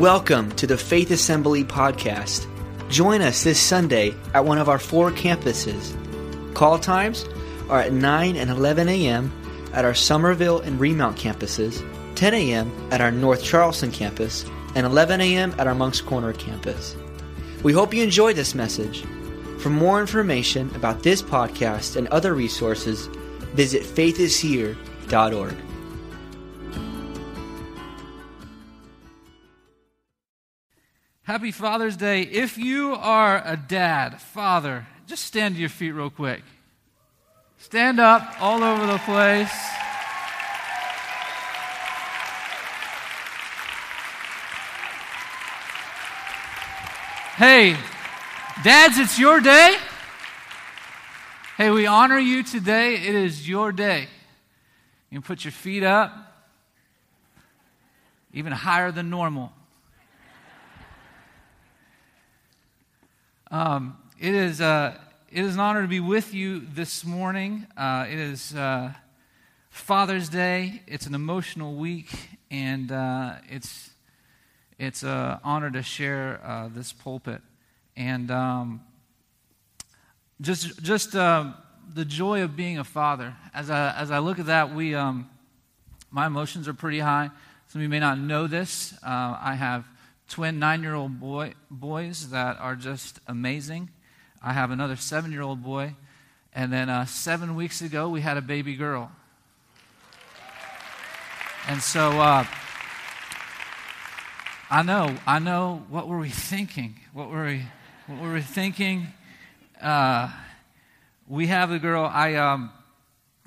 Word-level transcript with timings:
Welcome 0.00 0.50
to 0.56 0.66
the 0.66 0.76
Faith 0.76 1.12
Assembly 1.12 1.62
podcast. 1.62 2.48
Join 2.90 3.20
us 3.20 3.44
this 3.44 3.60
Sunday 3.60 4.12
at 4.34 4.44
one 4.44 4.58
of 4.58 4.68
our 4.68 4.80
four 4.80 5.12
campuses. 5.12 5.94
Call 6.52 6.80
times 6.80 7.24
are 7.68 7.78
at 7.78 7.92
9 7.92 8.34
and 8.34 8.50
11 8.50 8.88
a.m. 8.88 9.32
at 9.72 9.84
our 9.84 9.94
Summerville 9.94 10.58
and 10.60 10.80
Remount 10.80 11.16
campuses, 11.16 11.80
10 12.16 12.34
a.m. 12.34 12.88
at 12.90 13.00
our 13.00 13.12
North 13.12 13.44
Charleston 13.44 13.92
campus, 13.92 14.44
and 14.74 14.84
11 14.84 15.20
a.m. 15.20 15.54
at 15.58 15.68
our 15.68 15.76
Moncks 15.76 16.00
Corner 16.00 16.32
campus. 16.32 16.96
We 17.62 17.72
hope 17.72 17.94
you 17.94 18.02
enjoy 18.02 18.34
this 18.34 18.52
message. 18.52 19.04
For 19.60 19.70
more 19.70 20.00
information 20.00 20.74
about 20.74 21.04
this 21.04 21.22
podcast 21.22 21.94
and 21.94 22.08
other 22.08 22.34
resources, 22.34 23.06
visit 23.54 23.84
faithishere.org. 23.84 25.54
Happy 31.24 31.52
Father's 31.52 31.96
Day. 31.96 32.20
If 32.20 32.58
you 32.58 32.94
are 32.96 33.42
a 33.46 33.56
dad, 33.56 34.20
father, 34.20 34.86
just 35.06 35.24
stand 35.24 35.54
to 35.54 35.60
your 35.60 35.70
feet 35.70 35.92
real 35.92 36.10
quick. 36.10 36.42
Stand 37.56 37.98
up 37.98 38.36
all 38.42 38.62
over 38.62 38.86
the 38.86 38.98
place. 38.98 39.48
Hey, 47.36 47.74
dads, 48.62 48.98
it's 48.98 49.18
your 49.18 49.40
day. 49.40 49.78
Hey, 51.56 51.70
we 51.70 51.86
honor 51.86 52.18
you 52.18 52.42
today. 52.42 52.96
It 52.96 53.14
is 53.14 53.48
your 53.48 53.72
day. 53.72 54.08
You 55.08 55.20
can 55.20 55.22
put 55.22 55.42
your 55.42 55.52
feet 55.52 55.84
up, 55.84 56.12
even 58.34 58.52
higher 58.52 58.92
than 58.92 59.08
normal. 59.08 59.54
Um, 63.54 63.96
it, 64.18 64.34
is, 64.34 64.60
uh, 64.60 64.98
it 65.30 65.44
is 65.44 65.54
an 65.54 65.60
honor 65.60 65.82
to 65.82 65.86
be 65.86 66.00
with 66.00 66.34
you 66.34 66.58
this 66.58 67.04
morning. 67.04 67.68
Uh, 67.76 68.04
it 68.10 68.18
is 68.18 68.52
uh, 68.52 68.92
Father's 69.70 70.28
Day. 70.28 70.82
It's 70.88 71.06
an 71.06 71.14
emotional 71.14 71.76
week, 71.76 72.12
and 72.50 72.90
uh, 72.90 73.34
it's, 73.48 73.90
it's 74.76 75.04
an 75.04 75.38
honor 75.44 75.70
to 75.70 75.84
share 75.84 76.40
uh, 76.44 76.68
this 76.74 76.92
pulpit. 76.92 77.42
And 77.96 78.28
um, 78.32 78.80
just, 80.40 80.82
just 80.82 81.14
uh, 81.14 81.52
the 81.94 82.04
joy 82.04 82.42
of 82.42 82.56
being 82.56 82.78
a 82.78 82.84
father. 82.84 83.36
As 83.54 83.70
I, 83.70 83.94
as 83.96 84.10
I 84.10 84.18
look 84.18 84.40
at 84.40 84.46
that, 84.46 84.74
we, 84.74 84.96
um, 84.96 85.30
my 86.10 86.26
emotions 86.26 86.66
are 86.66 86.74
pretty 86.74 86.98
high. 86.98 87.30
Some 87.68 87.78
of 87.78 87.82
you 87.84 87.88
may 87.88 88.00
not 88.00 88.18
know 88.18 88.48
this. 88.48 88.94
I 89.04 89.54
have 89.54 89.84
twin 90.34 90.58
nine 90.58 90.82
year 90.82 90.94
old 90.94 91.20
boy, 91.20 91.54
boys 91.70 92.30
that 92.30 92.58
are 92.58 92.74
just 92.74 93.20
amazing. 93.28 93.88
I 94.42 94.52
have 94.52 94.72
another 94.72 94.96
seven 94.96 95.30
year 95.30 95.42
old 95.42 95.62
boy. 95.62 95.94
And 96.52 96.72
then 96.72 96.88
uh, 96.88 97.06
seven 97.06 97.54
weeks 97.54 97.80
ago, 97.80 98.08
we 98.08 98.20
had 98.20 98.36
a 98.36 98.42
baby 98.42 98.74
girl. 98.74 99.12
And 101.68 101.80
so 101.80 102.20
uh, 102.20 102.44
I 104.68 104.82
know, 104.82 105.16
I 105.24 105.38
know, 105.38 105.84
what 105.88 106.08
were 106.08 106.18
we 106.18 106.30
thinking? 106.30 106.98
What 107.12 107.30
were 107.30 107.44
we, 107.44 107.62
what 108.08 108.20
were 108.20 108.32
we 108.32 108.40
thinking? 108.40 109.06
Uh, 109.80 110.32
we 111.28 111.46
have 111.46 111.70
a 111.70 111.78
girl, 111.78 112.10
I, 112.12 112.34
um, 112.34 112.72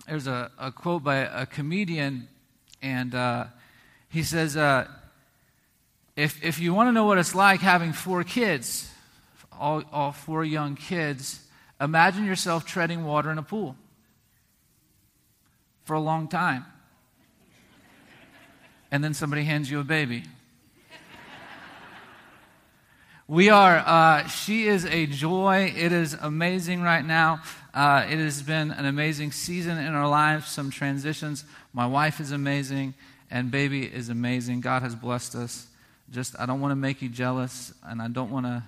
there's 0.08 0.28
a, 0.28 0.52
a, 0.58 0.72
quote 0.72 1.04
by 1.04 1.18
a 1.18 1.46
comedian, 1.46 2.30
and 2.82 3.14
uh, 3.14 3.48
he 4.08 4.24
says, 4.24 4.56
uh, 4.56 4.88
if, 6.18 6.44
if 6.44 6.60
you 6.60 6.74
want 6.74 6.88
to 6.88 6.92
know 6.92 7.06
what 7.06 7.20
it's 7.20 7.36
like 7.36 7.62
having 7.62 7.94
four 7.94 8.24
kids, 8.24 8.92
all, 9.58 9.84
all 9.94 10.12
four 10.12 10.44
young 10.44 10.76
kids, 10.76 11.40
imagine 11.80 12.26
yourself 12.26 12.66
treading 12.66 13.06
water 13.06 13.30
in 13.32 13.38
a 13.38 13.44
pool 13.44 13.76
for 15.86 15.94
a 15.94 16.00
long 16.00 16.28
time. 16.28 16.66
And 18.90 19.04
then 19.04 19.14
somebody 19.14 19.44
hands 19.44 19.70
you 19.70 19.80
a 19.80 19.84
baby. 19.84 20.24
We 23.28 23.50
are, 23.50 23.78
uh, 23.86 24.28
she 24.28 24.68
is 24.68 24.86
a 24.86 25.06
joy. 25.06 25.72
It 25.78 25.92
is 25.92 26.14
amazing 26.20 26.82
right 26.82 27.06
now. 27.06 27.44
Uh, 27.76 28.08
it 28.10 28.18
has 28.18 28.42
been 28.42 28.72
an 28.72 28.86
amazing 28.86 29.34
season 29.34 29.78
in 29.78 29.94
our 29.94 30.08
lives, 30.08 30.48
some 30.48 30.72
transitions. 30.72 31.44
My 31.74 31.86
wife 31.86 32.20
is 32.20 32.32
amazing, 32.32 32.96
and 33.30 33.52
baby 33.52 33.86
is 33.86 34.10
amazing. 34.10 34.62
God 34.62 34.82
has 34.82 34.96
blessed 34.96 35.36
us 35.36 35.68
just, 36.12 36.40
I 36.40 36.46
don't 36.46 36.62
want 36.62 36.72
to 36.72 36.76
make 36.76 37.02
you 37.02 37.10
jealous 37.10 37.74
and 37.84 38.02
I 38.02 38.08
don't 38.08 38.32
want 38.32 38.46
to 38.46 38.64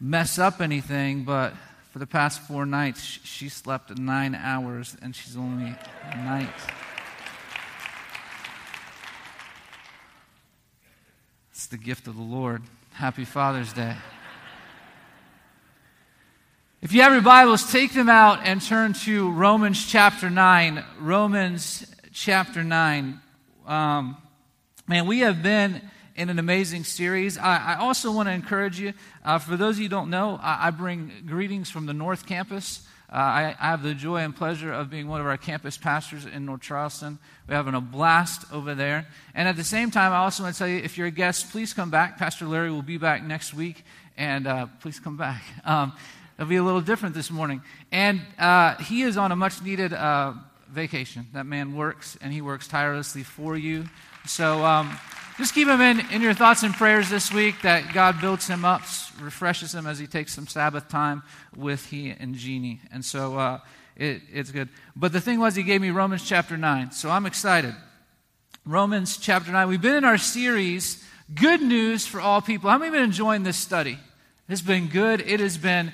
mess 0.00 0.38
up 0.38 0.60
anything, 0.60 1.24
but 1.24 1.54
for 1.90 1.98
the 1.98 2.06
past 2.06 2.40
four 2.42 2.66
nights, 2.66 3.02
she 3.02 3.48
slept 3.48 3.96
nine 3.98 4.34
hours 4.34 4.96
and 5.00 5.16
she's 5.16 5.36
only 5.36 5.74
night. 6.14 6.48
It's 11.50 11.66
the 11.66 11.78
gift 11.78 12.06
of 12.06 12.16
the 12.16 12.22
Lord. 12.22 12.62
Happy 12.92 13.24
Father's 13.24 13.72
Day. 13.72 13.96
If 16.82 16.92
you 16.92 17.00
have 17.00 17.12
your 17.12 17.22
Bibles, 17.22 17.72
take 17.72 17.94
them 17.94 18.10
out 18.10 18.40
and 18.44 18.60
turn 18.60 18.92
to 19.04 19.30
Romans 19.32 19.86
chapter 19.86 20.28
9. 20.28 20.84
Romans 21.00 21.86
chapter 22.12 22.62
9. 22.62 23.20
Um, 23.66 24.16
man, 24.86 25.06
we 25.06 25.20
have 25.20 25.42
been 25.42 25.80
in 26.16 26.30
an 26.30 26.38
amazing 26.38 26.84
series. 26.84 27.36
I, 27.36 27.74
I 27.74 27.76
also 27.76 28.10
want 28.10 28.28
to 28.28 28.32
encourage 28.32 28.80
you, 28.80 28.94
uh, 29.24 29.38
for 29.38 29.56
those 29.56 29.76
of 29.76 29.80
you 29.80 29.84
who 29.84 29.90
don't 29.90 30.10
know, 30.10 30.40
I, 30.42 30.68
I 30.68 30.70
bring 30.70 31.12
greetings 31.26 31.70
from 31.70 31.86
the 31.86 31.92
North 31.92 32.26
Campus. 32.26 32.86
Uh, 33.12 33.16
I, 33.16 33.56
I, 33.60 33.66
have 33.66 33.84
the 33.84 33.94
joy 33.94 34.16
and 34.16 34.34
pleasure 34.34 34.72
of 34.72 34.90
being 34.90 35.06
one 35.06 35.20
of 35.20 35.28
our 35.28 35.36
campus 35.36 35.76
pastors 35.76 36.26
in 36.26 36.44
North 36.44 36.62
Charleston. 36.62 37.20
We're 37.48 37.54
having 37.54 37.74
a 37.74 37.80
blast 37.80 38.44
over 38.52 38.74
there. 38.74 39.06
And 39.32 39.46
at 39.46 39.54
the 39.54 39.62
same 39.62 39.92
time, 39.92 40.12
I 40.12 40.16
also 40.16 40.42
want 40.42 40.56
to 40.56 40.58
tell 40.58 40.66
you 40.66 40.78
if 40.78 40.98
you're 40.98 41.06
a 41.06 41.12
guest, 41.12 41.52
please 41.52 41.72
come 41.72 41.88
back. 41.88 42.18
Pastor 42.18 42.46
Larry 42.46 42.70
will 42.70 42.82
be 42.82 42.98
back 42.98 43.22
next 43.22 43.54
week, 43.54 43.84
and 44.16 44.48
uh, 44.48 44.66
please 44.80 44.98
come 44.98 45.16
back. 45.16 45.42
Um, 45.64 45.92
it'll 46.38 46.48
be 46.48 46.56
a 46.56 46.62
little 46.62 46.80
different 46.80 47.14
this 47.14 47.30
morning. 47.30 47.62
And 47.92 48.20
uh, 48.38 48.76
he 48.76 49.02
is 49.02 49.16
on 49.16 49.32
a 49.32 49.36
much 49.36 49.62
needed 49.62 49.92
uh, 49.92 50.34
vacation. 50.68 51.26
That 51.32 51.46
man 51.46 51.76
works, 51.76 52.18
and 52.20 52.32
he 52.32 52.40
works 52.40 52.66
tirelessly 52.68 53.22
for 53.22 53.56
you. 53.56 53.86
So, 54.26 54.64
um, 54.64 54.96
just 55.38 55.54
keep 55.54 55.68
him 55.68 55.82
in, 55.82 56.00
in 56.10 56.22
your 56.22 56.32
thoughts 56.32 56.62
and 56.62 56.72
prayers 56.72 57.10
this 57.10 57.30
week 57.30 57.60
that 57.60 57.92
God 57.92 58.22
builds 58.22 58.46
him 58.46 58.64
up, 58.64 58.80
refreshes 59.20 59.74
him 59.74 59.86
as 59.86 59.98
he 59.98 60.06
takes 60.06 60.32
some 60.32 60.46
Sabbath 60.46 60.88
time 60.88 61.22
with 61.54 61.84
he 61.86 62.10
and 62.10 62.34
Jeannie. 62.34 62.80
And 62.90 63.04
so 63.04 63.38
uh, 63.38 63.60
it, 63.96 64.22
it's 64.32 64.50
good. 64.50 64.70
But 64.94 65.12
the 65.12 65.20
thing 65.20 65.38
was, 65.38 65.54
he 65.54 65.62
gave 65.62 65.82
me 65.82 65.90
Romans 65.90 66.26
chapter 66.26 66.56
9. 66.56 66.90
So 66.92 67.10
I'm 67.10 67.26
excited. 67.26 67.74
Romans 68.64 69.18
chapter 69.18 69.52
9. 69.52 69.68
We've 69.68 69.80
been 69.80 69.96
in 69.96 70.04
our 70.04 70.16
series, 70.16 71.04
Good 71.34 71.60
News 71.60 72.06
for 72.06 72.18
All 72.18 72.40
People. 72.40 72.70
How 72.70 72.78
many 72.78 72.92
been 72.92 73.02
enjoying 73.02 73.42
this 73.42 73.58
study? 73.58 73.98
It's 74.48 74.62
been 74.62 74.88
good. 74.88 75.20
It 75.20 75.40
has 75.40 75.58
been 75.58 75.92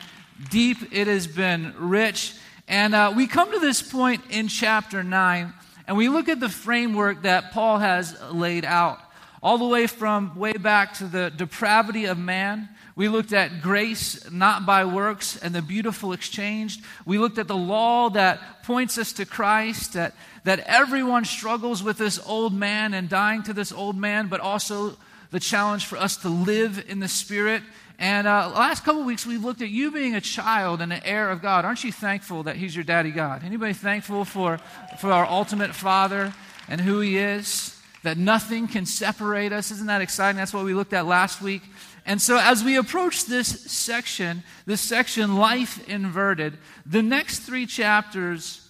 deep. 0.50 0.92
It 0.92 1.09
has 1.09 1.26
been 1.26 1.74
rich. 1.78 2.34
And 2.69 2.94
uh, 2.94 3.12
we 3.16 3.26
come 3.26 3.50
to 3.50 3.59
this 3.59 3.82
point 3.82 4.22
in 4.30 4.47
chapter 4.47 5.03
9, 5.03 5.53
and 5.88 5.97
we 5.97 6.09
look 6.09 6.28
at 6.28 6.38
the 6.38 6.48
framework 6.48 7.22
that 7.22 7.50
Paul 7.50 7.78
has 7.78 8.16
laid 8.30 8.64
out 8.64 9.00
all 9.42 9.58
the 9.58 9.66
way 9.66 9.86
from 9.86 10.36
way 10.38 10.53
back 10.53 10.94
to 10.94 11.04
the 11.04 11.30
depravity 11.30 12.04
of 12.04 12.16
man. 12.16 12.69
We 12.94 13.08
looked 13.08 13.32
at 13.32 13.62
grace 13.62 14.30
not 14.30 14.66
by 14.66 14.84
works 14.84 15.36
and 15.36 15.54
the 15.54 15.62
beautiful 15.62 16.12
exchange. 16.12 16.78
We 17.04 17.19
looked 17.19 17.38
at 17.38 17.48
the 17.48 17.56
law 17.56 18.10
that 18.10 18.62
points 18.64 18.98
us 18.98 19.14
to 19.14 19.26
Christ, 19.26 19.94
that, 19.94 20.14
that 20.44 20.60
everyone 20.60 21.25
struggles 21.25 21.82
with 21.82 21.98
this 21.98 22.20
old 22.25 22.53
man 22.53 22.94
and 22.94 23.08
dying 23.08 23.42
to 23.44 23.53
this 23.53 23.72
old 23.72 23.97
man, 23.97 24.28
but 24.28 24.41
also 24.41 24.97
the 25.30 25.41
challenge 25.41 25.86
for 25.86 25.97
us 25.97 26.18
to 26.18 26.28
live 26.28 26.84
in 26.88 27.00
the 27.00 27.09
Spirit. 27.09 27.62
And 27.98 28.27
uh, 28.27 28.53
last 28.54 28.84
couple 28.84 29.03
weeks, 29.04 29.27
we've 29.27 29.42
looked 29.42 29.62
at 29.62 29.71
you 29.71 29.91
being 29.91 30.15
a 30.15 30.21
child 30.21 30.83
and 30.83 30.92
an 30.92 31.00
heir 31.04 31.30
of 31.30 31.41
God. 31.41 31.65
Aren't 31.65 31.83
you 31.83 31.92
thankful 31.92 32.45
that 32.45 32.56
He's 32.56 32.77
your 32.77 32.84
daddy 32.84 33.10
God? 33.10 33.42
Anybody 33.42 33.72
thankful 33.72 34.24
for, 34.24 34.59
for 34.98 35.10
our 35.10 35.27
ultimate 35.27 35.74
Father 35.74 36.34
and 36.68 36.80
who 36.80 37.00
He 37.00 37.16
is? 37.16 37.72
That 38.03 38.19
nothing 38.19 38.69
can 38.69 38.87
separate 38.87 39.53
us. 39.53 39.71
Isn't 39.71 39.87
that 39.87 40.01
exciting? 40.01 40.37
That's 40.37 40.53
what 40.53 40.65
we 40.65 40.75
looked 40.75 40.93
at 40.93 41.07
last 41.07 41.41
week. 41.41 41.63
And 42.04 42.21
so, 42.21 42.37
as 42.37 42.65
we 42.65 42.77
approach 42.77 43.27
this 43.27 43.49
section, 43.49 44.43
this 44.66 44.81
section, 44.81 45.37
Life 45.37 45.89
Inverted, 45.89 46.59
the 46.84 47.03
next 47.03 47.41
three 47.41 47.65
chapters 47.65 48.69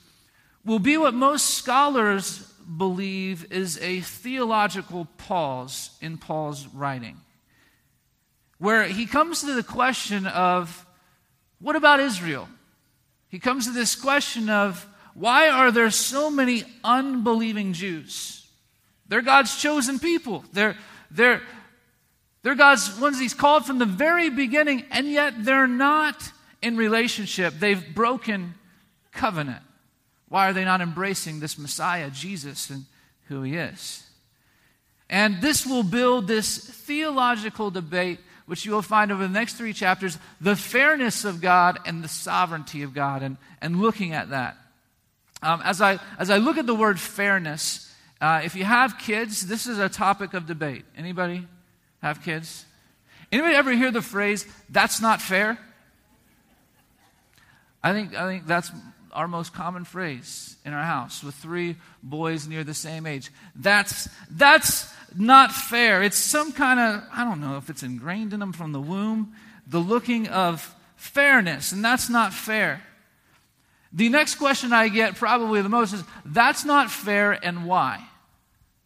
will 0.64 0.78
be 0.78 0.96
what 0.96 1.14
most 1.14 1.50
scholars 1.50 2.40
believe 2.76 3.50
is 3.50 3.78
a 3.80 4.00
theological 4.00 5.06
pause 5.16 5.90
in 6.00 6.18
Paul's 6.18 6.66
writing, 6.68 7.16
where 8.58 8.84
he 8.84 9.06
comes 9.06 9.40
to 9.40 9.54
the 9.54 9.62
question 9.62 10.26
of 10.26 10.86
what 11.58 11.76
about 11.76 12.00
Israel? 12.00 12.48
He 13.28 13.38
comes 13.38 13.66
to 13.66 13.72
this 13.72 13.94
question 13.94 14.50
of 14.50 14.86
why 15.14 15.48
are 15.48 15.70
there 15.70 15.90
so 15.90 16.30
many 16.30 16.64
unbelieving 16.84 17.72
Jews? 17.72 18.41
They're 19.12 19.20
God's 19.20 19.54
chosen 19.60 19.98
people. 19.98 20.42
They're, 20.54 20.74
they're, 21.10 21.42
They're 22.42 22.54
God's 22.54 22.98
ones 22.98 23.20
He's 23.20 23.34
called 23.34 23.66
from 23.66 23.78
the 23.78 23.84
very 23.84 24.30
beginning, 24.30 24.84
and 24.90 25.06
yet 25.06 25.44
they're 25.44 25.66
not 25.66 26.32
in 26.62 26.78
relationship. 26.78 27.52
They've 27.52 27.94
broken 27.94 28.54
covenant. 29.12 29.60
Why 30.30 30.48
are 30.48 30.54
they 30.54 30.64
not 30.64 30.80
embracing 30.80 31.40
this 31.40 31.58
Messiah, 31.58 32.08
Jesus, 32.08 32.70
and 32.70 32.86
who 33.26 33.42
He 33.42 33.56
is? 33.56 34.02
And 35.10 35.42
this 35.42 35.66
will 35.66 35.82
build 35.82 36.26
this 36.26 36.56
theological 36.56 37.70
debate, 37.70 38.18
which 38.46 38.64
you 38.64 38.72
will 38.72 38.80
find 38.80 39.12
over 39.12 39.22
the 39.22 39.28
next 39.28 39.56
three 39.56 39.74
chapters 39.74 40.16
the 40.40 40.56
fairness 40.56 41.26
of 41.26 41.42
God 41.42 41.78
and 41.84 42.02
the 42.02 42.08
sovereignty 42.08 42.82
of 42.82 42.94
God, 42.94 43.22
and, 43.22 43.36
and 43.60 43.82
looking 43.82 44.14
at 44.14 44.30
that. 44.30 44.56
Um, 45.42 45.60
as, 45.66 45.82
I, 45.82 45.98
as 46.18 46.30
I 46.30 46.38
look 46.38 46.56
at 46.56 46.64
the 46.64 46.74
word 46.74 46.98
fairness, 46.98 47.91
uh, 48.22 48.40
if 48.44 48.54
you 48.54 48.64
have 48.64 48.98
kids, 48.98 49.48
this 49.48 49.66
is 49.66 49.78
a 49.78 49.88
topic 49.88 50.32
of 50.32 50.46
debate. 50.46 50.84
Anybody 50.96 51.44
have 52.00 52.22
kids? 52.22 52.64
Anybody 53.32 53.56
ever 53.56 53.72
hear 53.72 53.90
the 53.90 54.00
phrase, 54.00 54.46
that's 54.70 55.00
not 55.00 55.20
fair? 55.20 55.58
I 57.82 57.92
think, 57.92 58.14
I 58.14 58.26
think 58.28 58.46
that's 58.46 58.70
our 59.12 59.26
most 59.26 59.52
common 59.52 59.84
phrase 59.84 60.56
in 60.64 60.72
our 60.72 60.84
house 60.84 61.24
with 61.24 61.34
three 61.34 61.74
boys 62.00 62.46
near 62.46 62.62
the 62.62 62.74
same 62.74 63.06
age. 63.06 63.32
That's, 63.56 64.08
that's 64.30 64.88
not 65.16 65.50
fair. 65.50 66.02
It's 66.04 66.16
some 66.16 66.52
kind 66.52 66.78
of, 66.78 67.02
I 67.12 67.24
don't 67.24 67.40
know 67.40 67.56
if 67.56 67.70
it's 67.70 67.82
ingrained 67.82 68.32
in 68.32 68.38
them 68.38 68.52
from 68.52 68.70
the 68.70 68.80
womb, 68.80 69.34
the 69.66 69.80
looking 69.80 70.28
of 70.28 70.74
fairness, 70.94 71.72
and 71.72 71.84
that's 71.84 72.08
not 72.08 72.32
fair. 72.32 72.84
The 73.92 74.08
next 74.08 74.36
question 74.36 74.72
I 74.72 74.88
get 74.88 75.16
probably 75.16 75.60
the 75.60 75.68
most 75.68 75.92
is, 75.92 76.04
that's 76.24 76.64
not 76.64 76.88
fair 76.88 77.32
and 77.32 77.66
why? 77.66 78.06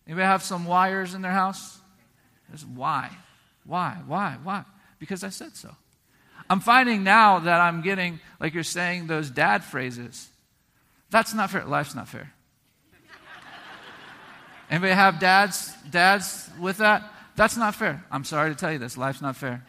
Anybody 0.07 0.27
have 0.27 0.43
some 0.43 0.67
wires 0.67 1.15
in 1.15 1.23
their 1.23 1.33
house? 1.33 1.79
There's 2.49 2.65
why. 2.65 3.11
Why? 3.65 3.99
Why? 4.07 4.37
Why? 4.43 4.65
Because 4.99 5.25
I 5.25 5.31
said 5.31 5.57
so. 5.57 5.75
I'm 6.49 6.61
finding 6.61 7.03
now 7.03 7.41
that 7.41 7.61
I'm 7.61 7.83
getting, 7.83 8.21
like 8.39 8.55
you're 8.55 8.63
saying, 8.63 9.09
those 9.09 9.31
dad 9.31 9.65
phrases. 9.65 10.29
That's 11.11 11.35
not 11.35 11.51
fair. 11.51 11.65
Life's 11.65 11.95
not 11.95 12.09
fair. 12.09 12.33
Anybody 14.71 14.93
have 14.93 15.19
dads, 15.19 15.75
dads 15.91 16.49
with 16.61 16.79
that? 16.79 17.03
That's 17.35 17.57
not 17.57 17.75
fair. 17.75 18.05
I'm 18.11 18.25
sorry 18.25 18.51
to 18.51 18.57
tell 18.57 18.73
you 18.73 18.79
this. 18.79 18.97
Life's 18.97 19.21
not 19.21 19.37
fair. 19.37 19.65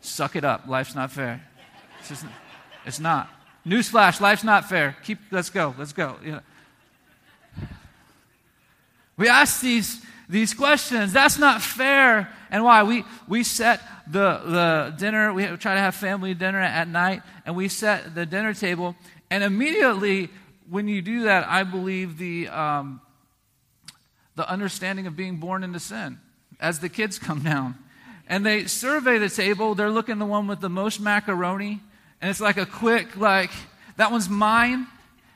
Suck 0.00 0.36
it 0.36 0.44
up. 0.44 0.68
Life's 0.68 0.94
not 0.94 1.10
fair. 1.10 1.44
It's, 1.98 2.08
just, 2.08 2.24
it's 2.86 3.00
not. 3.00 3.28
Newsflash, 3.66 4.20
life's 4.20 4.44
not 4.44 4.68
fair. 4.68 4.96
Keep, 5.02 5.18
let's 5.30 5.50
go, 5.50 5.74
let's 5.76 5.92
go. 5.92 6.16
You 6.24 6.32
know. 6.32 6.40
We 9.18 9.28
ask 9.28 9.60
these, 9.60 10.00
these 10.28 10.54
questions. 10.54 11.12
That's 11.12 11.38
not 11.38 11.60
fair. 11.60 12.32
And 12.50 12.64
why? 12.64 12.84
We, 12.84 13.04
we 13.26 13.44
set 13.44 13.82
the, 14.10 14.40
the 14.46 14.94
dinner, 14.96 15.34
we 15.34 15.44
try 15.58 15.74
to 15.74 15.80
have 15.80 15.94
family 15.94 16.32
dinner 16.32 16.60
at 16.60 16.88
night, 16.88 17.22
and 17.44 17.54
we 17.54 17.68
set 17.68 18.14
the 18.14 18.24
dinner 18.24 18.54
table. 18.54 18.96
And 19.30 19.44
immediately, 19.44 20.30
when 20.70 20.88
you 20.88 21.02
do 21.02 21.24
that, 21.24 21.46
I 21.46 21.64
believe 21.64 22.16
the, 22.16 22.48
um, 22.48 23.02
the 24.36 24.48
understanding 24.48 25.06
of 25.06 25.16
being 25.16 25.36
born 25.36 25.62
into 25.62 25.80
sin 25.80 26.18
as 26.60 26.78
the 26.78 26.88
kids 26.88 27.18
come 27.18 27.42
down. 27.42 27.74
And 28.28 28.46
they 28.46 28.66
survey 28.66 29.18
the 29.18 29.28
table, 29.28 29.74
they're 29.74 29.90
looking 29.90 30.18
the 30.18 30.26
one 30.26 30.46
with 30.46 30.60
the 30.60 30.68
most 30.68 31.00
macaroni, 31.00 31.80
and 32.20 32.30
it's 32.30 32.40
like 32.40 32.56
a 32.56 32.66
quick, 32.66 33.16
like, 33.16 33.50
that 33.96 34.10
one's 34.10 34.28
mine. 34.28 34.86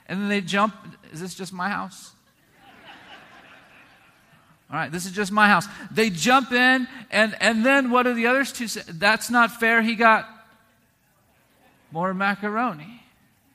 And 0.07 0.21
then 0.21 0.29
they 0.29 0.41
jump, 0.41 0.75
is 1.13 1.21
this 1.21 1.35
just 1.35 1.53
my 1.53 1.69
house? 1.69 2.13
All 4.73 4.79
right, 4.79 4.91
this 4.91 5.05
is 5.05 5.13
just 5.13 5.31
my 5.31 5.49
house. 5.49 5.67
They 5.91 6.09
jump 6.09 6.51
in, 6.51 6.89
and, 7.11 7.37
and 7.41 7.65
then 7.65 7.91
what 7.91 8.05
do 8.05 8.15
the 8.15 8.27
others 8.27 8.53
two 8.53 8.69
say? 8.69 8.81
That's 8.89 9.29
not 9.29 9.61
fair. 9.61 9.83
He 9.83 9.95
got 9.95 10.27
more 11.91 12.15
macaroni. 12.15 13.03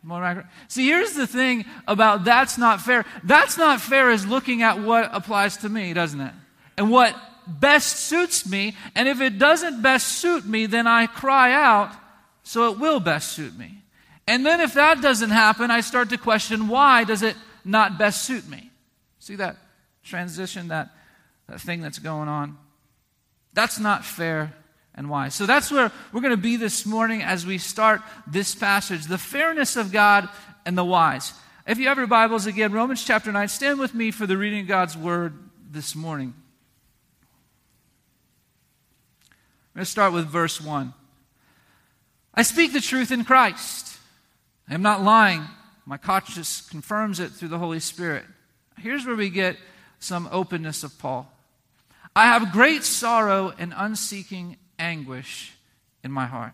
More 0.03 0.21
macaroni. 0.21 0.47
See, 0.67 0.85
here's 0.85 1.13
the 1.13 1.25
thing 1.25 1.65
about 1.87 2.23
that's 2.23 2.59
not 2.59 2.81
fair. 2.81 3.03
That's 3.23 3.57
not 3.57 3.81
fair 3.81 4.11
is 4.11 4.27
looking 4.27 4.61
at 4.61 4.79
what 4.79 5.09
applies 5.11 5.57
to 5.57 5.69
me, 5.69 5.91
doesn't 5.93 6.21
it? 6.21 6.33
And 6.77 6.91
what 6.91 7.15
best 7.47 7.95
suits 7.95 8.47
me. 8.47 8.75
And 8.93 9.07
if 9.07 9.19
it 9.19 9.39
doesn't 9.39 9.81
best 9.81 10.07
suit 10.07 10.45
me, 10.45 10.67
then 10.67 10.85
I 10.85 11.07
cry 11.07 11.51
out, 11.51 11.95
so 12.43 12.71
it 12.71 12.77
will 12.77 12.99
best 12.99 13.31
suit 13.31 13.57
me. 13.57 13.81
And 14.27 14.45
then 14.45 14.61
if 14.61 14.75
that 14.75 15.01
doesn't 15.01 15.31
happen, 15.31 15.71
I 15.71 15.81
start 15.81 16.09
to 16.09 16.17
question 16.19 16.67
why 16.67 17.05
does 17.05 17.23
it 17.23 17.35
not 17.65 17.97
best 17.97 18.23
suit 18.23 18.47
me? 18.47 18.69
See 19.19 19.35
that 19.37 19.57
transition, 20.03 20.67
that 20.67 20.89
that 20.89 20.96
thing 21.57 21.81
that's 21.81 21.99
going 21.99 22.27
on. 22.27 22.57
That's 23.53 23.79
not 23.79 24.03
fair 24.05 24.53
and 24.93 25.09
why. 25.09 25.29
So 25.29 25.45
that's 25.45 25.71
where 25.71 25.91
we're 26.11 26.21
going 26.21 26.35
to 26.35 26.37
be 26.37 26.57
this 26.57 26.85
morning 26.85 27.21
as 27.21 27.45
we 27.45 27.57
start 27.57 28.01
this 28.25 28.55
passage 28.55 29.05
the 29.05 29.17
fairness 29.17 29.77
of 29.77 29.91
God 29.91 30.27
and 30.65 30.77
the 30.77 30.83
wise. 30.83 31.33
If 31.65 31.77
you 31.77 31.87
have 31.87 31.97
your 31.97 32.07
Bibles 32.07 32.45
again, 32.45 32.71
Romans 32.71 33.03
chapter 33.03 33.31
9, 33.31 33.47
stand 33.47 33.79
with 33.79 33.93
me 33.93 34.11
for 34.11 34.25
the 34.25 34.37
reading 34.37 34.61
of 34.61 34.67
God's 34.67 34.97
word 34.97 35.37
this 35.69 35.95
morning. 35.95 36.33
I'm 39.75 39.81
going 39.81 39.85
to 39.85 39.91
start 39.91 40.13
with 40.13 40.27
verse 40.27 40.59
1. 40.59 40.93
I 42.33 42.41
speak 42.43 42.73
the 42.73 42.81
truth 42.81 43.11
in 43.11 43.23
Christ. 43.25 43.97
I 44.69 44.73
am 44.73 44.81
not 44.81 45.03
lying. 45.03 45.45
My 45.85 45.97
conscience 45.97 46.61
confirms 46.61 47.19
it 47.19 47.31
through 47.31 47.49
the 47.49 47.59
Holy 47.59 47.79
Spirit. 47.79 48.23
Here's 48.77 49.05
where 49.05 49.15
we 49.15 49.29
get 49.29 49.57
some 49.99 50.27
openness 50.31 50.83
of 50.83 50.97
Paul. 50.99 51.31
I 52.17 52.25
have 52.25 52.51
great 52.51 52.83
sorrow 52.83 53.53
and 53.59 53.75
unseeking 53.77 54.57
anguish 54.79 55.53
in 56.03 56.11
my 56.11 56.25
heart. 56.25 56.53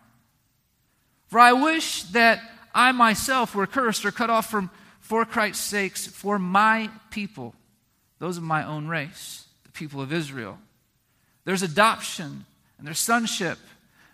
For 1.28 1.38
I 1.38 1.54
wish 1.54 2.02
that 2.02 2.42
I 2.74 2.92
myself 2.92 3.54
were 3.54 3.66
cursed 3.66 4.04
or 4.04 4.12
cut 4.12 4.28
off 4.28 4.50
from 4.50 4.68
for 5.00 5.24
Christ's 5.24 5.64
sakes 5.64 6.06
for 6.06 6.38
my 6.38 6.90
people, 7.08 7.54
those 8.18 8.36
of 8.36 8.42
my 8.42 8.62
own 8.62 8.88
race, 8.88 9.46
the 9.62 9.70
people 9.70 10.02
of 10.02 10.12
Israel. 10.12 10.58
There's 11.46 11.62
adoption 11.62 12.44
and 12.76 12.86
their 12.86 12.92
sonship, 12.92 13.56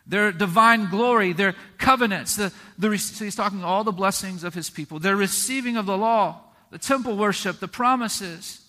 their 0.07 0.31
divine 0.31 0.89
glory, 0.89 1.33
their 1.33 1.57
covenants. 1.79 2.37
The, 2.37 2.53
the, 2.79 2.97
so 2.97 3.25
he's 3.25 3.35
talking 3.35 3.65
all 3.65 3.83
the 3.83 3.91
blessings 3.91 4.45
of 4.45 4.55
his 4.55 4.71
people, 4.71 5.01
their 5.01 5.17
receiving 5.17 5.77
of 5.77 5.87
the 5.87 5.99
law, 5.99 6.43
the 6.71 6.79
temple 6.79 7.17
worship, 7.17 7.59
the 7.59 7.67
promises. 7.67 8.61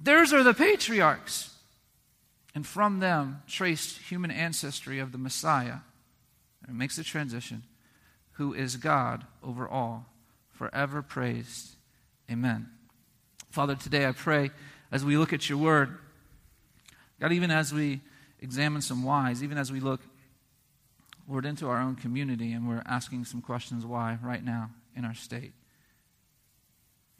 Theirs 0.00 0.32
are 0.32 0.42
the 0.42 0.54
patriarchs 0.54 1.50
and 2.54 2.66
from 2.66 3.00
them 3.00 3.42
traced 3.46 3.98
human 3.98 4.30
ancestry 4.30 4.98
of 4.98 5.12
the 5.12 5.18
Messiah. 5.18 5.78
And 6.62 6.70
it 6.70 6.78
makes 6.78 6.96
the 6.96 7.04
transition, 7.04 7.64
who 8.32 8.54
is 8.54 8.76
God 8.76 9.24
over 9.42 9.68
all, 9.68 10.06
forever 10.50 11.02
praised. 11.02 11.76
Amen. 12.30 12.68
Father, 13.50 13.74
today 13.74 14.06
I 14.06 14.12
pray 14.12 14.50
as 14.90 15.04
we 15.04 15.16
look 15.16 15.32
at 15.32 15.48
your 15.48 15.58
word, 15.58 15.98
God, 17.20 17.32
even 17.32 17.50
as 17.50 17.72
we 17.72 18.00
examine 18.40 18.82
some 18.82 19.02
whys, 19.02 19.42
even 19.42 19.58
as 19.58 19.70
we 19.72 19.80
look, 19.80 20.00
Lord, 21.28 21.46
into 21.46 21.68
our 21.68 21.80
own 21.80 21.96
community 21.96 22.52
and 22.52 22.68
we're 22.68 22.82
asking 22.86 23.24
some 23.24 23.40
questions 23.40 23.84
why 23.84 24.18
right 24.22 24.44
now 24.44 24.70
in 24.96 25.04
our 25.04 25.14
state. 25.14 25.52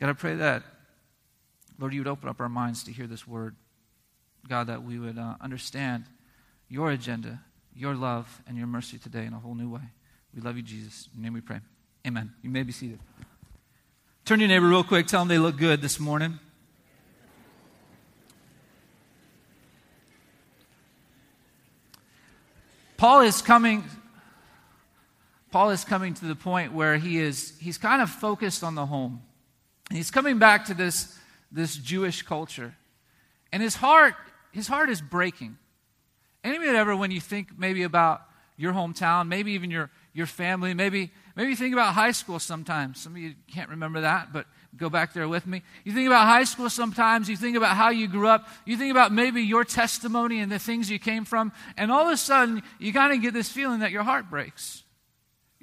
God, 0.00 0.10
I 0.10 0.12
pray 0.12 0.34
that, 0.36 0.62
Lord, 1.78 1.92
you 1.92 2.00
would 2.00 2.08
open 2.08 2.28
up 2.28 2.40
our 2.40 2.48
minds 2.48 2.84
to 2.84 2.92
hear 2.92 3.06
this 3.06 3.26
word. 3.26 3.56
God, 4.48 4.66
that 4.66 4.82
we 4.82 4.98
would 4.98 5.18
uh, 5.18 5.34
understand 5.40 6.04
your 6.68 6.90
agenda, 6.90 7.40
your 7.74 7.94
love, 7.94 8.42
and 8.46 8.56
your 8.56 8.66
mercy 8.66 8.98
today 8.98 9.24
in 9.24 9.32
a 9.32 9.38
whole 9.38 9.54
new 9.54 9.70
way. 9.70 9.80
We 10.34 10.42
love 10.42 10.56
you, 10.56 10.62
Jesus. 10.62 11.08
In 11.14 11.20
your 11.20 11.24
name 11.24 11.34
we 11.34 11.40
pray. 11.40 11.60
Amen. 12.06 12.32
You 12.42 12.50
may 12.50 12.62
be 12.62 12.72
seated. 12.72 12.98
Turn 14.24 14.40
your 14.40 14.48
neighbor 14.48 14.68
real 14.68 14.84
quick. 14.84 15.06
Tell 15.06 15.20
them 15.20 15.28
they 15.28 15.38
look 15.38 15.56
good 15.56 15.80
this 15.80 16.00
morning. 16.00 16.38
Paul 22.96 23.20
is 23.20 23.42
coming. 23.42 23.84
Paul 25.50 25.70
is 25.70 25.84
coming 25.84 26.14
to 26.14 26.24
the 26.24 26.34
point 26.34 26.72
where 26.72 26.96
he 26.96 27.18
is 27.18 27.52
he's 27.60 27.78
kind 27.78 28.00
of 28.00 28.10
focused 28.10 28.64
on 28.64 28.74
the 28.74 28.86
home. 28.86 29.22
And 29.90 29.96
he's 29.96 30.10
coming 30.10 30.38
back 30.38 30.64
to 30.66 30.74
this, 30.74 31.16
this 31.52 31.76
Jewish 31.76 32.22
culture. 32.22 32.74
And 33.52 33.62
his 33.62 33.76
heart 33.76 34.14
his 34.54 34.68
heart 34.68 34.88
is 34.88 35.02
breaking. 35.02 35.58
Anybody 36.44 36.70
ever, 36.70 36.94
when 36.94 37.10
you 37.10 37.20
think 37.20 37.58
maybe 37.58 37.82
about 37.82 38.22
your 38.56 38.72
hometown, 38.72 39.26
maybe 39.26 39.52
even 39.52 39.68
your, 39.68 39.90
your 40.12 40.26
family, 40.26 40.74
maybe, 40.74 41.10
maybe 41.34 41.50
you 41.50 41.56
think 41.56 41.72
about 41.72 41.92
high 41.92 42.12
school 42.12 42.38
sometimes. 42.38 43.00
Some 43.00 43.16
of 43.16 43.18
you 43.18 43.34
can't 43.52 43.68
remember 43.68 44.02
that, 44.02 44.32
but 44.32 44.46
go 44.76 44.88
back 44.88 45.12
there 45.12 45.26
with 45.28 45.44
me. 45.44 45.62
You 45.82 45.92
think 45.92 46.06
about 46.06 46.26
high 46.26 46.44
school 46.44 46.70
sometimes, 46.70 47.28
you 47.28 47.36
think 47.36 47.56
about 47.56 47.76
how 47.76 47.90
you 47.90 48.06
grew 48.06 48.28
up, 48.28 48.46
you 48.64 48.76
think 48.76 48.92
about 48.92 49.10
maybe 49.10 49.42
your 49.42 49.64
testimony 49.64 50.38
and 50.38 50.52
the 50.52 50.60
things 50.60 50.88
you 50.88 51.00
came 51.00 51.24
from, 51.24 51.50
and 51.76 51.90
all 51.90 52.06
of 52.06 52.12
a 52.12 52.16
sudden 52.16 52.62
you 52.78 52.92
kind 52.92 53.12
of 53.12 53.20
get 53.22 53.34
this 53.34 53.48
feeling 53.48 53.80
that 53.80 53.90
your 53.90 54.04
heart 54.04 54.30
breaks. 54.30 54.83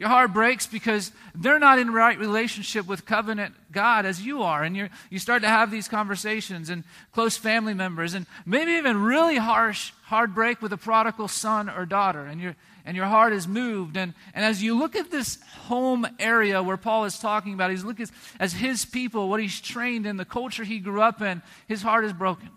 Your 0.01 0.10
heart 0.10 0.34
breaks 0.34 0.65
because 0.65 1.12
they're 1.36 1.60
not 1.60 1.77
in 1.77 1.93
right 1.93 2.17
relationship 2.17 2.88
with 2.88 3.05
covenant 3.05 3.53
God 3.72 4.08
as 4.08 4.20
you 4.20 4.41
are. 4.41 4.63
And 4.63 4.75
you 4.75 4.89
you 5.12 5.20
start 5.20 5.43
to 5.43 5.48
have 5.48 5.70
these 5.70 5.88
conversations 5.88 6.72
and 6.72 6.84
close 7.12 7.38
family 7.38 7.75
members 7.75 8.15
and 8.15 8.25
maybe 8.43 8.72
even 8.72 9.03
really 9.03 9.38
harsh 9.38 9.91
heartbreak 10.05 10.60
with 10.60 10.74
a 10.74 10.77
prodigal 10.77 11.27
son 11.27 11.70
or 11.70 11.86
daughter. 11.86 12.25
And, 12.25 12.41
you 12.41 12.55
and 12.84 12.98
your 12.98 13.05
heart 13.05 13.31
is 13.31 13.48
moved. 13.48 13.96
And, 13.96 14.15
and 14.34 14.43
as 14.43 14.63
you 14.63 14.75
look 14.75 14.96
at 14.96 15.12
this 15.12 15.38
home 15.67 16.08
area 16.17 16.63
where 16.63 16.77
Paul 16.77 17.05
is 17.05 17.20
talking 17.20 17.53
about, 17.53 17.70
he's 17.70 17.84
looking 17.84 18.08
as 18.39 18.53
his 18.53 18.86
people, 18.86 19.29
what 19.29 19.39
he's 19.39 19.62
trained 19.62 20.08
in, 20.08 20.17
the 20.17 20.25
culture 20.25 20.63
he 20.63 20.79
grew 20.79 21.03
up 21.03 21.22
in, 21.22 21.43
his 21.67 21.84
heart 21.84 22.05
is 22.05 22.13
broken. 22.13 22.50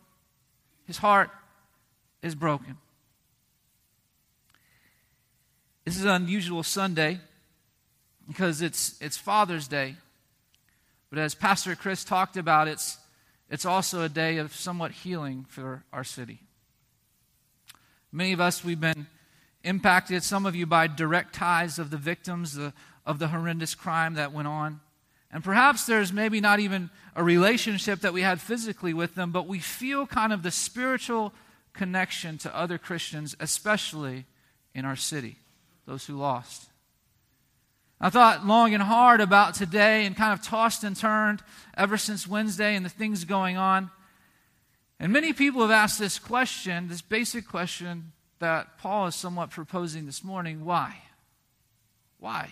His 0.87 0.97
heart 0.97 1.29
is 2.23 2.35
broken. 2.35 2.79
This 5.85 5.99
is 5.99 6.05
an 6.05 6.11
unusual 6.11 6.63
Sunday 6.63 7.21
because 8.27 8.63
it's, 8.63 9.01
it's 9.01 9.17
Father's 9.17 9.69
Day. 9.69 9.97
But 11.11 11.19
as 11.19 11.35
Pastor 11.35 11.77
Chris 11.77 12.05
talked 12.05 12.37
about, 12.37 12.69
it's, 12.69 12.99
it's 13.51 13.65
also 13.65 14.03
a 14.03 14.09
day 14.09 14.39
of 14.39 14.55
somewhat 14.55 14.91
healing 14.91 15.47
for 15.49 15.85
our 15.93 16.05
city. 16.05 16.41
Many 18.11 18.33
of 18.33 18.41
us, 18.41 18.65
we've 18.65 18.81
been 18.81 19.07
impacted, 19.63 20.23
some 20.23 20.47
of 20.47 20.55
you, 20.55 20.67
by 20.67 20.87
direct 20.87 21.35
ties 21.35 21.79
of 21.79 21.91
the 21.91 21.97
victims 21.97 22.55
the, 22.55 22.73
of 23.05 23.19
the 23.19 23.29
horrendous 23.29 23.75
crime 23.75 24.15
that 24.15 24.33
went 24.33 24.49
on. 24.49 24.81
And 25.31 25.43
perhaps 25.43 25.85
there's 25.85 26.13
maybe 26.13 26.41
not 26.41 26.61
even 26.61 26.91
a 27.17 27.25
relationship 27.25 28.01
that 28.01 28.13
we 28.13 28.23
had 28.23 28.41
physically 28.41 28.95
with 28.95 29.17
them, 29.17 29.33
but 29.33 29.49
we 29.49 29.59
feel 29.59 30.07
kind 30.07 30.33
of 30.33 30.43
the 30.43 30.53
spiritual 30.53 31.33
connection 31.73 32.39
to 32.39 32.57
other 32.57 32.79
Christians, 32.79 33.37
especially 33.41 34.27
in 34.75 34.85
our 34.85 34.97
city, 34.97 35.39
those 35.87 36.07
who 36.07 36.17
lost. 36.17 36.69
I 38.05 38.11
thought 38.11 38.47
long 38.47 38.75
and 38.75 38.83
hard 38.83 39.23
about 39.23 39.55
today 39.55 40.05
and 40.05 40.15
kind 40.15 40.35
of 40.35 40.45
tossed 40.45 40.85
and 40.85 40.95
turned 40.95 41.43
ever 41.75 41.97
since 41.97 42.29
Wednesday 42.29 42.77
and 42.77 42.85
the 42.85 42.91
things 42.91 43.25
going 43.25 43.57
on. 43.57 43.91
And 45.01 45.11
many 45.11 45.33
people 45.33 45.63
have 45.63 45.71
asked 45.71 45.99
this 45.99 46.19
question, 46.19 46.89
this 46.89 47.01
basic 47.01 47.49
question 47.49 48.13
that 48.41 48.77
Paul 48.77 49.07
is 49.07 49.15
somewhat 49.15 49.49
proposing 49.49 50.05
this 50.05 50.23
morning 50.23 50.67
why? 50.67 50.99
Why? 52.19 52.51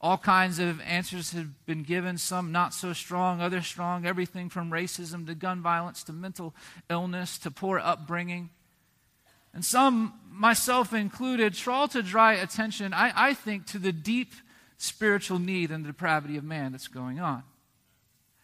All 0.00 0.18
kinds 0.18 0.58
of 0.58 0.80
answers 0.80 1.30
have 1.30 1.64
been 1.64 1.84
given, 1.84 2.18
some 2.18 2.50
not 2.50 2.74
so 2.74 2.92
strong, 2.92 3.40
others 3.40 3.68
strong, 3.68 4.04
everything 4.04 4.48
from 4.48 4.72
racism 4.72 5.28
to 5.28 5.36
gun 5.36 5.62
violence 5.62 6.02
to 6.02 6.12
mental 6.12 6.56
illness 6.90 7.38
to 7.38 7.52
poor 7.52 7.78
upbringing. 7.78 8.50
And 9.54 9.64
some, 9.64 10.14
myself 10.30 10.92
included, 10.92 11.54
try 11.54 11.86
to 11.86 12.02
draw 12.02 12.30
attention, 12.30 12.92
I, 12.92 13.12
I 13.14 13.34
think, 13.34 13.66
to 13.68 13.78
the 13.78 13.92
deep 13.92 14.32
spiritual 14.76 15.38
need 15.38 15.70
and 15.70 15.84
the 15.84 15.88
depravity 15.88 16.36
of 16.36 16.44
man 16.44 16.72
that's 16.72 16.88
going 16.88 17.18
on. 17.18 17.42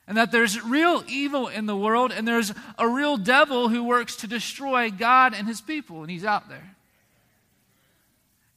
And 0.06 0.16
that 0.18 0.32
there's 0.32 0.62
real 0.62 1.02
evil 1.08 1.48
in 1.48 1.66
the 1.66 1.76
world, 1.76 2.12
and 2.12 2.28
there's 2.28 2.52
a 2.78 2.86
real 2.86 3.16
devil 3.16 3.68
who 3.68 3.84
works 3.84 4.16
to 4.16 4.26
destroy 4.26 4.90
God 4.90 5.32
and 5.34 5.48
his 5.48 5.60
people, 5.60 6.02
and 6.02 6.10
he's 6.10 6.24
out 6.24 6.48
there. 6.48 6.76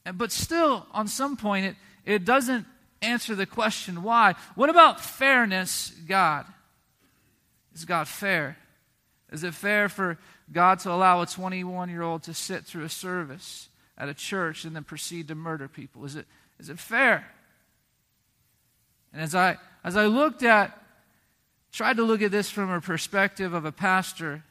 And, 0.04 0.18
but 0.18 0.30
still, 0.32 0.86
on 0.92 1.08
some 1.08 1.36
point, 1.36 1.66
it, 1.66 1.76
it 2.04 2.24
doesn't 2.24 2.66
answer 3.00 3.34
the 3.34 3.46
question 3.46 4.02
why. 4.02 4.34
What 4.56 4.68
about 4.68 5.00
fairness, 5.00 5.90
God? 6.06 6.44
Is 7.74 7.84
God 7.84 8.08
fair? 8.08 8.58
Is 9.30 9.44
it 9.44 9.54
fair 9.54 9.88
for 9.88 10.18
God 10.52 10.78
to 10.80 10.90
allow 10.90 11.20
a 11.20 11.26
21 11.26 11.90
year 11.90 12.02
old 12.02 12.22
to 12.24 12.34
sit 12.34 12.64
through 12.64 12.84
a 12.84 12.88
service 12.88 13.68
at 13.96 14.08
a 14.08 14.14
church 14.14 14.64
and 14.64 14.74
then 14.74 14.84
proceed 14.84 15.28
to 15.28 15.34
murder 15.34 15.68
people? 15.68 16.04
Is 16.04 16.16
it, 16.16 16.26
is 16.58 16.68
it 16.68 16.78
fair? 16.78 17.26
And 19.12 19.22
as 19.22 19.34
I, 19.34 19.56
as 19.84 19.96
I 19.96 20.06
looked 20.06 20.42
at, 20.42 20.78
tried 21.72 21.96
to 21.96 22.02
look 22.02 22.22
at 22.22 22.30
this 22.30 22.50
from 22.50 22.70
a 22.70 22.80
perspective 22.80 23.52
of 23.52 23.64
a 23.64 23.72
pastor, 23.72 24.42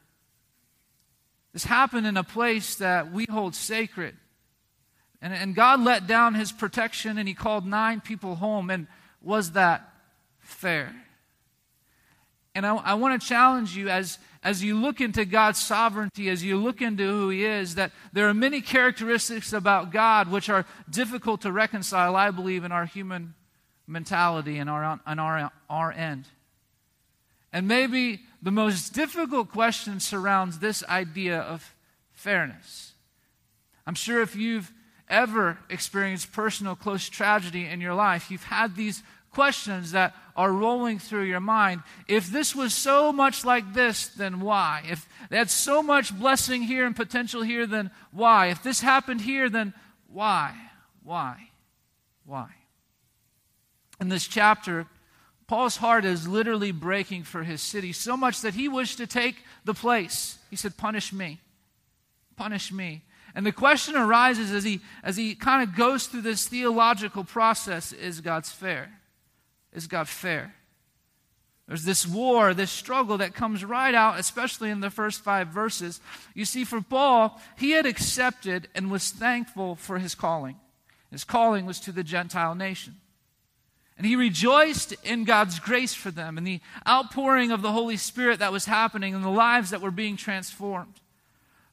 this 1.53 1.63
happened 1.63 2.05
in 2.05 2.17
a 2.17 2.23
place 2.23 2.75
that 2.75 3.11
we 3.11 3.25
hold 3.29 3.55
sacred. 3.55 4.15
And, 5.21 5.33
and 5.33 5.55
God 5.55 5.81
let 5.81 6.05
down 6.05 6.35
his 6.35 6.51
protection 6.51 7.17
and 7.17 7.27
he 7.27 7.33
called 7.33 7.65
nine 7.65 8.01
people 8.01 8.35
home. 8.35 8.69
And 8.69 8.87
was 9.21 9.53
that 9.53 9.89
fair? 10.39 10.93
And 12.57 12.65
I, 12.65 12.75
I 12.77 12.93
want 12.95 13.21
to 13.21 13.27
challenge 13.27 13.77
you 13.77 13.87
as, 13.87 14.17
as 14.41 14.63
you 14.63 14.73
look 14.73 14.99
into 14.99 15.25
God's 15.25 15.59
sovereignty, 15.59 16.27
as 16.27 16.43
you 16.43 16.57
look 16.57 16.81
into 16.81 17.03
who 17.03 17.29
He 17.29 17.45
is, 17.45 17.75
that 17.75 17.91
there 18.13 18.27
are 18.27 18.33
many 18.33 18.61
characteristics 18.61 19.53
about 19.53 19.91
God 19.91 20.31
which 20.31 20.49
are 20.49 20.65
difficult 20.89 21.41
to 21.41 21.51
reconcile, 21.51 22.15
I 22.15 22.31
believe, 22.31 22.63
in 22.63 22.71
our 22.71 22.87
human 22.87 23.35
mentality 23.85 24.57
and 24.57 24.71
our, 24.71 24.99
on 25.05 25.19
our, 25.19 25.51
our 25.69 25.91
end. 25.91 26.25
And 27.53 27.67
maybe 27.67 28.21
the 28.41 28.49
most 28.49 28.91
difficult 28.91 29.51
question 29.51 29.99
surrounds 29.99 30.57
this 30.57 30.83
idea 30.85 31.41
of 31.41 31.75
fairness. 32.11 32.93
I'm 33.85 33.93
sure 33.93 34.23
if 34.23 34.35
you've 34.35 34.73
ever 35.07 35.59
experienced 35.69 36.31
personal 36.31 36.75
close 36.75 37.07
tragedy 37.07 37.67
in 37.67 37.81
your 37.81 37.93
life, 37.93 38.31
you've 38.31 38.45
had 38.45 38.75
these 38.75 39.03
questions 39.31 39.91
that 39.91 40.15
are 40.35 40.51
rolling 40.51 40.99
through 40.99 41.23
your 41.23 41.39
mind. 41.39 41.81
If 42.07 42.27
this 42.27 42.55
was 42.55 42.73
so 42.73 43.11
much 43.11 43.43
like 43.43 43.73
this, 43.73 44.07
then 44.07 44.39
why? 44.39 44.83
If 44.89 45.07
had 45.31 45.49
so 45.49 45.83
much 45.83 46.17
blessing 46.17 46.63
here 46.63 46.85
and 46.85 46.95
potential 46.95 47.41
here, 47.41 47.65
then 47.65 47.91
why? 48.11 48.47
If 48.47 48.63
this 48.63 48.81
happened 48.81 49.21
here, 49.21 49.49
then 49.49 49.73
why? 50.07 50.55
Why? 51.03 51.49
Why? 52.25 52.49
In 53.99 54.09
this 54.09 54.27
chapter, 54.27 54.85
Paul's 55.47 55.77
heart 55.77 56.05
is 56.05 56.27
literally 56.27 56.71
breaking 56.71 57.23
for 57.23 57.43
his 57.43 57.61
city 57.61 57.93
so 57.93 58.17
much 58.17 58.41
that 58.41 58.53
he 58.53 58.67
wished 58.67 58.97
to 58.97 59.07
take 59.07 59.37
the 59.63 59.73
place. 59.73 60.37
He 60.49 60.55
said, 60.55 60.77
Punish 60.77 61.13
me. 61.13 61.39
Punish 62.35 62.71
me. 62.71 63.03
And 63.33 63.45
the 63.45 63.51
question 63.51 63.95
arises 63.95 64.51
as 64.51 64.63
he, 64.63 64.81
as 65.03 65.15
he 65.15 65.35
kind 65.35 65.61
of 65.61 65.75
goes 65.75 66.07
through 66.07 66.21
this 66.21 66.47
theological 66.47 67.23
process 67.23 67.93
is 67.93 68.19
God's 68.19 68.51
fair? 68.51 68.96
Is 69.73 69.87
God 69.87 70.07
fair? 70.07 70.55
There's 71.67 71.83
this 71.83 72.07
war, 72.07 72.53
this 72.53 72.71
struggle 72.71 73.17
that 73.17 73.33
comes 73.33 73.65
right 73.65 73.93
out, 73.93 74.19
especially 74.19 74.69
in 74.69 74.79
the 74.79 74.89
first 74.89 75.21
five 75.21 75.49
verses. 75.49 75.99
You 76.33 76.45
see, 76.45 76.63
for 76.63 76.81
Paul, 76.81 77.41
he 77.57 77.71
had 77.71 77.85
accepted 77.85 78.69
and 78.73 78.89
was 78.89 79.11
thankful 79.11 79.75
for 79.75 79.99
his 79.99 80.15
calling. 80.15 80.55
His 81.11 81.25
calling 81.25 81.65
was 81.65 81.81
to 81.81 81.91
the 81.91 82.03
Gentile 82.03 82.55
nation. 82.55 82.95
And 83.97 84.05
he 84.05 84.15
rejoiced 84.15 84.93
in 85.03 85.25
God's 85.25 85.59
grace 85.59 85.93
for 85.93 86.11
them 86.11 86.37
and 86.37 86.45
the 86.45 86.61
outpouring 86.87 87.51
of 87.51 87.61
the 87.61 87.71
Holy 87.71 87.97
Spirit 87.97 88.39
that 88.39 88.51
was 88.51 88.65
happening 88.65 89.13
and 89.13 89.23
the 89.23 89.29
lives 89.29 89.71
that 89.71 89.81
were 89.81 89.91
being 89.91 90.15
transformed. 90.15 91.01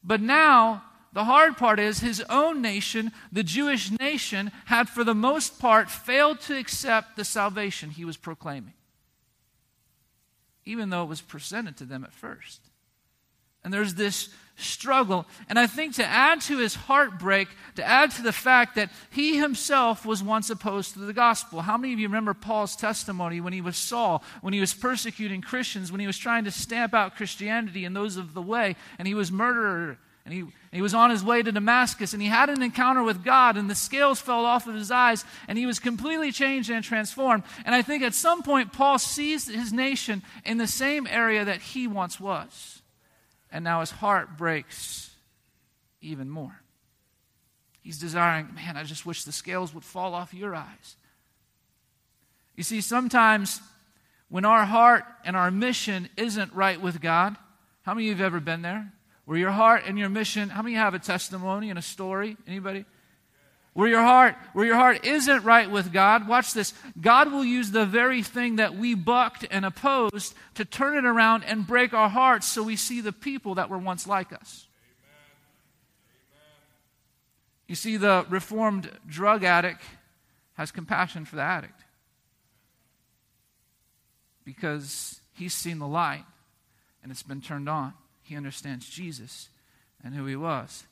But 0.02 0.20
now, 0.20 0.82
the 1.14 1.24
hard 1.24 1.56
part 1.56 1.78
is 1.78 2.00
his 2.00 2.20
own 2.28 2.60
nation, 2.60 3.12
the 3.32 3.44
Jewish 3.44 3.90
nation, 3.92 4.50
had 4.66 4.88
for 4.88 5.04
the 5.04 5.14
most 5.14 5.60
part 5.60 5.88
failed 5.88 6.40
to 6.42 6.58
accept 6.58 7.16
the 7.16 7.24
salvation 7.24 7.90
he 7.90 8.04
was 8.04 8.16
proclaiming, 8.16 8.74
even 10.64 10.90
though 10.90 11.04
it 11.04 11.08
was 11.08 11.20
presented 11.20 11.76
to 11.76 11.84
them 11.84 12.02
at 12.04 12.12
first. 12.12 12.60
And 13.62 13.72
there's 13.72 13.94
this 13.94 14.28
struggle. 14.56 15.26
And 15.48 15.58
I 15.58 15.66
think 15.68 15.94
to 15.94 16.04
add 16.04 16.40
to 16.42 16.58
his 16.58 16.74
heartbreak, 16.74 17.48
to 17.76 17.84
add 17.84 18.10
to 18.12 18.22
the 18.22 18.32
fact 18.32 18.74
that 18.74 18.90
he 19.10 19.38
himself 19.38 20.04
was 20.04 20.22
once 20.22 20.50
opposed 20.50 20.94
to 20.94 20.98
the 20.98 21.12
gospel. 21.12 21.62
How 21.62 21.76
many 21.76 21.92
of 21.92 21.98
you 21.98 22.08
remember 22.08 22.34
Paul's 22.34 22.76
testimony 22.76 23.40
when 23.40 23.52
he 23.52 23.60
was 23.60 23.76
Saul, 23.76 24.22
when 24.42 24.52
he 24.52 24.60
was 24.60 24.74
persecuting 24.74 25.42
Christians, 25.42 25.90
when 25.90 26.00
he 26.00 26.06
was 26.06 26.18
trying 26.18 26.44
to 26.44 26.50
stamp 26.50 26.92
out 26.92 27.16
Christianity 27.16 27.84
and 27.84 27.94
those 27.94 28.16
of 28.16 28.34
the 28.34 28.42
way, 28.42 28.76
and 28.98 29.08
he 29.08 29.14
was 29.14 29.32
murdered 29.32 29.98
and 30.24 30.32
he, 30.32 30.44
he 30.74 30.82
was 30.82 30.94
on 30.94 31.10
his 31.10 31.22
way 31.22 31.40
to 31.40 31.52
Damascus 31.52 32.12
and 32.12 32.22
he 32.22 32.28
had 32.28 32.50
an 32.50 32.60
encounter 32.60 33.02
with 33.02 33.22
God 33.22 33.56
and 33.56 33.70
the 33.70 33.76
scales 33.76 34.20
fell 34.20 34.44
off 34.44 34.66
of 34.66 34.74
his 34.74 34.90
eyes 34.90 35.24
and 35.46 35.56
he 35.56 35.66
was 35.66 35.78
completely 35.78 36.32
changed 36.32 36.68
and 36.68 36.82
transformed. 36.82 37.44
And 37.64 37.74
I 37.74 37.82
think 37.82 38.02
at 38.02 38.14
some 38.14 38.42
point 38.42 38.72
Paul 38.72 38.98
sees 38.98 39.46
his 39.46 39.72
nation 39.72 40.22
in 40.44 40.58
the 40.58 40.66
same 40.66 41.06
area 41.06 41.44
that 41.44 41.60
he 41.60 41.86
once 41.86 42.18
was. 42.18 42.82
And 43.52 43.62
now 43.62 43.80
his 43.80 43.92
heart 43.92 44.36
breaks 44.36 45.14
even 46.00 46.28
more. 46.28 46.60
He's 47.80 47.98
desiring, 47.98 48.54
man, 48.54 48.76
I 48.76 48.82
just 48.82 49.06
wish 49.06 49.24
the 49.24 49.32
scales 49.32 49.74
would 49.74 49.84
fall 49.84 50.14
off 50.14 50.34
your 50.34 50.54
eyes. 50.56 50.96
You 52.56 52.64
see, 52.64 52.80
sometimes 52.80 53.60
when 54.28 54.44
our 54.44 54.64
heart 54.64 55.04
and 55.24 55.36
our 55.36 55.50
mission 55.52 56.08
isn't 56.16 56.52
right 56.52 56.80
with 56.80 57.00
God, 57.00 57.36
how 57.82 57.94
many 57.94 58.06
of 58.10 58.18
you 58.18 58.24
have 58.24 58.32
ever 58.32 58.40
been 58.40 58.62
there? 58.62 58.93
Where 59.24 59.38
your 59.38 59.50
heart 59.50 59.84
and 59.86 59.98
your 59.98 60.08
mission, 60.08 60.50
how 60.50 60.62
many 60.62 60.74
have 60.76 60.94
a 60.94 60.98
testimony 60.98 61.70
and 61.70 61.78
a 61.78 61.82
story? 61.82 62.36
Anybody? 62.46 62.84
Where 63.72 63.88
your 63.88 64.02
heart, 64.02 64.36
where 64.52 64.66
your 64.66 64.76
heart 64.76 65.04
isn't 65.04 65.42
right 65.44 65.68
with 65.68 65.92
God, 65.92 66.28
watch 66.28 66.52
this. 66.52 66.74
God 67.00 67.32
will 67.32 67.44
use 67.44 67.72
the 67.72 67.86
very 67.86 68.22
thing 68.22 68.56
that 68.56 68.76
we 68.76 68.94
bucked 68.94 69.44
and 69.50 69.64
opposed 69.64 70.34
to 70.54 70.64
turn 70.64 70.96
it 70.96 71.04
around 71.04 71.42
and 71.44 71.66
break 71.66 71.92
our 71.92 72.08
hearts 72.08 72.46
so 72.46 72.62
we 72.62 72.76
see 72.76 73.00
the 73.00 73.12
people 73.12 73.56
that 73.56 73.70
were 73.70 73.78
once 73.78 74.06
like 74.06 74.32
us. 74.32 74.68
You 77.66 77.74
see, 77.74 77.96
the 77.96 78.26
reformed 78.28 78.90
drug 79.08 79.42
addict 79.42 79.82
has 80.52 80.70
compassion 80.70 81.24
for 81.24 81.34
the 81.34 81.42
addict 81.42 81.80
because 84.44 85.20
he's 85.32 85.54
seen 85.54 85.80
the 85.80 85.88
light 85.88 86.24
and 87.02 87.10
it's 87.10 87.22
been 87.24 87.40
turned 87.40 87.68
on. 87.68 87.94
He 88.24 88.36
understands 88.36 88.88
Jesus 88.88 89.48
and 90.02 90.14
who 90.14 90.26
he 90.26 90.36
was. 90.36 90.84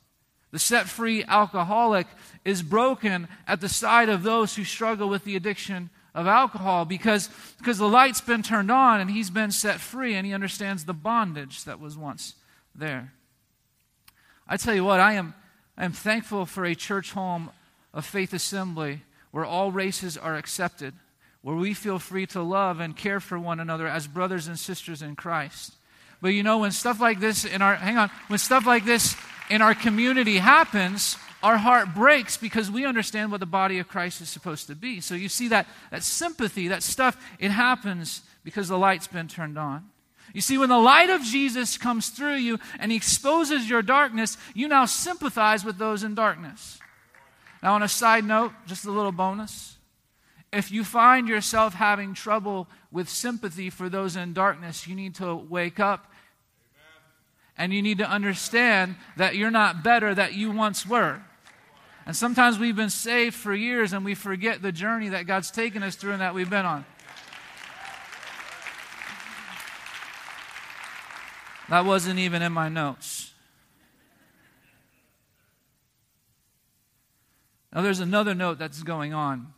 The 0.51 0.59
set 0.59 0.87
free 0.87 1.23
alcoholic 1.23 2.07
is 2.45 2.61
broken 2.61 3.27
at 3.47 3.59
the 3.59 3.67
side 3.67 4.07
of 4.07 4.23
those 4.23 4.55
who 4.55 4.63
struggle 4.63 5.09
with 5.09 5.23
the 5.23 5.35
addiction 5.35 5.89
of 6.13 6.27
alcohol 6.27 6.85
because, 6.85 7.29
because 7.57 7.79
the 7.79 7.87
light's 7.89 8.21
been 8.21 8.43
turned 8.43 8.71
on 8.71 9.01
and 9.01 9.09
he's 9.09 9.31
been 9.31 9.51
set 9.51 9.79
free 9.79 10.13
and 10.13 10.27
he 10.27 10.33
understands 10.33 10.85
the 10.85 10.93
bondage 10.93 11.63
that 11.63 11.79
was 11.79 11.97
once 11.97 12.35
there. 12.75 13.13
I 14.47 14.57
tell 14.57 14.75
you 14.75 14.83
what, 14.83 14.99
I 14.99 15.13
am, 15.13 15.33
I 15.75 15.85
am 15.85 15.91
thankful 15.91 16.45
for 16.45 16.65
a 16.65 16.75
church 16.75 17.13
home 17.13 17.49
of 17.91 18.05
faith 18.05 18.33
assembly 18.33 19.01
where 19.31 19.45
all 19.45 19.71
races 19.71 20.17
are 20.17 20.35
accepted, 20.35 20.93
where 21.41 21.55
we 21.55 21.73
feel 21.73 21.97
free 21.97 22.27
to 22.27 22.43
love 22.43 22.79
and 22.79 22.95
care 22.95 23.19
for 23.19 23.39
one 23.39 23.59
another 23.59 23.87
as 23.87 24.05
brothers 24.05 24.47
and 24.47 24.59
sisters 24.59 25.01
in 25.01 25.15
Christ. 25.15 25.73
But 26.23 26.29
you 26.29 26.41
know, 26.41 26.59
when 26.59 26.71
stuff 26.71 27.01
like 27.01 27.19
this 27.19 27.43
in 27.43 27.61
our, 27.61 27.75
hang 27.75 27.97
on, 27.97 28.09
when 28.27 28.39
stuff 28.39 28.65
like 28.65 28.85
this 28.85 29.17
in 29.49 29.61
our 29.61 29.75
community 29.75 30.37
happens, 30.37 31.17
our 31.43 31.57
heart 31.57 31.93
breaks 31.93 32.37
because 32.37 32.71
we 32.71 32.85
understand 32.85 33.29
what 33.29 33.41
the 33.41 33.45
body 33.45 33.77
of 33.79 33.89
Christ 33.89 34.21
is 34.21 34.29
supposed 34.29 34.67
to 34.67 34.75
be. 34.75 35.01
So 35.01 35.15
you 35.15 35.27
see 35.27 35.49
that, 35.49 35.67
that 35.91 36.01
sympathy, 36.01 36.69
that 36.69 36.81
stuff, 36.81 37.21
it 37.39 37.51
happens 37.51 38.21
because 38.45 38.69
the 38.69 38.77
light's 38.77 39.05
been 39.05 39.27
turned 39.27 39.57
on. 39.57 39.83
You 40.33 40.39
see, 40.39 40.57
when 40.57 40.69
the 40.69 40.77
light 40.77 41.09
of 41.09 41.21
Jesus 41.23 41.77
comes 41.77 42.07
through 42.07 42.35
you 42.35 42.57
and 42.79 42.89
he 42.89 42.95
exposes 42.95 43.69
your 43.69 43.81
darkness, 43.81 44.37
you 44.53 44.69
now 44.69 44.85
sympathize 44.85 45.65
with 45.65 45.77
those 45.77 46.03
in 46.03 46.15
darkness. 46.15 46.79
Now, 47.61 47.73
on 47.73 47.83
a 47.83 47.89
side 47.89 48.23
note, 48.23 48.53
just 48.65 48.85
a 48.85 48.91
little 48.91 49.11
bonus. 49.11 49.75
If 50.53 50.71
you 50.71 50.85
find 50.85 51.27
yourself 51.27 51.73
having 51.73 52.13
trouble 52.13 52.69
with 52.93 53.09
sympathy 53.09 53.69
for 53.69 53.89
those 53.89 54.15
in 54.15 54.31
darkness, 54.31 54.87
you 54.87 54.95
need 54.95 55.15
to 55.15 55.35
wake 55.35 55.81
up 55.81 56.11
and 57.57 57.73
you 57.73 57.81
need 57.81 57.99
to 57.99 58.09
understand 58.09 58.95
that 59.17 59.35
you're 59.35 59.51
not 59.51 59.83
better 59.83 60.13
that 60.13 60.33
you 60.33 60.51
once 60.51 60.85
were. 60.85 61.21
And 62.05 62.15
sometimes 62.15 62.59
we've 62.59 62.75
been 62.75 62.89
saved 62.89 63.35
for 63.35 63.53
years 63.53 63.93
and 63.93 64.03
we 64.03 64.15
forget 64.15 64.61
the 64.61 64.71
journey 64.71 65.09
that 65.09 65.25
God's 65.25 65.51
taken 65.51 65.83
us 65.83 65.95
through 65.95 66.11
and 66.11 66.21
that 66.21 66.33
we've 66.33 66.49
been 66.49 66.65
on. 66.65 66.85
That 71.69 71.85
wasn't 71.85 72.19
even 72.19 72.41
in 72.41 72.51
my 72.51 72.69
notes. 72.69 73.33
Now, 77.73 77.81
there's 77.81 77.99
another 77.99 78.35
note 78.35 78.59
that's 78.59 78.83
going 78.83 79.13
on, 79.13 79.51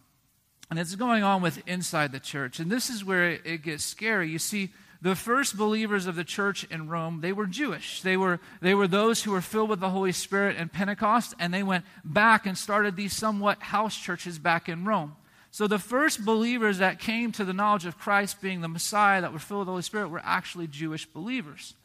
and 0.69 0.79
it's 0.79 0.95
going 0.95 1.23
on 1.23 1.41
with 1.41 1.61
inside 1.67 2.13
the 2.13 2.19
church. 2.19 2.59
And 2.59 2.71
this 2.71 2.89
is 2.89 3.03
where 3.03 3.31
it, 3.31 3.61
gets 3.63 3.83
scary. 3.83 4.29
You 4.29 4.39
see, 4.39 4.71
the 5.01 5.15
first 5.15 5.57
believers 5.57 6.07
of 6.07 6.15
the 6.15 6.23
church 6.23 6.63
in 6.65 6.89
Rome, 6.89 7.21
they 7.21 7.31
were 7.31 7.45
Jewish. 7.45 8.01
They 8.01 8.17
were, 8.17 8.39
they 8.61 8.73
were 8.73 8.87
those 8.87 9.23
who 9.23 9.31
were 9.31 9.41
filled 9.41 9.69
with 9.69 9.79
the 9.79 9.89
Holy 9.89 10.11
Spirit 10.11 10.55
and 10.57 10.71
Pentecost, 10.71 11.33
and 11.39 11.53
they 11.53 11.63
went 11.63 11.85
back 12.03 12.45
and 12.45 12.57
started 12.57 12.95
these 12.95 13.13
somewhat 13.13 13.61
house 13.61 13.97
churches 13.97 14.39
back 14.39 14.69
in 14.69 14.85
Rome. 14.85 15.15
So 15.51 15.67
the 15.67 15.79
first 15.79 16.25
believers 16.25 16.79
that 16.79 16.99
came 16.99 17.31
to 17.33 17.45
the 17.45 17.53
knowledge 17.53 17.85
of 17.85 17.97
Christ 17.97 18.41
being 18.41 18.61
the 18.61 18.67
Messiah 18.67 19.21
that 19.21 19.31
were 19.31 19.39
filled 19.39 19.59
with 19.59 19.67
the 19.67 19.71
Holy 19.71 19.83
Spirit 19.83 20.09
were 20.09 20.21
actually 20.23 20.67
Jewish 20.67 21.05
believers. 21.05 21.75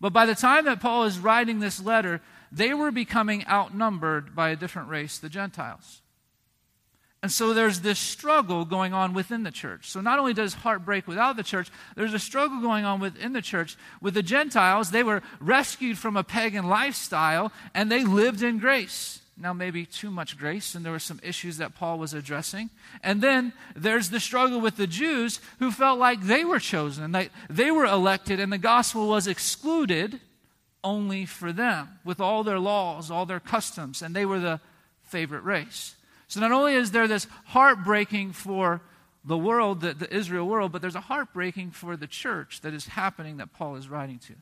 But 0.00 0.12
by 0.12 0.26
the 0.26 0.34
time 0.34 0.66
that 0.66 0.80
Paul 0.80 1.04
is 1.04 1.18
writing 1.18 1.58
this 1.58 1.82
letter, 1.82 2.20
they 2.52 2.74
were 2.74 2.90
becoming 2.90 3.46
outnumbered 3.48 4.36
by 4.36 4.50
a 4.50 4.56
different 4.56 4.88
race, 4.88 5.18
the 5.18 5.28
Gentiles. 5.28 6.02
And 7.26 7.32
so 7.32 7.52
there's 7.52 7.80
this 7.80 7.98
struggle 7.98 8.64
going 8.64 8.92
on 8.92 9.12
within 9.12 9.42
the 9.42 9.50
church. 9.50 9.90
So 9.90 10.00
not 10.00 10.20
only 10.20 10.32
does 10.32 10.54
heart 10.54 10.84
break 10.84 11.08
without 11.08 11.36
the 11.36 11.42
church, 11.42 11.72
there's 11.96 12.14
a 12.14 12.20
struggle 12.20 12.60
going 12.60 12.84
on 12.84 13.00
within 13.00 13.32
the 13.32 13.42
church. 13.42 13.76
With 14.00 14.14
the 14.14 14.22
Gentiles, 14.22 14.92
they 14.92 15.02
were 15.02 15.24
rescued 15.40 15.98
from 15.98 16.16
a 16.16 16.22
pagan 16.22 16.68
lifestyle 16.68 17.50
and 17.74 17.90
they 17.90 18.04
lived 18.04 18.44
in 18.44 18.60
grace. 18.60 19.22
Now, 19.36 19.52
maybe 19.52 19.84
too 19.84 20.12
much 20.12 20.38
grace, 20.38 20.76
and 20.76 20.84
there 20.84 20.92
were 20.92 21.00
some 21.00 21.18
issues 21.20 21.56
that 21.56 21.74
Paul 21.74 21.98
was 21.98 22.14
addressing. 22.14 22.70
And 23.02 23.20
then 23.20 23.52
there's 23.74 24.10
the 24.10 24.20
struggle 24.20 24.60
with 24.60 24.76
the 24.76 24.86
Jews 24.86 25.40
who 25.58 25.72
felt 25.72 25.98
like 25.98 26.22
they 26.22 26.44
were 26.44 26.60
chosen, 26.60 27.02
and 27.02 27.12
they, 27.12 27.30
they 27.50 27.72
were 27.72 27.86
elected, 27.86 28.38
and 28.38 28.52
the 28.52 28.56
gospel 28.56 29.08
was 29.08 29.26
excluded 29.26 30.20
only 30.84 31.26
for 31.26 31.52
them, 31.52 31.98
with 32.04 32.20
all 32.20 32.44
their 32.44 32.60
laws, 32.60 33.10
all 33.10 33.26
their 33.26 33.40
customs, 33.40 34.00
and 34.00 34.14
they 34.14 34.24
were 34.24 34.38
the 34.38 34.60
favorite 35.02 35.42
race. 35.42 35.96
So 36.28 36.40
not 36.40 36.52
only 36.52 36.74
is 36.74 36.90
there 36.90 37.08
this 37.08 37.26
heartbreaking 37.46 38.32
for 38.32 38.82
the 39.24 39.38
world, 39.38 39.80
the, 39.80 39.94
the 39.94 40.12
Israel 40.14 40.46
world, 40.46 40.72
but 40.72 40.80
there's 40.80 40.94
a 40.94 41.00
heartbreaking 41.00 41.72
for 41.72 41.96
the 41.96 42.06
church 42.06 42.60
that 42.62 42.74
is 42.74 42.86
happening 42.86 43.38
that 43.38 43.52
Paul 43.52 43.76
is 43.76 43.88
writing 43.88 44.18
to. 44.20 44.34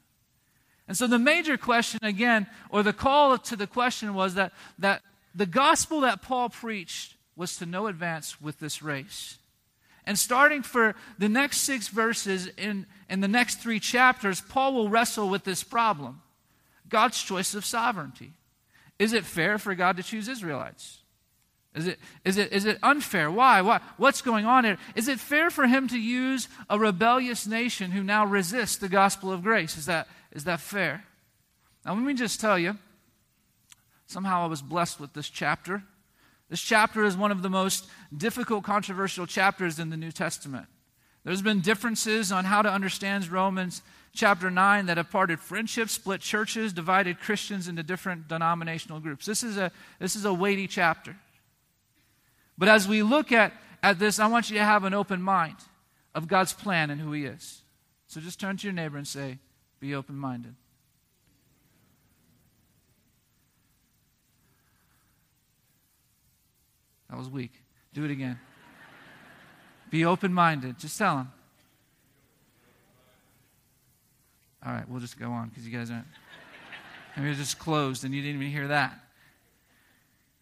And 0.87 0.97
so 0.97 1.07
the 1.07 1.19
major 1.19 1.57
question, 1.57 2.01
again, 2.03 2.47
or 2.69 2.83
the 2.83 2.93
call 2.93 3.37
to 3.39 3.57
the 3.57 3.67
question 3.67 4.15
was 4.15 4.35
that, 4.35 4.53
that 4.79 5.03
the 5.35 5.47
gospel 5.47 6.01
that 6.01 6.21
Paul 6.21 6.51
preached 6.51 7.17
was 7.37 7.57
to 7.57 7.67
no 7.67 7.87
advance 7.87 8.41
with 8.41 8.61
this 8.61 8.83
race. 8.83 9.39
And 10.07 10.19
starting 10.19 10.63
for 10.63 10.95
the 11.19 11.31
next 11.31 11.59
six 11.59 11.89
verses 11.89 12.49
in, 12.59 12.87
in 13.09 13.21
the 13.21 13.29
next 13.29 13.57
three 13.61 13.81
chapters, 13.81 14.43
Paul 14.43 14.75
will 14.75 14.91
wrestle 14.91 15.31
with 15.31 15.45
this 15.45 15.65
problem 15.65 16.21
God's 16.91 17.23
choice 17.23 17.55
of 17.55 17.65
sovereignty. 17.65 18.33
Is 18.99 19.15
it 19.15 19.25
fair 19.25 19.59
for 19.59 19.75
God 19.75 19.97
to 19.97 20.03
choose 20.03 20.29
Israelites? 20.29 21.01
Is 21.75 21.89
it, 21.89 21.99
is 22.25 22.39
it, 22.39 22.53
is 22.53 22.65
it 22.67 22.79
unfair? 22.83 23.31
Why? 23.31 23.61
Why? 23.61 23.81
What's 23.97 24.23
going 24.23 24.47
on 24.47 24.65
here? 24.65 24.79
Is 24.95 25.09
it 25.09 25.19
fair 25.19 25.51
for 25.51 25.67
him 25.67 25.89
to 25.89 25.99
use 25.99 26.49
a 26.71 26.79
rebellious 26.79 27.47
nation 27.47 27.91
who 27.91 28.05
now 28.05 28.25
resists 28.25 28.77
the 28.77 28.89
gospel 28.89 29.33
of 29.33 29.43
grace? 29.43 29.77
Is 29.77 29.87
that, 29.87 30.07
is 30.31 30.45
that 30.45 30.61
fair? 30.61 31.05
Now, 31.85 31.95
let 31.95 32.03
me 32.03 32.15
just 32.15 32.41
tell 32.41 32.59
you 32.59 32.79
somehow 34.07 34.45
I 34.45 34.47
was 34.47 34.63
blessed 34.63 35.01
with 35.01 35.15
this 35.15 35.29
chapter. 35.29 35.83
This 36.49 36.61
chapter 36.61 37.05
is 37.05 37.17
one 37.17 37.33
of 37.33 37.43
the 37.43 37.51
most 37.51 37.89
difficult, 38.17 38.63
controversial 38.63 39.27
chapters 39.27 39.81
in 39.81 39.91
the 39.91 39.97
New 39.97 40.13
Testament. 40.13 40.67
There's 41.25 41.43
been 41.43 41.61
differences 41.61 42.31
on 42.31 42.45
how 42.45 42.63
to 42.63 42.71
understand 42.71 43.29
Romans 43.29 43.83
chapter 44.13 44.51
9 44.51 44.87
that 44.87 44.99
have 44.99 45.11
parted 45.11 45.41
friendships, 45.41 45.93
split 45.93 46.21
churches, 46.21 46.73
divided 46.73 47.19
Christians 47.19 47.67
into 47.67 47.83
different 47.83 48.29
denominational 48.29 49.01
groups. 49.01 49.27
This 49.27 49.43
is 49.43 49.57
a, 49.57 49.73
this 49.99 50.15
is 50.15 50.25
a 50.25 50.33
weighty 50.33 50.69
chapter. 50.69 51.17
But 52.57 52.69
as 52.69 52.87
we 52.87 53.03
look 53.03 53.33
at, 53.33 53.53
at 53.83 53.99
this, 53.99 54.19
I 54.19 54.27
want 54.27 54.51
you 54.51 54.57
to 54.59 54.65
have 54.65 54.85
an 54.85 54.95
open 54.95 55.21
mind 55.21 55.57
of 56.15 56.29
God's 56.29 56.53
plan 56.53 56.91
and 56.91 57.01
who 57.01 57.13
He 57.13 57.25
is. 57.25 57.63
So 58.07 58.21
just 58.21 58.39
turn 58.39 58.57
to 58.59 58.67
your 58.67 58.75
neighbor 58.75 58.97
and 58.97 59.07
say, 59.07 59.39
Be 59.81 59.95
open 59.95 60.17
minded. 60.17 60.55
That 67.11 67.19
was 67.19 67.29
weak. 67.29 67.53
Do 67.93 68.05
it 68.05 68.11
again. 68.11 68.39
Be 69.91 70.05
open 70.05 70.33
minded. 70.33 70.79
Just 70.81 70.99
tell 70.99 71.19
him. 71.19 71.33
All 74.67 74.73
right, 74.73 74.89
we'll 74.89 75.01
just 75.01 75.19
go 75.19 75.31
on 75.31 75.49
because 75.49 75.65
you 75.65 75.77
guys 75.77 75.91
aren't. 75.91 76.07
Maybe 77.17 77.31
it's 77.31 77.39
just 77.39 77.61
closed 77.61 78.05
and 78.05 78.13
you 78.13 78.21
didn't 78.21 78.41
even 78.41 78.53
hear 78.53 78.67
that. 78.69 78.99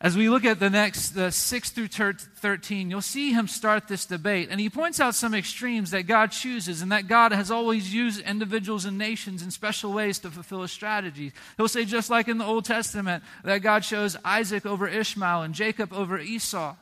As 0.03 0.17
we 0.17 0.29
look 0.29 0.45
at 0.45 0.59
the 0.59 0.69
next, 0.69 1.11
the 1.11 1.31
6 1.31 1.71
through 1.71 1.87
13, 1.87 2.91
you'll 2.91 3.01
see 3.01 3.33
him 3.33 3.47
start 3.47 3.87
this 3.87 4.05
debate. 4.05 4.49
And 4.51 4.59
he 4.59 4.69
points 4.69 4.99
out 4.99 5.15
some 5.15 5.33
extremes 5.33 5.93
that 5.93 6.09
God 6.09 6.33
chooses 6.33 6.83
and 6.83 6.91
that 6.91 7.07
God 7.07 7.31
has 7.31 7.53
always 7.53 7.95
used 7.95 8.21
individuals 8.21 8.85
and 8.85 8.99
nations 8.99 9.45
in 9.45 9.53
special 9.53 9.93
ways 9.93 10.19
to 10.19 10.31
fulfill 10.33 10.63
his 10.63 10.73
strategy. 10.73 11.33
He'll 11.57 11.69
say, 11.69 11.85
just 11.85 12.11
like 12.11 12.27
in 12.27 12.39
the 12.39 12.45
Old 12.45 12.65
Testament, 12.65 13.23
that 13.45 13.59
God 13.59 13.85
chose 13.85 14.17
Isaac 14.25 14.67
over 14.67 14.89
Ishmael 14.89 15.43
and 15.43 15.55
Jacob 15.55 15.93
over 15.93 16.19
Esau. 16.19 16.75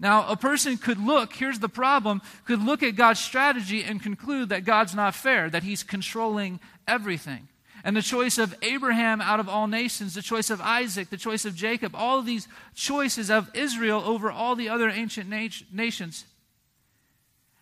Now, 0.00 0.26
a 0.26 0.36
person 0.36 0.78
could 0.78 0.98
look, 0.98 1.34
here's 1.34 1.58
the 1.58 1.68
problem, 1.68 2.22
could 2.46 2.62
look 2.62 2.82
at 2.82 2.96
God's 2.96 3.20
strategy 3.20 3.84
and 3.84 4.02
conclude 4.02 4.48
that 4.48 4.64
God's 4.64 4.94
not 4.94 5.14
fair, 5.14 5.50
that 5.50 5.64
he's 5.64 5.82
controlling 5.82 6.60
everything. 6.88 7.46
And 7.84 7.94
the 7.94 8.02
choice 8.02 8.38
of 8.38 8.56
Abraham 8.62 9.20
out 9.20 9.40
of 9.40 9.48
all 9.48 9.66
nations, 9.66 10.14
the 10.14 10.22
choice 10.22 10.48
of 10.48 10.60
Isaac, 10.60 11.10
the 11.10 11.18
choice 11.18 11.44
of 11.44 11.54
Jacob, 11.54 11.94
all 11.94 12.18
of 12.18 12.24
these 12.24 12.48
choices 12.74 13.30
of 13.30 13.50
Israel 13.54 14.02
over 14.04 14.32
all 14.32 14.56
the 14.56 14.70
other 14.70 14.88
ancient 14.88 15.28
nations. 15.28 16.24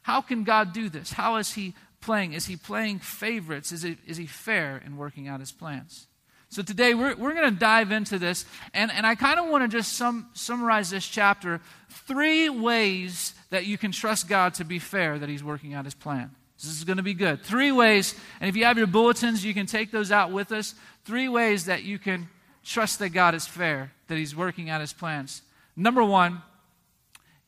How 0.03 0.21
can 0.21 0.45
God 0.45 0.73
do 0.73 0.89
this? 0.89 1.13
How 1.13 1.37
is 1.37 1.55
he 1.55 1.75
playing? 2.01 2.35
Is 2.35 2.47
he 2.47 2.57
playing 2.57 3.01
favorites? 3.01 3.73
Is, 3.73 3.83
it, 3.83 3.99
is 4.07 4.17
he 4.17 4.27
fair 4.27 4.81
in 4.87 4.97
working 4.97 5.27
out 5.27 5.41
his 5.41 5.51
plans? 5.51 6.07
So 6.51 6.63
today 6.63 6.95
we're, 6.95 7.17
we're 7.17 7.35
going 7.35 7.53
to 7.53 7.59
dive 7.59 7.93
into 7.93 8.19
this, 8.19 8.45
and, 8.75 8.93
and 8.93 9.07
I 9.07 9.15
kind 9.15 9.41
of 9.41 9.49
want 9.49 9.65
to 9.65 9.75
just 9.75 9.95
sum, 9.95 10.29
summarize 10.35 10.91
this 10.91 11.07
chapter 11.07 11.61
three 11.89 12.49
ways 12.49 13.35
that 13.51 13.65
you 13.65 13.79
can 13.79 13.91
trust 13.91 14.29
God 14.29 14.55
to 14.55 14.65
be 14.65 14.79
fair 14.79 15.19
that 15.19 15.29
he's 15.29 15.43
working 15.43 15.73
out 15.75 15.87
his 15.87 15.95
plan. 15.95 16.31
This 16.63 16.77
is 16.77 16.85
going 16.85 16.99
to 16.99 17.03
be 17.03 17.15
good. 17.15 17.43
Three 17.43 17.73
ways, 17.73 18.15
and 18.41 18.49
if 18.49 18.57
you 18.57 18.65
have 18.65 18.79
your 18.79 18.87
bulletins, 18.87 19.45
you 19.45 19.53
can 19.53 19.67
take 19.67 19.91
those 19.91 20.13
out 20.13 20.31
with 20.31 20.53
us. 20.53 20.75
Three 21.05 21.29
ways 21.29 21.65
that 21.65 21.83
you 21.83 21.99
can 21.99 22.29
trust 22.65 23.01
that 23.01 23.11
God 23.11 23.35
is 23.35 23.47
fair, 23.47 23.93
that 24.07 24.17
He's 24.17 24.37
working 24.37 24.71
out 24.71 24.81
His 24.81 24.93
plans. 24.93 25.43
Number 25.75 26.05
one, 26.05 26.41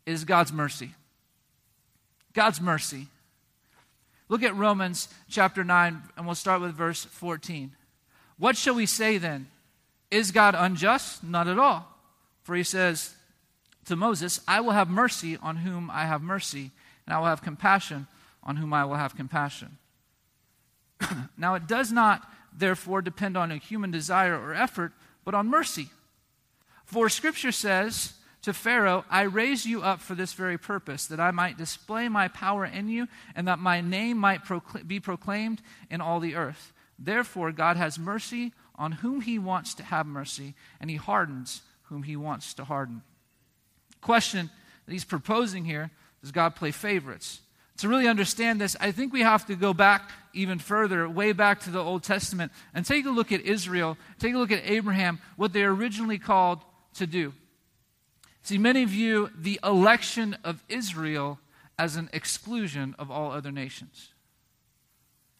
is 0.07 0.25
God's 0.25 0.53
mercy. 0.53 0.91
God's 2.33 2.61
mercy. 2.61 3.07
Look 4.29 4.43
at 4.43 4.57
Romans 4.57 5.09
chapter 5.29 5.65
9, 5.65 6.03
and 6.17 6.27
we'll 6.27 6.35
start 6.35 6.61
with 6.61 6.75
verse 6.75 7.05
14. 7.05 7.73
What 8.39 8.57
shall 8.57 8.75
we 8.75 8.87
say 8.87 9.19
then? 9.19 9.49
Is 10.11 10.31
God 10.31 10.55
unjust? 10.57 11.23
Not 11.23 11.49
at 11.49 11.59
all. 11.59 11.89
For 12.43 12.55
he 12.55 12.63
says 12.63 13.15
to 13.87 13.97
Moses, 13.97 14.41
I 14.47 14.61
will 14.61 14.73
have 14.73 14.91
mercy 14.91 15.39
on 15.41 15.57
whom 15.57 15.91
I 15.91 16.03
have 16.03 16.23
mercy, 16.23 16.71
and 17.07 17.15
I 17.15 17.19
will 17.19 17.27
have 17.27 17.43
compassion 17.43 18.07
on 18.45 18.57
whom 18.57 18.73
I 18.73 18.85
will 18.85 18.97
have 18.97 19.17
compassion. 19.17 19.79
now, 21.37 21.55
it 21.55 21.67
does 21.67 21.91
not, 21.91 22.31
therefore, 22.57 23.03
depend 23.03 23.37
on 23.37 23.51
a 23.51 23.57
human 23.57 23.91
desire 23.91 24.39
or 24.39 24.55
effort, 24.55 24.93
but 25.25 25.35
on 25.35 25.49
mercy. 25.49 25.89
For 26.85 27.09
Scripture 27.09 27.53
says, 27.53 28.15
to 28.45 28.53
Pharaoh, 28.53 29.07
I 29.09 29.23
raised 29.23 29.65
you 29.65 29.81
up 29.81 30.03
for 30.03 30.15
this 30.15 30.35
very 30.35 30.59
purpose, 30.59 31.07
that 31.07 31.19
I 31.19 31.31
might 31.31 31.57
display 31.57 32.11
my 32.11 32.29
power 32.29 32.67
in 32.67 32.91
you, 32.91 33.09
and 33.35 33.49
that 33.49 33.59
my 33.59 33.81
name 33.81 34.19
might 34.19 34.45
procl- 34.45 34.87
be 34.87 35.01
proclaimed 35.01 35.63
in 35.91 36.03
all 36.03 36.21
the 36.21 36.35
earth. 36.35 36.75
Therefore, 36.99 37.53
God 37.53 37.79
has 37.79 37.99
mercy 37.99 38.53
on 38.75 38.93
whom 38.93 39.23
he 39.23 39.39
wants 39.39 39.73
to 39.75 39.83
have 39.83 40.07
mercy, 40.07 40.55
and 40.79 40.91
he 40.91 40.97
hardens 40.97 41.63
whom 41.85 42.03
he 42.03 42.17
wants 42.17 42.53
to 42.55 42.65
harden. 42.65 43.03
Question 44.03 44.51
that 44.85 44.93
he's 44.93 45.07
proposing 45.07 45.65
here 45.65 45.91
does 46.21 46.31
God 46.31 46.55
play 46.55 46.71
favorites? 46.71 47.41
To 47.79 47.89
really 47.89 48.07
understand 48.07 48.61
this, 48.61 48.77
I 48.79 48.93
think 48.93 49.13
we 49.13 49.23
have 49.23 49.47
to 49.47 49.57
go 49.57 49.75
back 49.75 50.11
even 50.33 50.59
further, 50.59 51.09
way 51.09 51.33
back 51.33 51.61
to 51.61 51.71
the 51.71 51.83
Old 51.83 52.03
Testament, 52.03 52.53
and 52.73 52.87
take 52.87 53.05
a 53.07 53.11
look 53.11 53.33
at 53.33 53.41
Israel, 53.41 53.97
take 54.19 54.35
a 54.35 54.39
look 54.39 54.53
at 54.53 54.63
Abraham, 54.65 55.19
what 55.37 55.53
they 55.53 55.63
originally 55.65 56.19
called 56.19 56.61
to 56.95 57.07
do. 57.07 57.33
See, 58.43 58.59
many 58.59 58.85
view 58.85 59.31
the 59.37 59.59
election 59.65 60.37
of 60.45 60.63
Israel 60.69 61.39
as 61.79 61.97
an 61.97 62.11
exclusion 62.13 62.95
of 62.99 63.11
all 63.11 63.33
other 63.33 63.51
nations. 63.51 64.13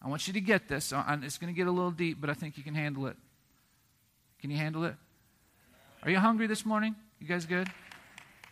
I 0.01 0.09
want 0.09 0.27
you 0.27 0.33
to 0.33 0.41
get 0.41 0.67
this. 0.67 0.91
It's 0.95 1.37
going 1.37 1.53
to 1.53 1.57
get 1.57 1.67
a 1.67 1.71
little 1.71 1.91
deep, 1.91 2.19
but 2.19 2.29
I 2.29 2.33
think 2.33 2.57
you 2.57 2.63
can 2.63 2.75
handle 2.75 3.07
it. 3.07 3.15
Can 4.41 4.51
you 4.51 4.57
handle 4.57 4.83
it? 4.83 4.95
Are 6.03 6.11
you 6.11 6.19
hungry 6.19 6.47
this 6.47 6.65
morning? 6.65 6.95
You 7.19 7.27
guys 7.27 7.45
good? 7.45 7.69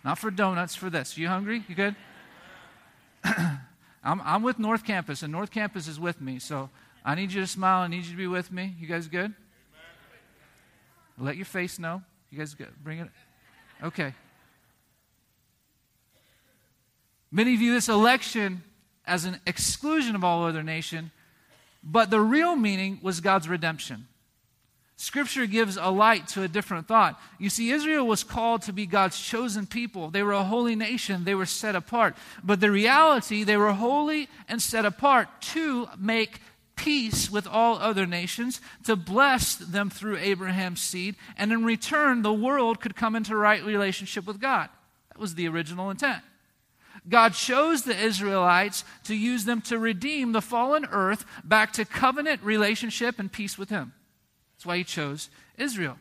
Not 0.04 0.18
for 0.18 0.32
donuts, 0.32 0.76
for 0.76 0.90
this. 0.90 1.18
You 1.18 1.28
hungry? 1.28 1.64
You 1.68 1.76
good? 1.76 1.96
I'm, 4.04 4.22
I'm 4.22 4.44
with 4.44 4.60
North 4.60 4.84
Campus, 4.84 5.24
and 5.24 5.32
North 5.32 5.52
Campus 5.52 5.88
is 5.88 6.00
with 6.00 6.20
me, 6.20 6.40
so 6.40 6.70
I 7.06 7.16
need 7.16 7.32
you 7.32 7.42
to 7.42 7.48
smile. 7.48 7.82
I 7.82 7.88
need 7.88 8.04
you 8.04 8.12
to 8.12 8.18
be 8.18 8.28
with 8.28 8.52
me. 8.52 8.76
You 8.80 8.88
guys 8.88 9.08
good? 9.08 9.34
Let 11.18 11.36
your 11.38 11.46
face 11.46 11.80
know. 11.80 12.02
You 12.30 12.40
guys 12.40 12.54
good? 12.54 12.72
Bring 12.84 13.00
it. 13.00 13.10
Okay. 13.84 14.14
Many 17.32 17.56
view 17.56 17.74
this 17.74 17.90
election 17.90 18.64
as 19.06 19.26
an 19.26 19.40
exclusion 19.46 20.16
of 20.16 20.24
all 20.24 20.44
other 20.44 20.64
nation, 20.64 21.12
but 21.84 22.10
the 22.10 22.20
real 22.20 22.56
meaning 22.56 23.00
was 23.02 23.20
God's 23.22 23.48
redemption. 23.48 24.08
Scripture 24.96 25.48
gives 25.48 25.76
a 25.76 25.90
light 25.90 26.28
to 26.30 26.44
a 26.44 26.48
different 26.48 26.88
thought. 26.88 27.20
You 27.40 27.50
see, 27.50 27.72
Israel 27.72 28.06
was 28.06 28.24
called 28.24 28.62
to 28.64 28.74
be 28.74 28.86
God's 28.86 29.20
chosen 29.20 29.66
people. 29.66 30.10
They 30.10 30.24
were 30.24 30.34
a 30.34 30.44
holy 30.44 30.76
nation, 30.76 31.24
they 31.24 31.36
were 31.36 31.46
set 31.46 31.76
apart. 31.76 32.16
But 32.44 32.60
the 32.60 32.72
reality, 32.72 33.44
they 33.44 33.58
were 33.58 33.74
holy 33.74 34.30
and 34.48 34.62
set 34.62 34.86
apart 34.86 35.28
to 35.54 35.88
make 35.98 36.40
peace 36.76 37.30
with 37.30 37.48
all 37.48 37.78
other 37.78 38.06
nations, 38.06 38.62
to 38.84 38.96
bless 38.96 39.56
them 39.56 39.90
through 39.90 40.18
Abraham's 40.18 40.82
seed, 40.82 41.16
and 41.38 41.52
in 41.52 41.64
return, 41.64 42.22
the 42.22 42.34
world 42.34 42.82
could 42.82 42.96
come 42.96 43.16
into 43.16 43.36
right 43.36 43.64
relationship 43.64 44.26
with 44.26 44.40
God. 44.40 44.70
That 45.10 45.20
was 45.20 45.36
the 45.36 45.48
original 45.48 45.90
intent. 45.90 46.24
God 47.08 47.34
chose 47.34 47.84
the 47.84 47.98
Israelites 47.98 48.84
to 49.06 49.16
use 49.16 49.46
them 49.46 49.62
to 49.62 49.78
redeem 49.78 50.32
the 50.32 50.42
fallen 50.42 50.86
earth 50.92 51.26
back 51.44 51.74
to 51.74 51.86
covenant 51.86 52.42
relationship 52.44 53.20
and 53.20 53.32
peace 53.32 53.58
with 53.58 53.70
Him. 53.70 53.94
That's 54.64 54.68
why 54.70 54.78
He 54.78 54.86
chose 54.86 55.30
Israel. 55.58 55.98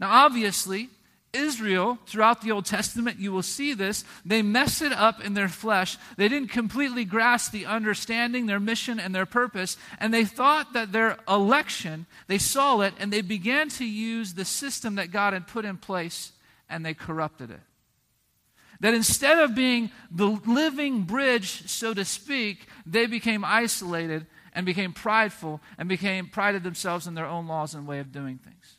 Now, 0.00 0.10
obviously, 0.10 0.88
Israel, 1.32 1.96
throughout 2.06 2.42
the 2.42 2.50
Old 2.50 2.66
Testament, 2.66 3.20
you 3.20 3.30
will 3.30 3.44
see 3.44 3.74
this, 3.74 4.04
they 4.24 4.42
mess 4.42 4.82
it 4.82 4.92
up 4.92 5.24
in 5.24 5.34
their 5.34 5.48
flesh. 5.48 5.98
They 6.16 6.26
didn't 6.28 6.48
completely 6.48 7.04
grasp 7.04 7.52
the 7.52 7.66
understanding, 7.66 8.46
their 8.46 8.58
mission, 8.58 8.98
and 8.98 9.14
their 9.14 9.24
purpose, 9.24 9.76
and 10.00 10.12
they 10.12 10.24
thought 10.24 10.72
that 10.72 10.90
their 10.90 11.18
election, 11.28 12.06
they 12.26 12.38
saw 12.38 12.80
it, 12.80 12.94
and 12.98 13.12
they 13.12 13.20
began 13.20 13.68
to 13.68 13.84
use 13.84 14.34
the 14.34 14.44
system 14.44 14.96
that 14.96 15.12
God 15.12 15.32
had 15.32 15.46
put 15.46 15.64
in 15.64 15.76
place, 15.76 16.32
and 16.68 16.84
they 16.84 16.94
corrupted 16.94 17.52
it. 17.52 17.60
That 18.80 18.94
instead 18.94 19.38
of 19.38 19.54
being 19.54 19.92
the 20.10 20.40
living 20.44 21.02
bridge, 21.02 21.68
so 21.68 21.94
to 21.94 22.04
speak, 22.04 22.66
they 22.84 23.06
became 23.06 23.44
isolated 23.44 24.26
and 24.58 24.66
became 24.66 24.92
prideful 24.92 25.60
and 25.78 25.88
became 25.88 26.26
prided 26.26 26.64
themselves 26.64 27.06
in 27.06 27.14
their 27.14 27.26
own 27.26 27.46
laws 27.46 27.74
and 27.74 27.86
way 27.86 28.00
of 28.00 28.10
doing 28.10 28.38
things. 28.38 28.78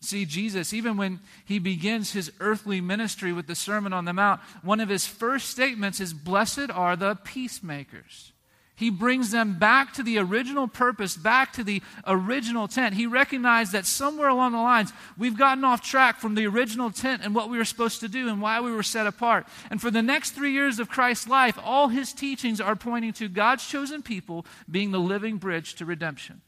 See, 0.00 0.24
Jesus, 0.24 0.74
even 0.74 0.96
when 0.96 1.20
he 1.44 1.60
begins 1.60 2.12
his 2.12 2.32
earthly 2.40 2.80
ministry 2.80 3.32
with 3.32 3.46
the 3.46 3.54
Sermon 3.54 3.92
on 3.92 4.04
the 4.04 4.12
Mount, 4.12 4.40
one 4.62 4.80
of 4.80 4.88
his 4.88 5.06
first 5.06 5.48
statements 5.48 6.00
is, 6.00 6.12
Blessed 6.12 6.72
are 6.72 6.96
the 6.96 7.14
peacemakers. 7.14 8.32
He 8.76 8.90
brings 8.90 9.30
them 9.30 9.58
back 9.58 9.92
to 9.94 10.02
the 10.02 10.18
original 10.18 10.66
purpose, 10.66 11.16
back 11.16 11.52
to 11.52 11.62
the 11.62 11.80
original 12.06 12.66
tent. 12.66 12.96
He 12.96 13.06
recognized 13.06 13.70
that 13.70 13.86
somewhere 13.86 14.28
along 14.28 14.50
the 14.50 14.58
lines, 14.58 14.92
we've 15.16 15.38
gotten 15.38 15.62
off 15.62 15.80
track 15.80 16.18
from 16.18 16.34
the 16.34 16.46
original 16.46 16.90
tent 16.90 17.22
and 17.24 17.36
what 17.36 17.48
we 17.48 17.56
were 17.56 17.64
supposed 17.64 18.00
to 18.00 18.08
do 18.08 18.28
and 18.28 18.42
why 18.42 18.60
we 18.60 18.72
were 18.72 18.82
set 18.82 19.06
apart. 19.06 19.46
And 19.70 19.80
for 19.80 19.92
the 19.92 20.02
next 20.02 20.32
three 20.32 20.50
years 20.50 20.80
of 20.80 20.88
Christ's 20.88 21.28
life, 21.28 21.56
all 21.62 21.86
his 21.86 22.12
teachings 22.12 22.60
are 22.60 22.74
pointing 22.74 23.12
to 23.14 23.28
God's 23.28 23.64
chosen 23.66 24.02
people 24.02 24.44
being 24.68 24.90
the 24.90 24.98
living 24.98 25.36
bridge 25.36 25.76
to 25.76 25.84
redemption. 25.84 26.40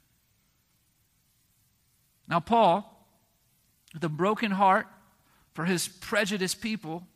Now, 2.26 2.40
Paul, 2.40 2.92
with 3.94 4.02
a 4.02 4.08
broken 4.08 4.50
heart 4.50 4.88
for 5.54 5.64
his 5.64 5.86
prejudiced 5.86 6.60
people, 6.60 7.06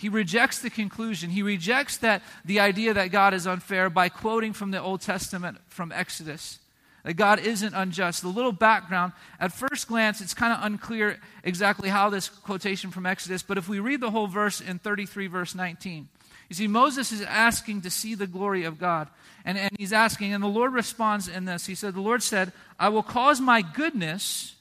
he 0.00 0.08
rejects 0.08 0.60
the 0.60 0.70
conclusion. 0.70 1.28
He 1.28 1.42
rejects 1.42 1.98
that 1.98 2.22
the 2.42 2.60
idea 2.60 2.94
that 2.94 3.08
God 3.08 3.34
is 3.34 3.46
unfair 3.46 3.90
by 3.90 4.08
quoting 4.08 4.54
from 4.54 4.70
the 4.70 4.80
Old 4.80 5.02
Testament 5.02 5.58
from 5.68 5.92
Exodus. 5.92 6.58
That 7.04 7.14
God 7.14 7.38
isn't 7.38 7.74
unjust. 7.74 8.22
The 8.22 8.28
little 8.28 8.52
background, 8.52 9.12
at 9.38 9.52
first 9.52 9.88
glance, 9.88 10.22
it's 10.22 10.32
kind 10.32 10.54
of 10.54 10.64
unclear 10.64 11.20
exactly 11.44 11.90
how 11.90 12.08
this 12.08 12.30
quotation 12.30 12.90
from 12.90 13.04
Exodus, 13.04 13.42
but 13.42 13.58
if 13.58 13.68
we 13.68 13.78
read 13.78 14.00
the 14.00 14.10
whole 14.10 14.26
verse 14.26 14.62
in 14.62 14.78
33, 14.78 15.26
verse 15.26 15.54
19, 15.54 16.08
you 16.48 16.56
see, 16.56 16.66
Moses 16.66 17.12
is 17.12 17.20
asking 17.20 17.82
to 17.82 17.90
see 17.90 18.14
the 18.14 18.26
glory 18.26 18.64
of 18.64 18.78
God. 18.78 19.08
And, 19.44 19.58
and 19.58 19.70
he's 19.78 19.92
asking, 19.92 20.32
and 20.32 20.42
the 20.42 20.48
Lord 20.48 20.72
responds 20.72 21.28
in 21.28 21.44
this. 21.44 21.66
He 21.66 21.74
said, 21.74 21.92
The 21.92 22.00
Lord 22.00 22.22
said, 22.22 22.52
I 22.78 22.88
will 22.88 23.02
cause 23.02 23.38
my 23.38 23.60
goodness, 23.60 24.54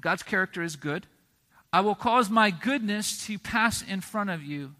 God's 0.00 0.24
character 0.24 0.64
is 0.64 0.74
good, 0.74 1.06
I 1.74 1.80
will 1.80 1.96
cause 1.96 2.30
my 2.30 2.52
goodness 2.52 3.26
to 3.26 3.36
pass 3.36 3.82
in 3.82 4.00
front 4.00 4.30
of 4.30 4.44
you, 4.44 4.76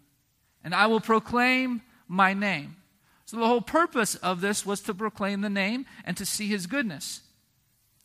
and 0.63 0.73
I 0.73 0.87
will 0.87 1.01
proclaim 1.01 1.81
my 2.07 2.33
name. 2.33 2.77
So, 3.25 3.35
the 3.35 3.45
whole 3.45 3.59
purpose 3.59 4.15
of 4.15 4.39
this 4.39 4.65
was 4.65 4.79
to 4.83 4.93
proclaim 4.93 5.41
the 5.41 5.49
name 5.49 5.87
and 6.05 6.15
to 6.15 6.25
see 6.25 6.47
his 6.47 6.67
goodness 6.67 7.19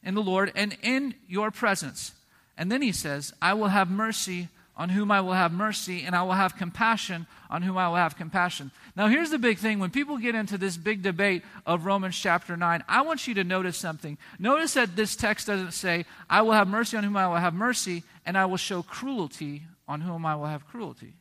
in 0.02 0.16
the 0.16 0.22
Lord 0.22 0.50
and 0.56 0.76
in 0.82 1.14
your 1.28 1.52
presence. 1.52 2.14
And 2.58 2.72
then 2.72 2.82
he 2.82 2.90
says, 2.90 3.32
I 3.40 3.54
will 3.54 3.68
have 3.68 3.88
mercy 3.88 4.48
on 4.80 4.88
whom 4.88 5.10
I 5.10 5.20
will 5.20 5.34
have 5.34 5.52
mercy, 5.52 6.04
and 6.04 6.16
I 6.16 6.22
will 6.22 6.32
have 6.32 6.56
compassion 6.56 7.26
on 7.50 7.60
whom 7.60 7.76
I 7.76 7.86
will 7.90 7.96
have 7.96 8.16
compassion. 8.16 8.70
Now, 8.96 9.08
here's 9.08 9.28
the 9.28 9.38
big 9.38 9.58
thing. 9.58 9.78
When 9.78 9.90
people 9.90 10.16
get 10.16 10.34
into 10.34 10.56
this 10.56 10.78
big 10.78 11.02
debate 11.02 11.42
of 11.66 11.84
Romans 11.84 12.18
chapter 12.18 12.56
9, 12.56 12.82
I 12.88 13.02
want 13.02 13.28
you 13.28 13.34
to 13.34 13.44
notice 13.44 13.76
something. 13.76 14.16
Notice 14.38 14.72
that 14.72 14.96
this 14.96 15.16
text 15.16 15.48
doesn't 15.48 15.72
say, 15.72 16.06
I 16.30 16.40
will 16.40 16.52
have 16.52 16.66
mercy 16.66 16.96
on 16.96 17.04
whom 17.04 17.18
I 17.18 17.28
will 17.28 17.36
have 17.36 17.52
mercy, 17.52 18.04
and 18.24 18.38
I 18.38 18.46
will 18.46 18.56
show 18.56 18.82
cruelty 18.82 19.64
on 19.86 20.00
whom 20.00 20.24
I 20.24 20.34
will 20.34 20.46
have 20.46 20.66
cruelty. 20.66 21.12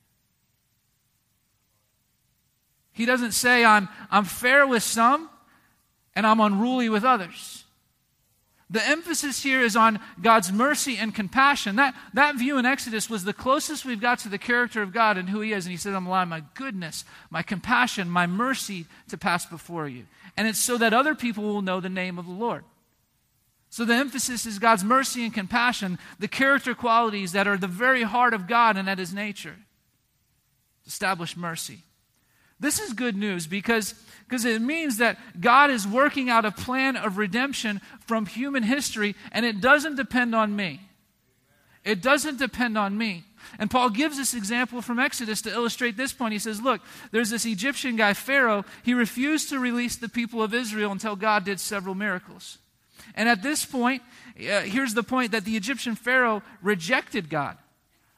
He 2.93 3.05
doesn't 3.05 3.33
say, 3.33 3.65
I'm, 3.65 3.89
I'm 4.09 4.23
fair 4.23 4.65
with 4.65 4.83
some, 4.83 5.29
and 6.15 6.25
I'm 6.25 6.39
unruly 6.39 6.87
with 6.87 7.03
others. 7.03 7.65
The 8.71 8.87
emphasis 8.87 9.41
here 9.41 9.61
is 9.61 9.75
on 9.75 9.99
God's 10.21 10.51
mercy 10.51 10.95
and 10.97 11.13
compassion. 11.13 11.77
That, 11.77 11.95
that 12.13 12.35
view 12.35 12.59
in 12.59 12.67
Exodus 12.67 13.09
was 13.09 13.23
the 13.23 13.33
closest 13.33 13.83
we've 13.83 13.99
got 13.99 14.19
to 14.19 14.29
the 14.29 14.37
character 14.37 14.83
of 14.83 14.93
God 14.93 15.17
and 15.17 15.29
who 15.29 15.41
He 15.41 15.53
is. 15.53 15.65
And 15.65 15.71
He 15.71 15.77
said, 15.77 15.95
I'm 15.95 16.05
allowing 16.05 16.29
my 16.29 16.43
goodness, 16.53 17.03
my 17.31 17.41
compassion, 17.41 18.09
my 18.09 18.27
mercy 18.27 18.85
to 19.07 19.17
pass 19.17 19.45
before 19.45 19.87
you. 19.87 20.05
And 20.37 20.47
it's 20.47 20.59
so 20.59 20.77
that 20.77 20.93
other 20.93 21.15
people 21.15 21.43
will 21.43 21.63
know 21.63 21.79
the 21.79 21.89
name 21.89 22.19
of 22.19 22.27
the 22.27 22.31
Lord. 22.31 22.63
So 23.71 23.85
the 23.85 23.95
emphasis 23.95 24.45
is 24.45 24.59
God's 24.59 24.83
mercy 24.83 25.23
and 25.23 25.33
compassion, 25.33 25.97
the 26.19 26.27
character 26.27 26.75
qualities 26.75 27.31
that 27.31 27.47
are 27.47 27.57
the 27.57 27.67
very 27.67 28.03
heart 28.03 28.35
of 28.35 28.47
God 28.47 28.77
and 28.77 28.87
at 28.87 28.99
His 28.99 29.13
nature. 29.13 29.55
Establish 30.85 31.35
mercy. 31.35 31.83
This 32.59 32.79
is 32.79 32.93
good 32.93 33.15
news 33.15 33.47
because, 33.47 33.93
because 34.27 34.45
it 34.45 34.61
means 34.61 34.97
that 34.97 35.17
God 35.39 35.69
is 35.69 35.87
working 35.87 36.29
out 36.29 36.45
a 36.45 36.51
plan 36.51 36.97
of 36.97 37.17
redemption 37.17 37.79
from 38.05 38.25
human 38.25 38.63
history, 38.63 39.15
and 39.31 39.45
it 39.45 39.61
doesn't 39.61 39.95
depend 39.95 40.35
on 40.35 40.55
me. 40.55 40.81
It 41.85 42.01
doesn't 42.01 42.37
depend 42.37 42.77
on 42.77 42.97
me. 42.97 43.23
And 43.57 43.71
Paul 43.71 43.89
gives 43.89 44.17
this 44.17 44.33
example 44.33 44.81
from 44.81 44.99
Exodus 44.99 45.41
to 45.43 45.51
illustrate 45.51 45.97
this 45.97 46.13
point. 46.13 46.33
He 46.33 46.39
says, 46.39 46.61
Look, 46.61 46.81
there's 47.11 47.29
this 47.29 47.45
Egyptian 47.45 47.95
guy, 47.95 48.13
Pharaoh. 48.13 48.65
He 48.83 48.93
refused 48.93 49.49
to 49.49 49.59
release 49.59 49.95
the 49.95 50.09
people 50.09 50.43
of 50.43 50.53
Israel 50.53 50.91
until 50.91 51.15
God 51.15 51.45
did 51.45 51.59
several 51.59 51.95
miracles. 51.95 52.57
And 53.15 53.27
at 53.27 53.41
this 53.41 53.65
point, 53.65 54.03
uh, 54.37 54.61
here's 54.61 54.93
the 54.93 55.03
point 55.03 55.31
that 55.31 55.45
the 55.45 55.55
Egyptian 55.57 55.95
Pharaoh 55.95 56.43
rejected 56.61 57.29
God. 57.29 57.57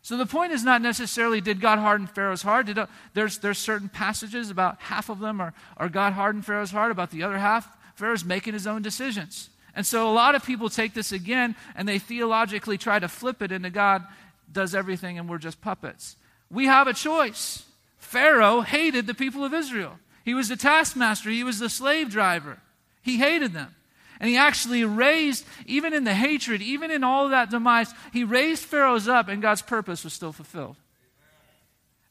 So 0.03 0.17
the 0.17 0.25
point 0.25 0.51
is 0.51 0.63
not 0.63 0.81
necessarily 0.81 1.41
did 1.41 1.61
God 1.61 1.77
harden 1.77 2.07
Pharaoh's 2.07 2.41
heart. 2.41 2.65
Did, 2.65 2.79
uh, 2.79 2.87
there's, 3.13 3.37
there's 3.37 3.59
certain 3.59 3.87
passages, 3.87 4.49
about 4.49 4.81
half 4.81 5.09
of 5.09 5.19
them 5.19 5.39
are, 5.39 5.53
are 5.77 5.89
God 5.89 6.13
hardened 6.13 6.45
Pharaoh's 6.45 6.71
heart, 6.71 6.91
about 6.91 7.11
the 7.11 7.23
other 7.23 7.37
half, 7.37 7.77
Pharaoh's 7.95 8.25
making 8.25 8.53
his 8.53 8.65
own 8.65 8.81
decisions. 8.81 9.49
And 9.75 9.85
so 9.85 10.09
a 10.09 10.13
lot 10.13 10.35
of 10.35 10.43
people 10.43 10.69
take 10.69 10.93
this 10.93 11.11
again 11.11 11.55
and 11.75 11.87
they 11.87 11.99
theologically 11.99 12.77
try 12.77 12.99
to 12.99 13.07
flip 13.07 13.41
it 13.41 13.51
into 13.51 13.69
God 13.69 14.03
does 14.51 14.75
everything 14.75 15.17
and 15.17 15.29
we're 15.29 15.37
just 15.37 15.61
puppets. 15.61 16.15
We 16.49 16.65
have 16.65 16.87
a 16.87 16.93
choice. 16.93 17.63
Pharaoh 17.97 18.61
hated 18.61 19.07
the 19.07 19.13
people 19.13 19.45
of 19.45 19.53
Israel. 19.53 19.97
He 20.25 20.33
was 20.33 20.49
the 20.49 20.57
taskmaster, 20.57 21.29
he 21.29 21.43
was 21.43 21.59
the 21.59 21.69
slave 21.69 22.09
driver. 22.09 22.59
He 23.01 23.17
hated 23.17 23.53
them. 23.53 23.73
And 24.21 24.29
he 24.29 24.37
actually 24.37 24.85
raised, 24.85 25.45
even 25.65 25.93
in 25.93 26.03
the 26.03 26.13
hatred, 26.13 26.61
even 26.61 26.91
in 26.91 27.03
all 27.03 27.29
that 27.29 27.49
demise, 27.49 27.91
he 28.13 28.23
raised 28.23 28.63
Pharaoh's 28.63 29.07
up 29.07 29.27
and 29.27 29.41
God's 29.41 29.63
purpose 29.63 30.03
was 30.03 30.13
still 30.13 30.31
fulfilled. 30.31 30.75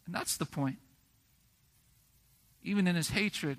And 0.07 0.15
that's 0.15 0.37
the 0.37 0.45
point. 0.45 0.79
Even 2.65 2.89
in 2.89 2.97
his 2.97 3.11
hatred 3.11 3.59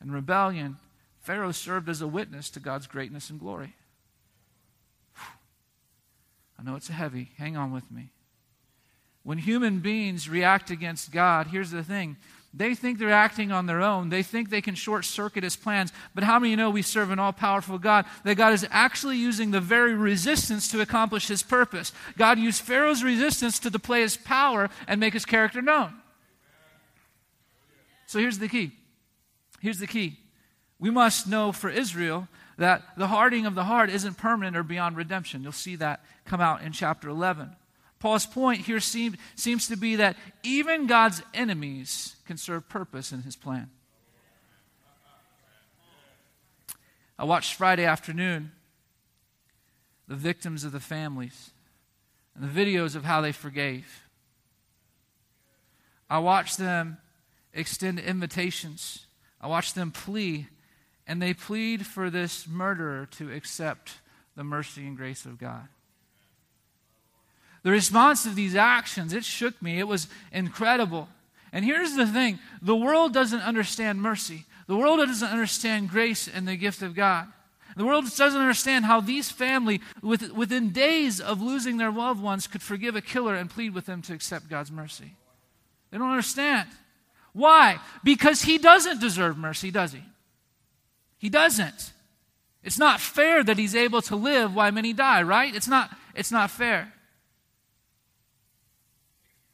and 0.00 0.10
rebellion, 0.10 0.78
Pharaoh 1.20 1.52
served 1.52 1.90
as 1.90 2.00
a 2.00 2.08
witness 2.08 2.48
to 2.50 2.60
God's 2.60 2.86
greatness 2.86 3.28
and 3.28 3.38
glory. 3.38 3.74
I 6.58 6.62
know 6.62 6.76
it's 6.76 6.88
heavy. 6.88 7.32
Hang 7.36 7.58
on 7.58 7.72
with 7.72 7.90
me. 7.90 8.08
When 9.22 9.36
human 9.36 9.80
beings 9.80 10.30
react 10.30 10.70
against 10.70 11.12
God, 11.12 11.48
here's 11.48 11.70
the 11.70 11.84
thing 11.84 12.16
they 12.54 12.74
think 12.74 12.98
they're 12.98 13.10
acting 13.10 13.50
on 13.50 13.64
their 13.64 13.80
own. 13.80 14.10
They 14.10 14.22
think 14.22 14.50
they 14.50 14.60
can 14.60 14.74
short 14.74 15.06
circuit 15.06 15.42
his 15.42 15.56
plans. 15.56 15.90
But 16.14 16.24
how 16.24 16.38
many 16.38 16.54
know 16.54 16.68
we 16.68 16.82
serve 16.82 17.10
an 17.10 17.18
all 17.18 17.32
powerful 17.32 17.78
God? 17.78 18.04
That 18.24 18.34
God 18.34 18.52
is 18.52 18.66
actually 18.70 19.16
using 19.16 19.50
the 19.50 19.60
very 19.60 19.94
resistance 19.94 20.68
to 20.68 20.82
accomplish 20.82 21.28
his 21.28 21.42
purpose. 21.42 21.92
God 22.18 22.38
used 22.38 22.60
Pharaoh's 22.60 23.02
resistance 23.02 23.58
to 23.60 23.70
display 23.70 24.02
his 24.02 24.18
power 24.18 24.68
and 24.86 25.00
make 25.00 25.14
his 25.14 25.24
character 25.24 25.62
known. 25.62 25.94
So 28.06 28.18
here's 28.18 28.38
the 28.38 28.48
key. 28.48 28.72
Here's 29.60 29.78
the 29.78 29.86
key. 29.86 30.18
We 30.78 30.90
must 30.90 31.26
know 31.26 31.52
for 31.52 31.70
Israel 31.70 32.28
that 32.58 32.82
the 32.98 33.06
hardening 33.06 33.46
of 33.46 33.54
the 33.54 33.64
heart 33.64 33.88
isn't 33.88 34.18
permanent 34.18 34.58
or 34.58 34.62
beyond 34.62 34.98
redemption. 34.98 35.42
You'll 35.42 35.52
see 35.52 35.76
that 35.76 36.04
come 36.26 36.42
out 36.42 36.60
in 36.60 36.72
chapter 36.72 37.08
11. 37.08 37.56
Paul's 38.02 38.26
point 38.26 38.62
here 38.62 38.80
seem, 38.80 39.16
seems 39.36 39.68
to 39.68 39.76
be 39.76 39.94
that 39.94 40.16
even 40.42 40.88
God's 40.88 41.22
enemies 41.32 42.16
can 42.26 42.36
serve 42.36 42.68
purpose 42.68 43.12
in 43.12 43.22
his 43.22 43.36
plan. 43.36 43.70
I 47.16 47.22
watched 47.22 47.54
Friday 47.54 47.84
afternoon 47.84 48.50
the 50.08 50.16
victims 50.16 50.64
of 50.64 50.72
the 50.72 50.80
families 50.80 51.52
and 52.34 52.42
the 52.42 52.48
videos 52.48 52.96
of 52.96 53.04
how 53.04 53.20
they 53.20 53.30
forgave. 53.30 54.02
I 56.10 56.18
watched 56.18 56.58
them 56.58 56.98
extend 57.54 58.00
invitations. 58.00 59.06
I 59.40 59.46
watched 59.46 59.76
them 59.76 59.92
plea, 59.92 60.48
and 61.06 61.22
they 61.22 61.34
plead 61.34 61.86
for 61.86 62.10
this 62.10 62.48
murderer 62.48 63.06
to 63.12 63.30
accept 63.32 63.98
the 64.34 64.42
mercy 64.42 64.88
and 64.88 64.96
grace 64.96 65.24
of 65.24 65.38
God. 65.38 65.68
The 67.62 67.70
response 67.70 68.24
to 68.24 68.30
these 68.30 68.56
actions, 68.56 69.12
it 69.12 69.24
shook 69.24 69.60
me. 69.62 69.78
It 69.78 69.86
was 69.86 70.08
incredible. 70.32 71.08
And 71.52 71.64
here's 71.64 71.94
the 71.94 72.06
thing 72.06 72.38
the 72.60 72.76
world 72.76 73.12
doesn't 73.12 73.40
understand 73.40 74.00
mercy, 74.00 74.44
the 74.66 74.76
world 74.76 74.98
doesn't 74.98 75.28
understand 75.28 75.90
grace 75.90 76.28
and 76.28 76.46
the 76.46 76.56
gift 76.56 76.82
of 76.82 76.94
God. 76.94 77.28
The 77.74 77.86
world 77.86 78.04
doesn't 78.04 78.40
understand 78.40 78.84
how 78.84 79.00
these 79.00 79.30
family, 79.30 79.80
within 80.02 80.70
days 80.70 81.20
of 81.20 81.40
losing 81.40 81.78
their 81.78 81.90
loved 81.90 82.20
ones, 82.20 82.46
could 82.46 82.60
forgive 82.60 82.96
a 82.96 83.00
killer 83.00 83.34
and 83.34 83.48
plead 83.48 83.72
with 83.72 83.86
them 83.86 84.02
to 84.02 84.12
accept 84.12 84.50
God's 84.50 84.70
mercy. 84.70 85.16
They 85.90 85.96
don't 85.96 86.10
understand. 86.10 86.68
Why? 87.32 87.78
Because 88.04 88.42
he 88.42 88.58
doesn't 88.58 89.00
deserve 89.00 89.38
mercy, 89.38 89.70
does 89.70 89.92
he? 89.92 90.02
He 91.16 91.30
doesn't. 91.30 91.92
It's 92.62 92.78
not 92.78 93.00
fair 93.00 93.42
that 93.42 93.56
he's 93.56 93.74
able 93.74 94.02
to 94.02 94.16
live 94.16 94.54
while 94.54 94.70
many 94.70 94.92
die, 94.92 95.22
right? 95.22 95.54
It's 95.54 95.68
not, 95.68 95.90
it's 96.14 96.30
not 96.30 96.50
fair. 96.50 96.92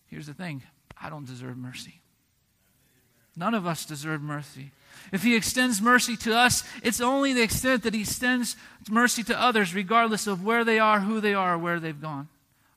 Here's 0.09 0.27
the 0.27 0.35
thing 0.35 0.63
I 1.01 1.11
don't 1.11 1.27
deserve 1.27 1.57
mercy. 1.57 2.01
None 3.37 3.55
of 3.55 3.67
us 3.67 3.85
deserve 3.85 4.21
mercy. 4.21 4.73
If 5.13 5.23
he 5.23 5.37
extends 5.37 5.81
mercy 5.81 6.17
to 6.19 6.37
us, 6.37 6.65
it's 6.83 7.01
only 7.01 7.33
the 7.33 7.43
extent 7.43 7.85
that 7.85 7.95
he 7.95 8.01
extends 8.01 8.57
mercy 8.91 9.23
to 9.25 9.41
others, 9.41 9.75
regardless 9.75 10.27
of 10.27 10.45
where 10.45 10.65
they 10.65 10.81
are, 10.81 11.01
who 11.01 11.21
they 11.21 11.35
are, 11.35 11.57
where 11.57 11.79
they've 11.79 12.01
gone. 12.01 12.29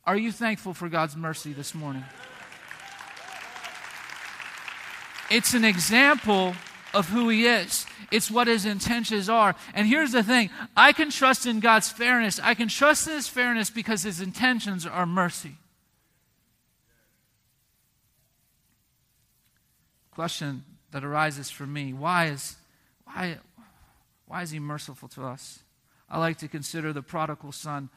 Are 0.05 0.15
you 0.15 0.31
thankful 0.31 0.73
for 0.73 0.87
God's 0.87 1.15
mercy 1.15 1.51
this 1.51 1.73
morning? 1.73 2.03
It's 5.31 5.53
an 5.53 5.65
example 5.65 6.53
of 6.93 7.09
who 7.09 7.29
he 7.29 7.47
is. 7.47 7.85
It's 8.11 8.29
what 8.29 8.47
his 8.47 8.65
intentions 8.65 9.29
are. 9.29 9.55
And 9.73 9.87
here's 9.87 10.11
the 10.11 10.23
thing 10.23 10.49
I 10.75 10.91
can 10.91 11.09
trust 11.09 11.45
in 11.45 11.59
God's 11.59 11.89
fairness. 11.89 12.39
I 12.39 12.53
can 12.53 12.67
trust 12.67 13.07
in 13.07 13.13
his 13.13 13.27
fairness 13.27 13.69
because 13.69 14.03
his 14.03 14.21
intentions 14.21 14.85
are 14.85 15.05
mercy. 15.05 15.55
Question 20.11 20.63
that 20.91 21.03
arises 21.03 21.49
for 21.49 21.65
me 21.65 21.93
why 21.93 22.25
is, 22.27 22.57
why, 23.05 23.37
why 24.27 24.41
is 24.41 24.51
he 24.51 24.59
merciful 24.59 25.07
to 25.09 25.25
us? 25.25 25.59
I 26.09 26.19
like 26.19 26.37
to 26.39 26.47
consider 26.47 26.91
the 26.91 27.01
prodigal 27.01 27.53
son. 27.53 27.89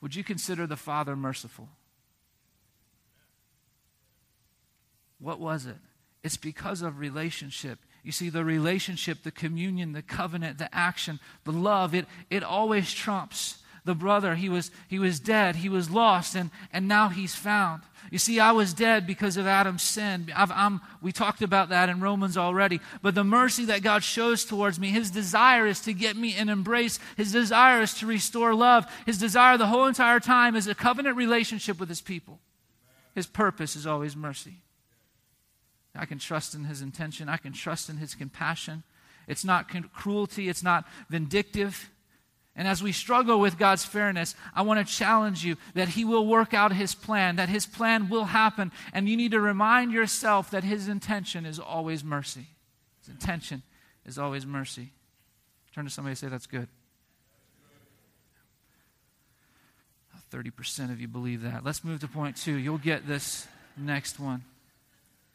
Would 0.00 0.14
you 0.14 0.22
consider 0.22 0.66
the 0.66 0.76
father 0.76 1.16
merciful? 1.16 1.68
What 5.18 5.40
was 5.40 5.64
it? 5.64 5.76
It's 6.22 6.36
because 6.36 6.82
of 6.82 6.98
relationship. 6.98 7.78
You 8.02 8.12
see, 8.12 8.28
the 8.28 8.44
relationship, 8.44 9.22
the 9.22 9.30
communion, 9.30 9.92
the 9.92 10.02
covenant, 10.02 10.58
the 10.58 10.74
action, 10.74 11.20
the 11.44 11.52
love, 11.52 11.94
it, 11.94 12.04
it 12.28 12.42
always 12.42 12.92
trumps 12.92 13.62
the 13.84 13.94
brother. 13.94 14.34
He 14.34 14.48
was, 14.48 14.70
he 14.88 14.98
was 14.98 15.20
dead, 15.20 15.56
he 15.56 15.68
was 15.68 15.90
lost, 15.90 16.34
and, 16.34 16.50
and 16.72 16.88
now 16.88 17.08
he's 17.08 17.34
found. 17.34 17.82
You 18.10 18.18
see, 18.18 18.38
I 18.38 18.52
was 18.52 18.74
dead 18.74 19.06
because 19.06 19.36
of 19.36 19.46
Adam's 19.46 19.82
sin. 19.82 20.30
I've 20.36 20.50
um 20.50 20.80
we 21.00 21.10
talked 21.10 21.42
about 21.42 21.70
that 21.70 21.88
in 21.88 22.00
Romans 22.00 22.36
already. 22.36 22.80
But 23.02 23.14
the 23.14 23.24
mercy 23.24 23.64
that 23.66 23.82
God 23.82 24.04
shows 24.04 24.44
towards 24.44 24.78
me, 24.78 24.90
His 24.90 25.10
desire 25.10 25.66
is 25.66 25.80
to 25.80 25.92
get 25.92 26.16
me 26.16 26.36
in 26.36 26.48
embrace. 26.48 26.98
His 27.16 27.32
desire 27.32 27.80
is 27.80 27.94
to 27.94 28.06
restore 28.06 28.54
love. 28.54 28.86
His 29.06 29.18
desire 29.18 29.56
the 29.56 29.66
whole 29.66 29.86
entire 29.86 30.20
time 30.20 30.54
is 30.54 30.66
a 30.66 30.74
covenant 30.74 31.16
relationship 31.16 31.80
with 31.80 31.88
His 31.88 32.00
people. 32.00 32.38
His 33.14 33.26
purpose 33.26 33.74
is 33.74 33.86
always 33.86 34.14
mercy. 34.14 34.58
I 35.96 36.06
can 36.06 36.18
trust 36.18 36.54
in 36.54 36.64
His 36.64 36.82
intention, 36.82 37.28
I 37.28 37.36
can 37.36 37.52
trust 37.52 37.88
in 37.88 37.96
His 37.96 38.14
compassion. 38.14 38.82
It's 39.26 39.44
not 39.44 39.70
cruelty, 39.92 40.48
it's 40.48 40.62
not 40.62 40.84
vindictive. 41.08 41.90
And 42.56 42.68
as 42.68 42.82
we 42.82 42.92
struggle 42.92 43.40
with 43.40 43.58
God's 43.58 43.84
fairness, 43.84 44.36
I 44.54 44.62
want 44.62 44.86
to 44.86 44.92
challenge 44.92 45.44
you 45.44 45.56
that 45.74 45.88
He 45.88 46.04
will 46.04 46.26
work 46.26 46.54
out 46.54 46.72
His 46.72 46.94
plan, 46.94 47.36
that 47.36 47.48
His 47.48 47.66
plan 47.66 48.08
will 48.08 48.26
happen. 48.26 48.70
And 48.92 49.08
you 49.08 49.16
need 49.16 49.32
to 49.32 49.40
remind 49.40 49.92
yourself 49.92 50.50
that 50.50 50.62
His 50.62 50.88
intention 50.88 51.46
is 51.46 51.58
always 51.58 52.04
mercy. 52.04 52.46
His 53.00 53.08
intention 53.08 53.62
is 54.06 54.18
always 54.18 54.46
mercy. 54.46 54.92
Turn 55.74 55.84
to 55.84 55.90
somebody 55.90 56.12
and 56.12 56.18
say, 56.18 56.28
That's 56.28 56.46
good. 56.46 56.68
30% 60.34 60.90
of 60.90 61.00
you 61.00 61.06
believe 61.06 61.42
that. 61.42 61.64
Let's 61.64 61.84
move 61.84 62.00
to 62.00 62.08
point 62.08 62.36
two. 62.36 62.54
You'll 62.54 62.78
get 62.78 63.06
this 63.06 63.46
next 63.76 64.18
one. 64.18 64.42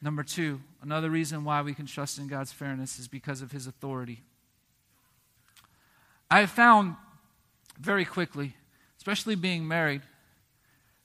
Number 0.02 0.24
two, 0.24 0.60
another 0.82 1.10
reason 1.10 1.44
why 1.44 1.62
we 1.62 1.74
can 1.74 1.86
trust 1.86 2.20
in 2.20 2.28
God's 2.28 2.52
fairness 2.52 3.00
is 3.00 3.08
because 3.08 3.42
of 3.42 3.52
His 3.52 3.66
authority. 3.66 4.22
I 6.30 6.42
have 6.42 6.50
found 6.50 6.96
very 7.80 8.06
quickly, 8.06 8.56
especially 8.98 9.36
being 9.36 9.68
married, 9.68 10.02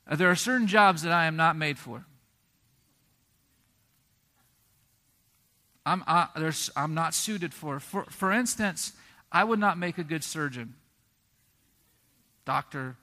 uh, 0.06 0.16
there 0.16 0.30
are 0.30 0.37
certain 0.37 0.66
jobs 0.66 1.02
that 1.02 1.12
I 1.12 1.26
am 1.26 1.37
not 1.37 1.56
made 1.56 1.78
for. 1.78 2.04
I'm, 5.87 6.02
I, 6.06 6.28
am 6.76 6.94
not 6.94 7.14
suited 7.14 7.52
for. 7.52 7.78
for. 7.78 8.04
For 8.04 8.32
instance, 8.32 8.92
I 9.30 9.44
would 9.44 9.58
not 9.58 9.78
make 9.78 9.98
a 9.98 10.04
good 10.04 10.24
surgeon, 10.24 10.74
doctor, 12.44 12.96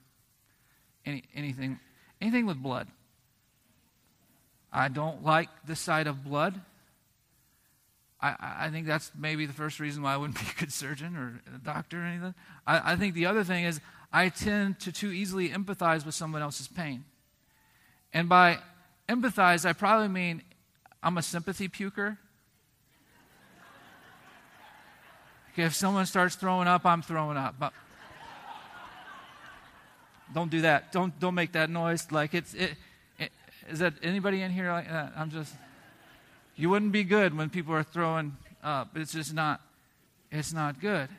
any, 1.06 1.24
anything, 1.36 1.80
anything 2.20 2.46
with 2.46 2.58
blood. 2.58 2.88
I 4.74 4.88
don't 4.88 5.24
like 5.24 5.50
the 5.66 5.76
sight 5.76 6.08
of 6.08 6.24
blood. 6.24 6.60
I, 8.22 8.66
I 8.66 8.70
think 8.70 8.86
that's 8.86 9.12
maybe 9.18 9.46
the 9.46 9.54
first 9.54 9.80
reason 9.80 10.04
why 10.04 10.14
I 10.14 10.18
wouldn't 10.18 10.40
be 10.40 10.46
a 10.56 10.60
good 10.60 10.72
surgeon 10.72 11.16
or 11.16 11.42
a 11.54 11.58
doctor 11.58 12.02
or 12.02 12.06
anything. 12.06 12.36
I, 12.68 12.94
I 12.94 12.96
think 12.96 13.16
the 13.16 13.26
other 13.26 13.44
thing 13.44 13.66
is 13.66 13.82
I 14.14 14.30
tend 14.30 14.80
to 14.82 14.92
too 14.92 15.12
easily 15.12 15.50
empathize 15.50 16.06
with 16.06 16.14
someone 16.14 16.42
else's 16.42 16.68
pain. 16.68 17.06
And 18.14 18.30
by 18.30 18.60
empathize, 19.10 19.66
I 19.66 19.74
probably 19.74 20.10
mean 20.10 20.44
I'm 21.02 21.18
a 21.18 21.22
sympathy 21.22 21.68
puker. 21.68 22.18
Okay, 25.54 25.64
if 25.64 25.74
someone 25.74 26.06
starts 26.06 26.36
throwing 26.36 26.68
up, 26.68 26.86
I'm 26.86 27.02
throwing 27.02 27.38
up. 27.38 27.56
But 27.58 27.74
don't 30.34 30.52
do 30.52 30.62
that. 30.62 30.92
Don't 30.92 31.18
don't 31.20 31.36
make 31.36 31.54
that 31.54 31.70
noise. 31.70 32.12
Like 32.12 32.34
it's 32.34 32.54
it, 32.54 32.76
it. 33.18 33.32
Is 33.70 33.80
that 33.80 33.94
anybody 34.04 34.42
in 34.42 34.52
here 34.52 34.72
like 34.72 34.90
that? 34.90 35.14
I'm 35.16 35.32
just. 35.32 35.54
You 36.62 36.70
wouldn't 36.70 36.92
be 36.92 37.04
good 37.04 37.36
when 37.36 37.50
people 37.50 37.74
are 37.74 37.82
throwing 37.82 38.38
up. 38.64 38.96
It's 38.96 39.14
just 39.14 39.34
not. 39.34 39.62
It's 40.32 40.54
not 40.54 40.80
good. 40.80 41.10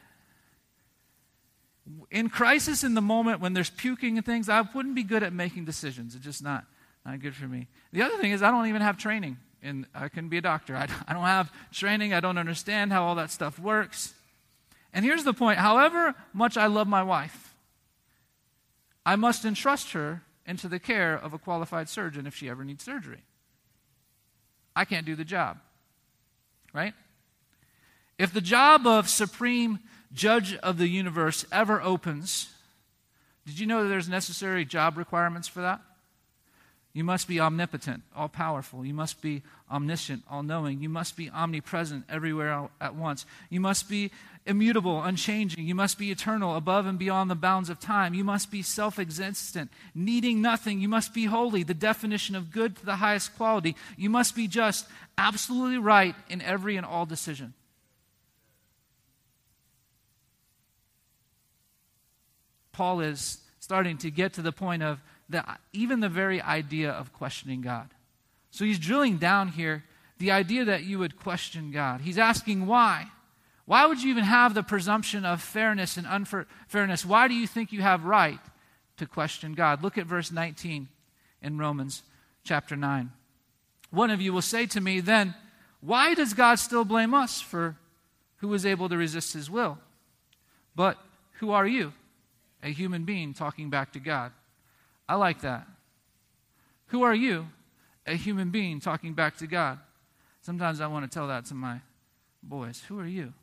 In 2.12 2.28
crisis, 2.28 2.84
in 2.84 2.94
the 2.94 3.02
moment 3.02 3.40
when 3.40 3.52
there's 3.52 3.68
puking 3.68 4.16
and 4.16 4.24
things, 4.24 4.48
I 4.48 4.60
wouldn't 4.60 4.94
be 4.94 5.02
good 5.02 5.24
at 5.24 5.32
making 5.32 5.64
decisions. 5.64 6.14
It's 6.14 6.24
just 6.24 6.44
not 6.44 6.64
not 7.04 7.18
good 7.20 7.34
for 7.34 7.46
me. 7.46 7.66
The 7.92 8.02
other 8.02 8.18
thing 8.18 8.30
is 8.30 8.40
I 8.40 8.52
don't 8.52 8.68
even 8.68 8.82
have 8.82 8.96
training, 8.98 9.36
and 9.64 9.84
I 9.92 10.08
couldn't 10.08 10.28
be 10.28 10.38
a 10.38 10.42
doctor. 10.42 10.76
I, 10.76 10.86
I 11.08 11.12
don't 11.12 11.24
have 11.24 11.50
training. 11.72 12.14
I 12.14 12.20
don't 12.20 12.38
understand 12.38 12.92
how 12.92 13.02
all 13.02 13.16
that 13.16 13.32
stuff 13.32 13.58
works. 13.58 14.14
And 14.94 15.04
here's 15.04 15.24
the 15.24 15.34
point: 15.34 15.58
however 15.58 16.14
much 16.32 16.56
I 16.56 16.66
love 16.68 16.86
my 16.86 17.02
wife 17.02 17.52
I 19.04 19.16
must 19.16 19.44
entrust 19.44 19.90
her 19.90 20.22
into 20.46 20.68
the 20.68 20.78
care 20.78 21.14
of 21.14 21.32
a 21.32 21.38
qualified 21.38 21.88
surgeon 21.88 22.28
if 22.28 22.36
she 22.36 22.48
ever 22.48 22.64
needs 22.64 22.84
surgery. 22.84 23.24
I 24.74 24.84
can't 24.84 25.06
do 25.06 25.14
the 25.14 25.24
job. 25.24 25.58
Right? 26.72 26.94
If 28.18 28.32
the 28.32 28.40
job 28.40 28.86
of 28.86 29.08
supreme 29.08 29.80
judge 30.12 30.54
of 30.56 30.78
the 30.78 30.88
universe 30.88 31.44
ever 31.52 31.80
opens, 31.82 32.48
did 33.46 33.58
you 33.58 33.66
know 33.66 33.82
that 33.82 33.88
there's 33.88 34.08
necessary 34.08 34.64
job 34.64 34.96
requirements 34.96 35.48
for 35.48 35.60
that? 35.62 35.80
You 36.94 37.04
must 37.04 37.26
be 37.26 37.40
omnipotent, 37.40 38.02
all 38.14 38.28
powerful. 38.28 38.84
You 38.84 38.92
must 38.92 39.22
be 39.22 39.42
omniscient, 39.70 40.24
all 40.30 40.42
knowing. 40.42 40.82
You 40.82 40.90
must 40.90 41.16
be 41.16 41.30
omnipresent 41.30 42.04
everywhere 42.08 42.68
at 42.80 42.94
once. 42.94 43.24
You 43.48 43.60
must 43.60 43.88
be 43.88 44.10
immutable, 44.44 45.02
unchanging. 45.02 45.64
You 45.64 45.74
must 45.74 45.98
be 45.98 46.10
eternal, 46.10 46.54
above 46.54 46.84
and 46.84 46.98
beyond 46.98 47.30
the 47.30 47.34
bounds 47.34 47.70
of 47.70 47.80
time. 47.80 48.12
You 48.12 48.24
must 48.24 48.50
be 48.50 48.60
self 48.60 48.98
existent, 48.98 49.70
needing 49.94 50.42
nothing. 50.42 50.80
You 50.80 50.88
must 50.88 51.14
be 51.14 51.24
holy, 51.24 51.62
the 51.62 51.72
definition 51.72 52.36
of 52.36 52.50
good 52.50 52.76
to 52.76 52.84
the 52.84 52.96
highest 52.96 53.36
quality. 53.36 53.74
You 53.96 54.10
must 54.10 54.36
be 54.36 54.46
just, 54.46 54.86
absolutely 55.16 55.78
right 55.78 56.14
in 56.28 56.42
every 56.42 56.76
and 56.76 56.84
all 56.84 57.06
decision. 57.06 57.54
Paul 62.72 63.00
is 63.00 63.38
starting 63.60 63.98
to 63.98 64.10
get 64.10 64.34
to 64.34 64.42
the 64.42 64.52
point 64.52 64.82
of 64.82 64.98
the, 65.32 65.44
even 65.72 66.00
the 66.00 66.08
very 66.08 66.40
idea 66.40 66.90
of 66.90 67.12
questioning 67.12 67.60
God. 67.60 67.90
So 68.50 68.64
he's 68.64 68.78
drilling 68.78 69.18
down 69.18 69.48
here 69.48 69.84
the 70.18 70.30
idea 70.30 70.64
that 70.66 70.84
you 70.84 70.98
would 70.98 71.16
question 71.16 71.72
God. 71.72 72.02
He's 72.02 72.18
asking 72.18 72.66
why. 72.66 73.08
Why 73.64 73.86
would 73.86 74.02
you 74.02 74.10
even 74.10 74.24
have 74.24 74.54
the 74.54 74.62
presumption 74.62 75.24
of 75.24 75.40
fairness 75.40 75.96
and 75.96 76.06
unfairness? 76.08 77.04
Why 77.04 77.28
do 77.28 77.34
you 77.34 77.46
think 77.46 77.72
you 77.72 77.80
have 77.80 78.04
right 78.04 78.40
to 78.98 79.06
question 79.06 79.54
God? 79.54 79.82
Look 79.82 79.98
at 79.98 80.06
verse 80.06 80.30
19 80.30 80.88
in 81.40 81.58
Romans 81.58 82.02
chapter 82.44 82.76
9. 82.76 83.10
One 83.90 84.10
of 84.10 84.20
you 84.20 84.32
will 84.32 84.42
say 84.42 84.66
to 84.66 84.80
me, 84.80 85.00
then, 85.00 85.34
why 85.80 86.14
does 86.14 86.34
God 86.34 86.56
still 86.58 86.84
blame 86.84 87.14
us 87.14 87.40
for 87.40 87.76
who 88.36 88.48
was 88.48 88.66
able 88.66 88.88
to 88.88 88.96
resist 88.96 89.32
his 89.32 89.50
will? 89.50 89.78
But 90.74 90.98
who 91.34 91.50
are 91.50 91.66
you? 91.66 91.92
A 92.62 92.68
human 92.68 93.04
being 93.04 93.34
talking 93.34 93.70
back 93.70 93.92
to 93.92 94.00
God. 94.00 94.32
I 95.12 95.16
like 95.16 95.42
that. 95.42 95.66
Who 96.86 97.02
are 97.02 97.14
you? 97.14 97.48
A 98.06 98.14
human 98.14 98.48
being 98.48 98.80
talking 98.80 99.12
back 99.12 99.36
to 99.36 99.46
God. 99.46 99.78
Sometimes 100.40 100.80
I 100.80 100.86
want 100.86 101.04
to 101.04 101.14
tell 101.14 101.26
that 101.26 101.44
to 101.46 101.54
my 101.54 101.80
boys. 102.42 102.82
Who 102.88 102.98
are 102.98 103.06
you? 103.06 103.34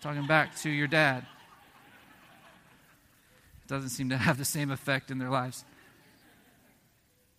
Talking 0.00 0.26
back 0.26 0.56
to 0.62 0.68
your 0.68 0.88
dad. 0.88 1.24
It 3.62 3.68
doesn't 3.68 3.90
seem 3.90 4.08
to 4.08 4.16
have 4.16 4.38
the 4.38 4.44
same 4.44 4.72
effect 4.72 5.12
in 5.12 5.18
their 5.18 5.30
lives. 5.30 5.64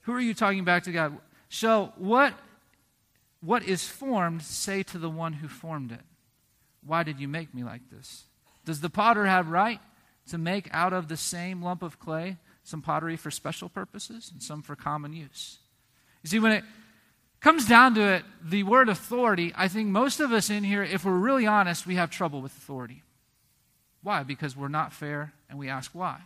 Who 0.03 0.13
are 0.13 0.21
you 0.21 0.33
talking 0.33 0.63
back 0.63 0.83
to 0.83 0.93
God? 0.93 1.17
So, 1.49 1.91
what, 1.97 2.33
what 3.41 3.61
is 3.61 3.85
formed, 3.85 4.41
say 4.41 4.83
to 4.83 4.97
the 4.97 5.09
one 5.09 5.33
who 5.33 5.49
formed 5.49 5.91
it. 5.91 6.05
Why 6.81 7.03
did 7.03 7.19
you 7.19 7.27
make 7.27 7.53
me 7.53 7.65
like 7.65 7.89
this? 7.91 8.23
Does 8.63 8.79
the 8.79 8.89
potter 8.89 9.25
have 9.25 9.49
right 9.49 9.81
to 10.29 10.37
make 10.37 10.69
out 10.71 10.93
of 10.93 11.09
the 11.09 11.17
same 11.17 11.61
lump 11.61 11.83
of 11.83 11.99
clay 11.99 12.37
some 12.67 12.81
pottery 12.81 13.15
for 13.15 13.31
special 13.31 13.69
purposes 13.69 14.29
and 14.31 14.43
some 14.43 14.61
for 14.61 14.75
common 14.75 15.13
use? 15.13 15.59
You 16.23 16.29
see, 16.29 16.39
when 16.39 16.51
it 16.51 16.63
Comes 17.39 17.67
down 17.67 17.93
to 17.95 18.01
it, 18.01 18.25
the 18.43 18.63
word 18.63 18.89
authority, 18.89 19.53
I 19.55 19.67
think 19.67 19.89
most 19.89 20.19
of 20.19 20.31
us 20.31 20.49
in 20.49 20.63
here, 20.63 20.81
if 20.83 21.05
we're 21.05 21.11
really 21.13 21.45
honest, 21.45 21.85
we 21.85 21.95
have 21.95 22.09
trouble 22.09 22.41
with 22.41 22.51
authority. 22.57 23.03
Why? 24.01 24.23
Because 24.23 24.55
we're 24.55 24.69
not 24.69 24.91
fair 24.91 25.33
and 25.49 25.59
we 25.59 25.69
ask 25.69 25.91
why. 25.93 26.19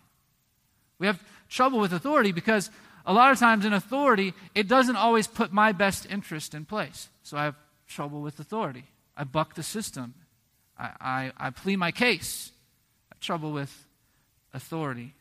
We 0.99 1.07
have 1.07 1.21
trouble 1.49 1.79
with 1.79 1.91
authority 1.91 2.31
because 2.31 2.69
a 3.05 3.13
lot 3.13 3.31
of 3.31 3.39
times 3.39 3.65
in 3.65 3.73
authority, 3.73 4.33
it 4.55 4.67
doesn't 4.67 4.95
always 4.95 5.27
put 5.27 5.51
my 5.51 5.73
best 5.73 6.07
interest 6.09 6.53
in 6.53 6.63
place. 6.63 7.09
So 7.23 7.37
I 7.37 7.45
have 7.45 7.55
trouble 7.87 8.21
with 8.21 8.39
authority. 8.39 8.85
I 9.17 9.25
buck 9.25 9.55
the 9.55 9.63
system. 9.63 10.13
I, 10.77 10.91
I, 11.01 11.31
I 11.37 11.49
plead 11.49 11.77
my 11.77 11.91
case. 11.91 12.51
I 13.11 13.15
have 13.15 13.19
trouble 13.19 13.51
with 13.51 13.85
authority. 14.53 15.13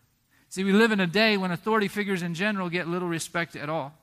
See, 0.51 0.65
we 0.65 0.73
live 0.73 0.91
in 0.91 0.99
a 0.99 1.07
day 1.07 1.37
when 1.37 1.53
authority 1.53 1.87
figures 1.87 2.23
in 2.23 2.35
general 2.35 2.69
get 2.69 2.89
little 2.89 3.09
respect 3.09 3.55
at 3.55 3.69
all. 3.69 3.95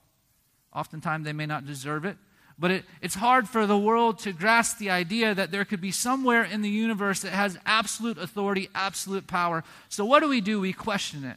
Oftentimes, 0.74 1.24
they 1.24 1.34
may 1.34 1.46
not 1.46 1.66
deserve 1.66 2.06
it. 2.06 2.16
But 2.58 2.70
it, 2.70 2.84
it's 3.00 3.14
hard 3.14 3.48
for 3.48 3.66
the 3.66 3.78
world 3.78 4.18
to 4.20 4.32
grasp 4.32 4.78
the 4.78 4.90
idea 4.90 5.34
that 5.34 5.50
there 5.50 5.64
could 5.64 5.80
be 5.80 5.92
somewhere 5.92 6.42
in 6.42 6.62
the 6.62 6.70
universe 6.70 7.20
that 7.20 7.32
has 7.32 7.58
absolute 7.66 8.18
authority, 8.18 8.68
absolute 8.74 9.26
power. 9.26 9.62
So, 9.90 10.04
what 10.04 10.20
do 10.20 10.28
we 10.28 10.40
do? 10.40 10.60
We 10.60 10.72
question 10.72 11.24
it. 11.24 11.36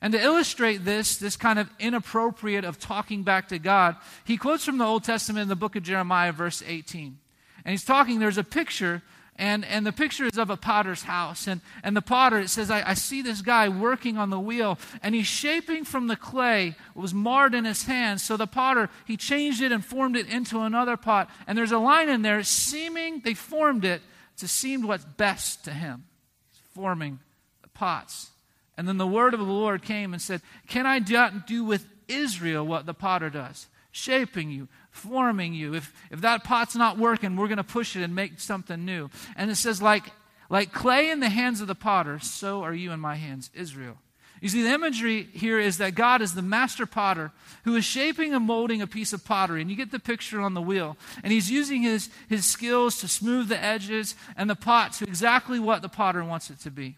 And 0.00 0.12
to 0.12 0.22
illustrate 0.22 0.84
this, 0.84 1.16
this 1.16 1.36
kind 1.36 1.58
of 1.58 1.70
inappropriate 1.80 2.64
of 2.64 2.78
talking 2.78 3.22
back 3.22 3.48
to 3.48 3.58
God, 3.58 3.96
he 4.24 4.36
quotes 4.36 4.64
from 4.64 4.76
the 4.76 4.84
Old 4.84 5.02
Testament 5.02 5.42
in 5.42 5.48
the 5.48 5.56
book 5.56 5.74
of 5.74 5.82
Jeremiah, 5.82 6.32
verse 6.32 6.62
18. 6.64 7.18
And 7.64 7.70
he's 7.70 7.84
talking, 7.84 8.18
there's 8.18 8.38
a 8.38 8.44
picture 8.44 9.02
and, 9.36 9.64
and 9.64 9.84
the 9.84 9.92
picture 9.92 10.26
is 10.26 10.38
of 10.38 10.50
a 10.50 10.56
potter's 10.56 11.02
house. 11.02 11.48
And, 11.48 11.60
and 11.82 11.96
the 11.96 12.02
potter, 12.02 12.38
it 12.38 12.50
says, 12.50 12.70
I, 12.70 12.90
I 12.90 12.94
see 12.94 13.20
this 13.20 13.42
guy 13.42 13.68
working 13.68 14.16
on 14.16 14.30
the 14.30 14.38
wheel, 14.38 14.78
and 15.02 15.14
he's 15.14 15.26
shaping 15.26 15.84
from 15.84 16.06
the 16.06 16.16
clay 16.16 16.76
what 16.94 17.02
was 17.02 17.14
marred 17.14 17.54
in 17.54 17.64
his 17.64 17.84
hands. 17.84 18.22
So 18.22 18.36
the 18.36 18.46
potter, 18.46 18.90
he 19.06 19.16
changed 19.16 19.60
it 19.60 19.72
and 19.72 19.84
formed 19.84 20.16
it 20.16 20.28
into 20.28 20.60
another 20.60 20.96
pot. 20.96 21.28
And 21.46 21.58
there's 21.58 21.72
a 21.72 21.78
line 21.78 22.08
in 22.08 22.22
there, 22.22 22.42
seeming, 22.44 23.22
they 23.24 23.34
formed 23.34 23.84
it 23.84 24.02
to 24.36 24.46
seem 24.46 24.82
what's 24.86 25.04
best 25.04 25.64
to 25.64 25.72
him. 25.72 26.04
He's 26.52 26.60
forming 26.72 27.18
the 27.62 27.68
pots. 27.68 28.30
And 28.76 28.86
then 28.86 28.98
the 28.98 29.06
word 29.06 29.34
of 29.34 29.40
the 29.40 29.46
Lord 29.46 29.82
came 29.82 30.12
and 30.12 30.22
said, 30.22 30.42
Can 30.68 30.86
I 30.86 31.00
do 31.00 31.64
with 31.64 31.86
Israel 32.06 32.64
what 32.64 32.86
the 32.86 32.94
potter 32.94 33.30
does? 33.30 33.66
Shaping 33.90 34.50
you, 34.50 34.68
forming 34.94 35.54
you. 35.54 35.74
If, 35.74 35.92
if 36.10 36.20
that 36.22 36.44
pot's 36.44 36.76
not 36.76 36.98
working, 36.98 37.36
we're 37.36 37.48
going 37.48 37.58
to 37.58 37.64
push 37.64 37.96
it 37.96 38.02
and 38.02 38.14
make 38.14 38.40
something 38.40 38.84
new. 38.84 39.10
And 39.36 39.50
it 39.50 39.56
says, 39.56 39.82
like, 39.82 40.04
like 40.48 40.72
clay 40.72 41.10
in 41.10 41.20
the 41.20 41.28
hands 41.28 41.60
of 41.60 41.66
the 41.66 41.74
potter, 41.74 42.18
so 42.20 42.62
are 42.62 42.74
you 42.74 42.92
in 42.92 43.00
my 43.00 43.16
hands, 43.16 43.50
Israel. 43.54 43.98
You 44.40 44.48
see, 44.48 44.62
the 44.62 44.74
imagery 44.74 45.28
here 45.32 45.58
is 45.58 45.78
that 45.78 45.94
God 45.94 46.20
is 46.20 46.34
the 46.34 46.42
master 46.42 46.86
potter 46.86 47.32
who 47.64 47.76
is 47.76 47.84
shaping 47.84 48.34
and 48.34 48.44
molding 48.44 48.82
a 48.82 48.86
piece 48.86 49.12
of 49.12 49.24
pottery. 49.24 49.62
And 49.62 49.70
you 49.70 49.76
get 49.76 49.90
the 49.90 49.98
picture 49.98 50.40
on 50.40 50.54
the 50.54 50.60
wheel. 50.60 50.96
And 51.22 51.32
he's 51.32 51.50
using 51.50 51.82
his, 51.82 52.10
his 52.28 52.44
skills 52.44 52.98
to 53.00 53.08
smooth 53.08 53.48
the 53.48 53.62
edges 53.62 54.14
and 54.36 54.50
the 54.50 54.54
pot 54.54 54.92
to 54.94 55.04
exactly 55.04 55.58
what 55.58 55.82
the 55.82 55.88
potter 55.88 56.22
wants 56.22 56.50
it 56.50 56.60
to 56.60 56.70
be. 56.70 56.96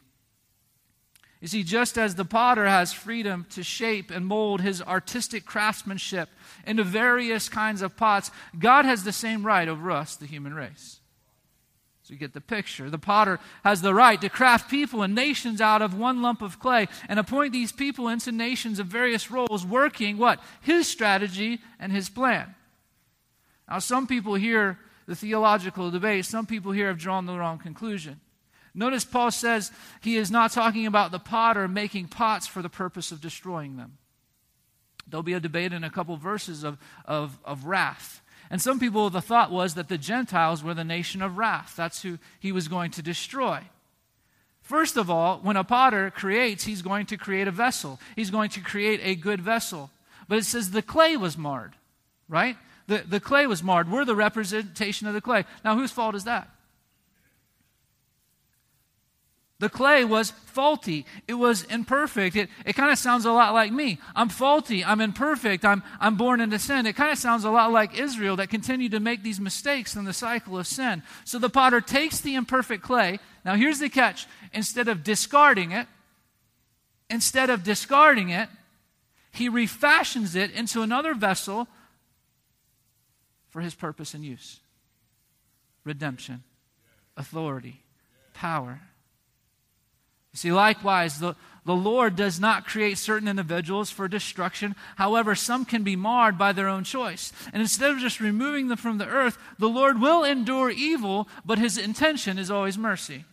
You 1.41 1.49
see, 1.49 1.63
just 1.63 1.99
as 1.99 2.15
the 2.15 2.25
potter 2.25 2.67
has 2.67 2.93
freedom 2.93 3.47
to 3.51 3.63
shape 3.63 4.11
and 4.11 4.27
mold 4.27 4.63
his 4.63 4.81
artistic 4.81 5.45
craftsmanship 5.45 6.29
into 6.67 6.83
various 6.83 7.49
kinds 7.49 7.83
of 7.83 7.97
pots, 7.97 8.31
God 8.59 8.85
has 8.85 9.05
the 9.05 9.13
same 9.13 9.45
right 9.45 9.69
over 9.69 9.91
us, 9.91 10.17
the 10.17 10.27
human 10.27 10.55
race. 10.55 11.01
So 12.03 12.15
you 12.15 12.21
get 12.21 12.33
the 12.33 12.41
picture. 12.41 12.89
The 12.89 12.99
potter 12.99 13.41
has 13.65 13.83
the 13.83 13.93
right 13.93 14.21
to 14.21 14.29
craft 14.29 14.71
people 14.71 15.03
and 15.03 15.15
nations 15.15 15.61
out 15.61 15.83
of 15.83 15.99
one 15.99 16.23
lump 16.23 16.41
of 16.41 16.61
clay 16.61 16.87
and 17.09 17.19
appoint 17.19 17.53
these 17.53 17.73
people 17.73 18.09
into 18.09 18.31
nations 18.31 18.79
of 18.79 18.87
various 18.87 19.31
roles, 19.31 19.67
working 19.67 20.17
what? 20.17 20.41
His 20.61 20.87
strategy 20.87 21.59
and 21.81 21.91
his 21.93 22.09
plan. 22.09 22.55
Now, 23.69 23.81
some 23.81 24.07
people 24.07 24.37
hear 24.37 24.79
the 25.07 25.17
theological 25.17 25.91
debate, 25.91 26.25
some 26.25 26.47
people 26.47 26.73
here 26.73 26.87
have 26.87 26.99
drawn 26.99 27.27
the 27.27 27.37
wrong 27.37 27.59
conclusion. 27.59 28.21
Notice 28.77 29.07
Paul 29.07 29.31
says 29.31 29.73
he 30.03 30.17
is 30.17 30.31
not 30.31 30.53
talking 30.53 30.87
about 30.87 31.11
the 31.11 31.19
potter 31.19 31.67
making 31.67 32.09
pots 32.09 32.47
for 32.47 32.61
the 32.61 32.69
purpose 32.69 33.11
of 33.11 33.23
destroying 33.23 33.79
them. 33.79 33.97
There'll 35.09 35.23
be 35.23 35.33
a 35.33 35.41
debate 35.41 35.73
in 35.73 35.83
a 35.83 35.91
couple 35.91 36.17
verses 36.17 36.63
of, 36.63 36.77
of, 37.07 37.39
of 37.45 37.65
wrath. 37.65 38.21
And 38.51 38.61
some 38.61 38.79
people, 38.79 39.09
the 39.09 39.23
thought 39.23 39.51
was 39.51 39.75
that 39.75 39.89
the 39.89 39.99
Gentiles 39.99 40.63
were 40.63 40.75
the 40.75 40.85
nation 40.85 41.23
of 41.23 41.39
wrath. 41.39 41.75
That's 41.75 42.03
who 42.03 42.19
he 42.39 42.53
was 42.53 42.69
going 42.69 42.91
to 42.93 43.03
destroy. 43.03 43.61
First 44.61 44.97
of 44.97 45.09
all, 45.09 45.39
when 45.39 45.57
a 45.57 45.65
potter 45.65 46.11
creates, 46.11 46.65
he's 46.65 46.83
going 46.83 47.07
to 47.07 47.17
create 47.17 47.49
a 47.49 47.53
vessel. 47.53 47.99
He's 48.15 48.31
going 48.31 48.51
to 48.51 48.61
create 48.61 49.01
a 49.03 49.15
good 49.15 49.41
vessel. 49.41 49.91
but 50.29 50.39
it 50.39 50.45
says 50.45 50.71
the 50.71 50.83
clay 50.83 51.17
was 51.17 51.39
marred, 51.39 51.75
right? 52.29 52.57
The, 52.89 52.99
the 52.99 53.21
clay 53.21 53.47
was 53.47 53.63
marred. 53.63 53.91
We're 53.91 54.05
the 54.05 54.15
representation 54.15 55.07
of 55.07 55.15
the 55.15 55.21
clay. 55.21 55.45
Now, 55.65 55.77
whose 55.77 55.93
fault 55.93 56.15
is 56.15 56.25
that? 56.25 56.51
The 59.59 59.71
clay 59.71 60.05
was 60.05 60.33
faulty. 60.33 61.07
It 61.27 61.35
was 61.35 61.63
imperfect. 61.65 62.37
It, 62.37 62.51
it 62.67 62.75
kind 62.75 62.93
of 62.93 62.99
sounds 62.99 63.25
a 63.25 63.33
lot 63.33 63.55
like 63.55 63.73
me. 63.73 63.99
I'm 64.15 64.29
faulty. 64.29 64.85
I'm 64.85 65.01
imperfect. 65.01 65.65
I'm, 65.65 65.83
I'm 65.99 66.17
born 66.17 66.43
into 66.43 66.59
sin. 66.59 66.85
It 66.85 66.95
kind 66.95 67.11
of 67.11 67.17
sounds 67.17 67.45
a 67.45 67.51
lot 67.51 67.73
like 67.73 67.99
Israel 67.99 68.37
that 68.37 68.51
continued 68.51 68.91
to 68.93 69.01
make 69.01 69.23
these 69.23 69.41
mistakes 69.41 69.97
in 69.97 70.05
the 70.05 70.13
cycle 70.13 70.59
of 70.59 70.67
sin. 70.67 71.03
So 71.25 71.39
the 71.39 71.49
potter 71.49 71.81
takes 71.81 72.21
the 72.21 72.35
imperfect 72.35 72.83
clay. 72.83 73.19
Now, 73.47 73.55
here's 73.55 73.79
the 73.79 73.89
catch 73.89 74.27
instead 74.53 74.89
of 74.89 75.03
discarding 75.03 75.71
it, 75.73 75.87
instead 77.09 77.49
of 77.49 77.63
discarding 77.63 78.29
it, 78.29 78.51
he 79.33 79.49
refashions 79.49 80.35
it 80.35 80.51
into 80.51 80.83
another 80.83 81.15
vessel 81.15 81.67
for 83.49 83.63
his 83.63 83.75
purpose 83.75 84.13
and 84.13 84.23
use 84.23 84.61
redemption, 85.85 86.43
authority, 87.17 87.83
power. 88.35 88.81
You 90.37 90.39
see, 90.39 90.53
likewise, 90.53 91.19
the, 91.19 91.35
the 91.65 91.75
Lord 91.75 92.15
does 92.15 92.39
not 92.39 92.67
create 92.67 92.99
certain 92.99 93.27
individuals 93.27 93.91
for 93.91 94.07
destruction. 94.07 94.77
However, 94.97 95.35
some 95.35 95.65
can 95.65 95.83
be 95.83 95.97
marred 95.97 96.37
by 96.37 96.53
their 96.53 96.69
own 96.69 96.85
choice. 96.85 97.33
And 97.55 97.63
instead 97.63 97.91
of 97.91 98.01
just 98.01 98.21
removing 98.21 98.69
them 98.69 98.77
from 98.77 98.99
the 98.99 99.09
earth, 99.09 99.39
the 99.59 99.71
Lord 99.71 99.99
will 99.99 100.25
endure 100.25 100.69
evil, 100.69 101.27
but 101.47 101.59
his 101.59 101.79
intention 101.79 102.39
is 102.39 102.51
always 102.51 102.77
mercy. 102.77 103.25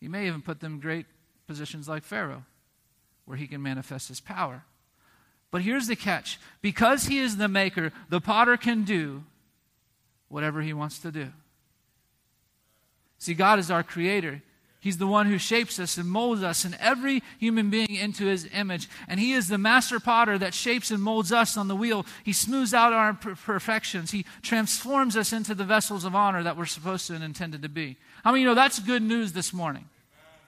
He 0.00 0.08
may 0.08 0.26
even 0.26 0.40
put 0.40 0.60
them 0.60 0.76
in 0.76 0.80
great 0.80 1.04
positions 1.46 1.86
like 1.86 2.02
Pharaoh, 2.02 2.46
where 3.26 3.36
he 3.36 3.46
can 3.46 3.62
manifest 3.62 4.08
his 4.08 4.20
power. 4.20 4.64
But 5.50 5.60
here's 5.60 5.86
the 5.86 5.96
catch 5.96 6.40
because 6.62 7.04
he 7.04 7.18
is 7.18 7.36
the 7.36 7.46
maker, 7.46 7.92
the 8.08 8.22
potter 8.22 8.56
can 8.56 8.84
do 8.84 9.22
whatever 10.28 10.62
he 10.62 10.72
wants 10.72 10.98
to 11.00 11.12
do. 11.12 11.28
See, 13.18 13.34
God 13.34 13.58
is 13.58 13.70
our 13.70 13.82
creator. 13.82 14.40
He's 14.80 14.98
the 14.98 15.08
one 15.08 15.26
who 15.26 15.38
shapes 15.38 15.80
us 15.80 15.96
and 15.98 16.08
molds 16.08 16.42
us 16.42 16.64
and 16.64 16.76
every 16.80 17.22
human 17.38 17.68
being 17.68 17.94
into 17.94 18.26
his 18.26 18.48
image. 18.52 18.88
And 19.08 19.18
he 19.18 19.32
is 19.32 19.48
the 19.48 19.58
master 19.58 19.98
potter 19.98 20.38
that 20.38 20.54
shapes 20.54 20.92
and 20.92 21.02
molds 21.02 21.32
us 21.32 21.56
on 21.56 21.66
the 21.66 21.74
wheel. 21.74 22.06
He 22.22 22.32
smooths 22.32 22.72
out 22.72 22.92
our 22.92 23.10
imperfections. 23.10 24.12
He 24.12 24.24
transforms 24.42 25.16
us 25.16 25.32
into 25.32 25.54
the 25.54 25.64
vessels 25.64 26.04
of 26.04 26.14
honor 26.14 26.44
that 26.44 26.56
we're 26.56 26.66
supposed 26.66 27.08
to 27.08 27.14
and 27.14 27.24
intended 27.24 27.62
to 27.62 27.68
be. 27.68 27.96
How 28.22 28.30
many 28.30 28.42
you 28.42 28.46
know 28.46 28.54
that's 28.54 28.78
good 28.78 29.02
news 29.02 29.32
this 29.32 29.52
morning? 29.52 29.86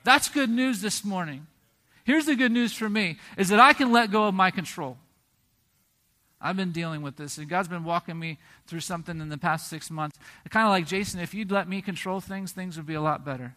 That's 0.05 0.29
good 0.29 0.51
news 0.51 0.81
this 0.81 1.05
morning. 1.05 1.49
Here's 2.05 2.27
the 2.27 2.37
good 2.37 2.53
news 2.53 2.73
for 2.73 2.89
me 2.89 3.19
is 3.37 3.49
that 3.49 3.61
I 3.61 3.73
can 3.73 3.91
let 3.91 4.13
go 4.13 4.29
of 4.29 4.35
my 4.35 4.51
control. 4.53 4.97
I've 6.41 6.57
been 6.57 6.73
dealing 6.73 7.03
with 7.03 7.17
this, 7.17 7.37
and 7.37 7.49
God's 7.49 7.69
been 7.69 7.85
walking 7.85 8.19
me 8.19 8.39
through 8.67 8.81
something 8.81 9.21
in 9.21 9.29
the 9.29 9.37
past 9.37 9.69
six 9.69 9.91
months. 9.91 10.19
Kind 10.49 10.65
of 10.65 10.71
like 10.71 10.87
Jason, 10.87 11.21
if 11.21 11.35
you'd 11.35 11.51
let 11.51 11.69
me 11.69 11.83
control 11.83 12.21
things, 12.21 12.53
things 12.53 12.77
would 12.79 12.87
be 12.87 12.95
a 12.95 13.03
lot 13.03 13.25
better. 13.25 13.55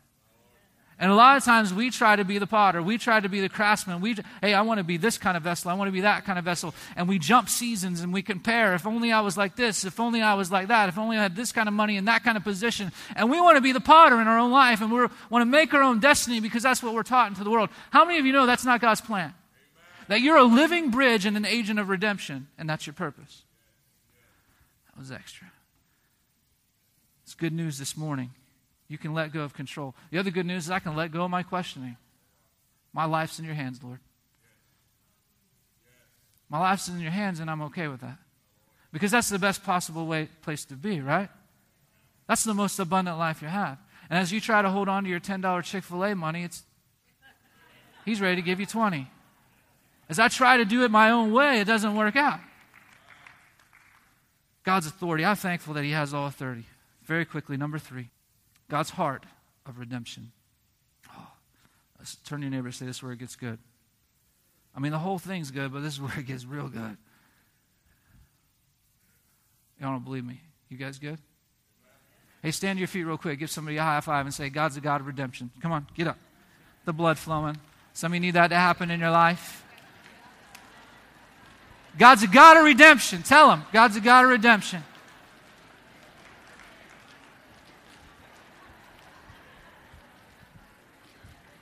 And 1.03 1.11
a 1.11 1.15
lot 1.15 1.35
of 1.35 1.43
times 1.43 1.73
we 1.73 1.89
try 1.89 2.15
to 2.15 2.23
be 2.23 2.37
the 2.37 2.47
potter. 2.47 2.81
We 2.81 2.97
try 2.97 3.19
to 3.19 3.27
be 3.27 3.41
the 3.41 3.49
craftsman. 3.49 3.99
We, 3.99 4.15
hey, 4.39 4.53
I 4.53 4.61
want 4.61 4.77
to 4.77 4.85
be 4.85 4.95
this 4.95 5.17
kind 5.17 5.35
of 5.35 5.43
vessel. 5.43 5.69
I 5.69 5.73
want 5.73 5.89
to 5.89 5.91
be 5.91 5.99
that 5.99 6.23
kind 6.23 6.39
of 6.39 6.45
vessel. 6.45 6.73
And 6.95 7.09
we 7.09 7.19
jump 7.19 7.49
seasons 7.49 7.99
and 7.99 8.13
we 8.13 8.21
compare. 8.21 8.73
If 8.73 8.87
only 8.87 9.11
I 9.11 9.19
was 9.19 9.35
like 9.35 9.57
this. 9.57 9.83
If 9.83 9.99
only 9.99 10.21
I 10.21 10.35
was 10.35 10.49
like 10.49 10.69
that. 10.69 10.87
If 10.87 10.97
only 10.97 11.17
I 11.17 11.23
had 11.23 11.35
this 11.35 11.51
kind 11.51 11.67
of 11.67 11.73
money 11.73 11.97
and 11.97 12.07
that 12.07 12.23
kind 12.23 12.37
of 12.37 12.45
position. 12.45 12.93
And 13.17 13.29
we 13.29 13.41
want 13.41 13.57
to 13.57 13.61
be 13.61 13.73
the 13.73 13.81
potter 13.81 14.21
in 14.21 14.29
our 14.29 14.39
own 14.39 14.51
life 14.51 14.79
and 14.79 14.89
we 14.93 14.97
want 15.29 15.41
to 15.41 15.45
make 15.45 15.73
our 15.73 15.83
own 15.83 15.99
destiny 15.99 16.39
because 16.39 16.63
that's 16.63 16.81
what 16.81 16.93
we're 16.93 17.03
taught 17.03 17.27
into 17.27 17.43
the 17.43 17.51
world. 17.51 17.69
How 17.89 18.05
many 18.05 18.17
of 18.17 18.25
you 18.25 18.31
know 18.31 18.45
that's 18.45 18.63
not 18.63 18.79
God's 18.79 19.01
plan? 19.01 19.33
Amen. 19.33 20.05
That 20.07 20.21
you're 20.21 20.37
a 20.37 20.43
living 20.43 20.89
bridge 20.89 21.25
and 21.25 21.35
an 21.35 21.45
agent 21.45 21.79
of 21.79 21.89
redemption, 21.89 22.47
and 22.57 22.69
that's 22.69 22.87
your 22.87 22.93
purpose. 22.93 23.43
That 24.87 24.99
was 25.01 25.11
extra. 25.11 25.51
It's 27.25 27.35
good 27.35 27.51
news 27.51 27.77
this 27.77 27.97
morning. 27.97 28.29
You 28.93 28.99
can 28.99 29.15
let 29.15 29.33
go 29.33 29.41
of 29.41 29.55
control. 29.55 29.95
The 30.11 30.19
other 30.19 30.29
good 30.29 30.45
news 30.45 30.65
is 30.65 30.69
I 30.69 30.77
can 30.77 30.95
let 30.95 31.11
go 31.11 31.23
of 31.23 31.31
my 31.31 31.41
questioning. 31.41 31.97
My 32.93 33.05
life's 33.05 33.39
in 33.39 33.45
your 33.45 33.55
hands, 33.55 33.81
Lord. 33.81 33.99
My 36.47 36.59
life's 36.59 36.87
in 36.89 36.99
your 36.99 37.09
hands, 37.09 37.39
and 37.39 37.49
I'm 37.49 37.63
okay 37.63 37.87
with 37.87 38.01
that. 38.01 38.19
Because 38.91 39.09
that's 39.09 39.29
the 39.29 39.39
best 39.39 39.63
possible 39.63 40.05
way, 40.05 40.29
place 40.43 40.63
to 40.65 40.75
be, 40.75 41.01
right? 41.01 41.27
That's 42.27 42.43
the 42.43 42.53
most 42.53 42.77
abundant 42.77 43.17
life 43.17 43.41
you 43.41 43.47
have. 43.47 43.79
And 44.11 44.19
as 44.19 44.31
you 44.31 44.39
try 44.39 44.61
to 44.61 44.69
hold 44.69 44.87
on 44.87 45.05
to 45.05 45.09
your 45.09 45.19
$10 45.19 45.63
Chick 45.63 45.83
fil 45.83 46.03
A 46.03 46.13
money, 46.13 46.43
it's, 46.43 46.61
he's 48.05 48.21
ready 48.21 48.35
to 48.35 48.43
give 48.43 48.59
you 48.59 48.67
20 48.67 49.09
As 50.07 50.19
I 50.19 50.27
try 50.27 50.57
to 50.57 50.65
do 50.65 50.83
it 50.83 50.91
my 50.91 51.09
own 51.09 51.33
way, 51.33 51.61
it 51.61 51.65
doesn't 51.65 51.95
work 51.95 52.15
out. 52.15 52.41
God's 54.63 54.85
authority. 54.85 55.25
I'm 55.25 55.35
thankful 55.35 55.73
that 55.73 55.83
He 55.83 55.89
has 55.93 56.13
all 56.13 56.27
authority. 56.27 56.65
Very 57.01 57.25
quickly, 57.25 57.57
number 57.57 57.79
three. 57.79 58.11
God's 58.69 58.89
heart 58.91 59.25
of 59.65 59.79
redemption. 59.79 60.31
Oh, 61.15 61.27
turn 62.25 62.39
to 62.39 62.45
your 62.45 62.51
neighbor 62.51 62.67
and 62.67 62.75
say, 62.75 62.85
This 62.85 62.97
is 62.97 63.03
where 63.03 63.11
it 63.11 63.19
gets 63.19 63.35
good. 63.35 63.59
I 64.75 64.79
mean, 64.79 64.91
the 64.91 64.99
whole 64.99 65.19
thing's 65.19 65.51
good, 65.51 65.71
but 65.71 65.81
this 65.81 65.93
is 65.93 66.01
where 66.01 66.19
it 66.19 66.25
gets 66.25 66.45
real 66.45 66.67
good. 66.67 66.97
Y'all 69.79 69.91
don't 69.91 70.03
believe 70.03 70.25
me. 70.25 70.41
You 70.69 70.77
guys 70.77 70.97
good? 70.97 71.19
Hey, 72.41 72.51
stand 72.51 72.77
to 72.77 72.81
your 72.81 72.87
feet 72.87 73.03
real 73.03 73.17
quick. 73.17 73.39
Give 73.39 73.49
somebody 73.49 73.77
a 73.77 73.83
high 73.83 74.01
five 74.01 74.25
and 74.25 74.33
say, 74.33 74.49
God's 74.49 74.75
a 74.75 74.81
God 74.81 75.01
of 75.01 75.07
redemption. 75.07 75.51
Come 75.61 75.71
on, 75.71 75.87
get 75.95 76.07
up. 76.07 76.17
The 76.85 76.93
blood 76.93 77.17
flowing. 77.17 77.57
Some 77.93 78.11
of 78.11 78.15
you 78.15 78.19
need 78.19 78.31
that 78.31 78.47
to 78.47 78.55
happen 78.55 78.91
in 78.91 78.99
your 78.99 79.11
life. 79.11 79.63
God's 81.97 82.23
a 82.23 82.27
God 82.27 82.57
of 82.57 82.63
redemption. 82.63 83.21
Tell 83.21 83.49
them, 83.49 83.63
God's 83.71 83.95
a 83.95 84.01
God 84.01 84.25
of 84.25 84.31
redemption. 84.31 84.83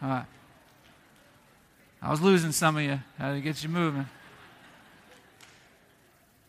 All 0.01 0.09
right. 0.09 0.25
I 2.01 2.09
was 2.09 2.21
losing 2.21 2.51
some 2.51 2.77
of 2.77 2.81
you. 2.81 2.99
How 3.19 3.33
to 3.33 3.41
get 3.41 3.61
you 3.61 3.69
moving. 3.69 4.07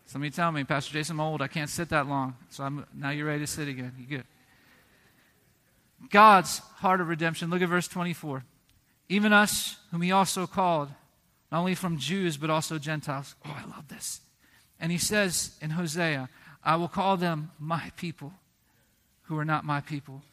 Somebody 0.07 0.31
tell 0.31 0.51
me, 0.51 0.63
Pastor 0.63 0.93
Jason, 0.93 1.15
I'm 1.15 1.19
old. 1.19 1.41
I 1.41 1.47
can't 1.47 1.69
sit 1.69 1.89
that 1.89 2.07
long. 2.07 2.35
So 2.49 2.63
I'm, 2.63 2.85
now 2.95 3.11
you're 3.11 3.27
ready 3.27 3.41
to 3.41 3.47
sit 3.47 3.67
again. 3.67 3.93
You 3.99 4.05
good. 4.05 4.23
God's 6.09 6.59
heart 6.77 6.99
of 6.99 7.07
redemption. 7.07 7.49
Look 7.49 7.61
at 7.61 7.69
verse 7.69 7.87
24. 7.87 8.43
Even 9.09 9.33
us, 9.33 9.77
whom 9.91 10.01
he 10.01 10.11
also 10.11 10.47
called, 10.47 10.89
not 11.51 11.59
only 11.59 11.75
from 11.75 11.97
Jews, 11.97 12.37
but 12.37 12.49
also 12.49 12.79
Gentiles. 12.79 13.35
Oh, 13.45 13.55
I 13.55 13.69
love 13.69 13.87
this. 13.87 14.21
And 14.79 14.91
he 14.91 14.97
says 14.97 15.55
in 15.61 15.71
Hosea, 15.71 16.29
I 16.63 16.75
will 16.75 16.87
call 16.87 17.17
them 17.17 17.51
my 17.59 17.91
people 17.95 18.33
who 19.23 19.37
are 19.37 19.45
not 19.45 19.63
my 19.63 19.81
people. 19.81 20.23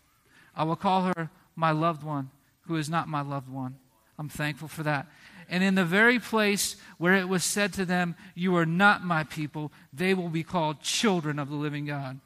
I 0.57 0.65
will 0.65 0.77
call 0.77 1.13
her 1.17 1.31
my 1.55 1.71
loved 1.73 2.03
one 2.03 2.31
who 2.63 2.77
is 2.77 2.89
not 2.89 3.09
my 3.09 3.23
loved 3.23 3.49
one. 3.49 3.77
I'm 4.19 4.29
thankful 4.29 4.69
for 4.69 4.83
that. 4.83 5.07
And 5.49 5.65
in 5.65 5.75
the 5.75 5.85
very 5.85 6.19
place 6.19 6.77
where 6.99 7.15
it 7.15 7.29
was 7.29 7.43
said 7.43 7.73
to 7.75 7.85
them, 7.85 8.15
You 8.35 8.55
are 8.57 8.67
not 8.67 9.05
my 9.05 9.25
people, 9.25 9.73
they 9.93 10.15
will 10.15 10.29
be 10.29 10.45
called 10.45 10.81
children 10.81 11.39
of 11.39 11.49
the 11.49 11.57
living 11.57 11.87
God. 11.87 12.21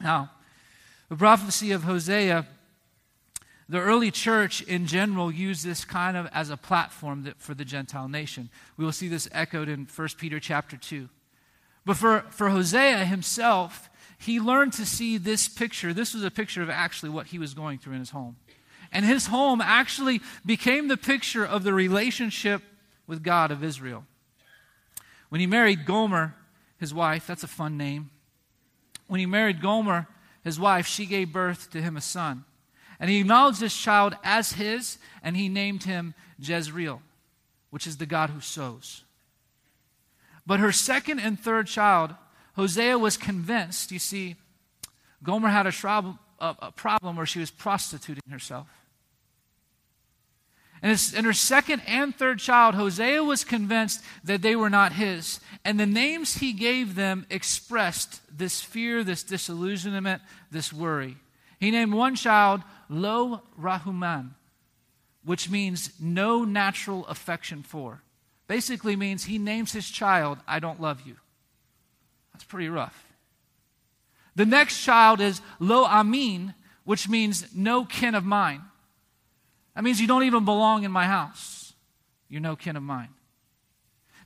Now, 0.00 0.30
the 1.08 1.16
prophecy 1.16 1.72
of 1.72 1.84
Hosea, 1.84 2.46
the 3.68 3.80
early 3.80 4.10
church 4.10 4.62
in 4.62 4.86
general 4.86 5.30
used 5.30 5.64
this 5.64 5.84
kind 5.84 6.16
of 6.16 6.26
as 6.32 6.50
a 6.50 6.56
platform 6.56 7.32
for 7.38 7.54
the 7.54 7.64
Gentile 7.64 8.08
nation. 8.08 8.50
We 8.76 8.84
will 8.84 8.92
see 8.92 9.08
this 9.08 9.28
echoed 9.32 9.68
in 9.68 9.86
1 9.94 10.08
Peter 10.18 10.40
chapter 10.40 10.76
2. 10.76 11.08
But 11.86 11.96
for, 11.96 12.24
for 12.30 12.50
Hosea 12.50 13.04
himself, 13.04 13.88
he 14.18 14.38
learned 14.38 14.74
to 14.74 14.84
see 14.84 15.16
this 15.16 15.48
picture. 15.48 15.94
This 15.94 16.12
was 16.12 16.24
a 16.24 16.30
picture 16.30 16.62
of 16.62 16.68
actually 16.68 17.10
what 17.10 17.28
he 17.28 17.38
was 17.38 17.54
going 17.54 17.78
through 17.78 17.94
in 17.94 18.00
his 18.00 18.10
home. 18.10 18.36
And 18.92 19.04
his 19.04 19.26
home 19.26 19.60
actually 19.60 20.20
became 20.44 20.88
the 20.88 20.96
picture 20.96 21.44
of 21.44 21.62
the 21.62 21.72
relationship 21.72 22.62
with 23.06 23.22
God 23.22 23.50
of 23.50 23.62
Israel. 23.62 24.04
When 25.28 25.40
he 25.40 25.46
married 25.46 25.86
Gomer, 25.86 26.34
his 26.78 26.92
wife, 26.92 27.26
that's 27.26 27.44
a 27.44 27.48
fun 27.48 27.76
name. 27.76 28.10
When 29.06 29.20
he 29.20 29.26
married 29.26 29.60
Gomer, 29.60 30.08
his 30.42 30.58
wife, 30.58 30.86
she 30.86 31.06
gave 31.06 31.32
birth 31.32 31.70
to 31.70 31.80
him 31.82 31.96
a 31.96 32.00
son. 32.00 32.44
And 32.98 33.08
he 33.08 33.20
acknowledged 33.20 33.60
this 33.60 33.76
child 33.76 34.16
as 34.24 34.52
his, 34.52 34.98
and 35.22 35.36
he 35.36 35.48
named 35.48 35.84
him 35.84 36.14
Jezreel, 36.38 37.00
which 37.70 37.86
is 37.86 37.96
the 37.96 38.06
God 38.06 38.30
who 38.30 38.40
sows. 38.40 39.04
But 40.46 40.60
her 40.60 40.72
second 40.72 41.20
and 41.20 41.38
third 41.38 41.66
child, 41.66 42.14
Hosea 42.56 42.98
was 42.98 43.16
convinced, 43.16 43.92
you 43.92 43.98
see, 43.98 44.36
Gomer 45.22 45.48
had 45.48 45.66
a, 45.66 45.86
a, 45.86 46.56
a 46.60 46.72
problem 46.72 47.16
where 47.16 47.26
she 47.26 47.38
was 47.38 47.50
prostituting 47.50 48.30
herself. 48.30 48.66
And, 50.82 50.98
and 51.14 51.26
her 51.26 51.32
second 51.32 51.82
and 51.86 52.14
third 52.14 52.38
child, 52.38 52.74
Hosea 52.74 53.22
was 53.22 53.44
convinced 53.44 54.02
that 54.24 54.42
they 54.42 54.56
were 54.56 54.70
not 54.70 54.92
his. 54.92 55.40
And 55.64 55.78
the 55.78 55.86
names 55.86 56.38
he 56.38 56.52
gave 56.52 56.94
them 56.94 57.26
expressed 57.28 58.20
this 58.36 58.62
fear, 58.62 59.04
this 59.04 59.22
disillusionment, 59.22 60.22
this 60.50 60.72
worry. 60.72 61.16
He 61.58 61.70
named 61.70 61.92
one 61.92 62.16
child 62.16 62.62
Lo 62.88 63.42
Ruhamah, 63.60 64.30
which 65.24 65.50
means 65.50 65.92
no 66.00 66.44
natural 66.44 67.06
affection 67.06 67.62
for. 67.62 68.02
basically 68.46 68.96
means 68.96 69.24
he 69.24 69.38
names 69.38 69.72
his 69.72 69.88
child, 69.88 70.38
I 70.48 70.58
don't 70.58 70.80
love 70.80 71.02
you. 71.06 71.16
That's 72.32 72.44
pretty 72.44 72.68
rough. 72.68 73.06
The 74.34 74.46
next 74.46 74.82
child 74.82 75.20
is 75.20 75.42
Lo 75.58 75.86
Ammi, 75.86 76.54
which 76.84 77.08
means 77.08 77.54
no 77.54 77.84
kin 77.84 78.14
of 78.14 78.24
mine. 78.24 78.62
That 79.80 79.84
means 79.84 79.98
you 79.98 80.06
don't 80.06 80.24
even 80.24 80.44
belong 80.44 80.84
in 80.84 80.92
my 80.92 81.06
house. 81.06 81.72
You're 82.28 82.42
no 82.42 82.54
kin 82.54 82.76
of 82.76 82.82
mine. 82.82 83.08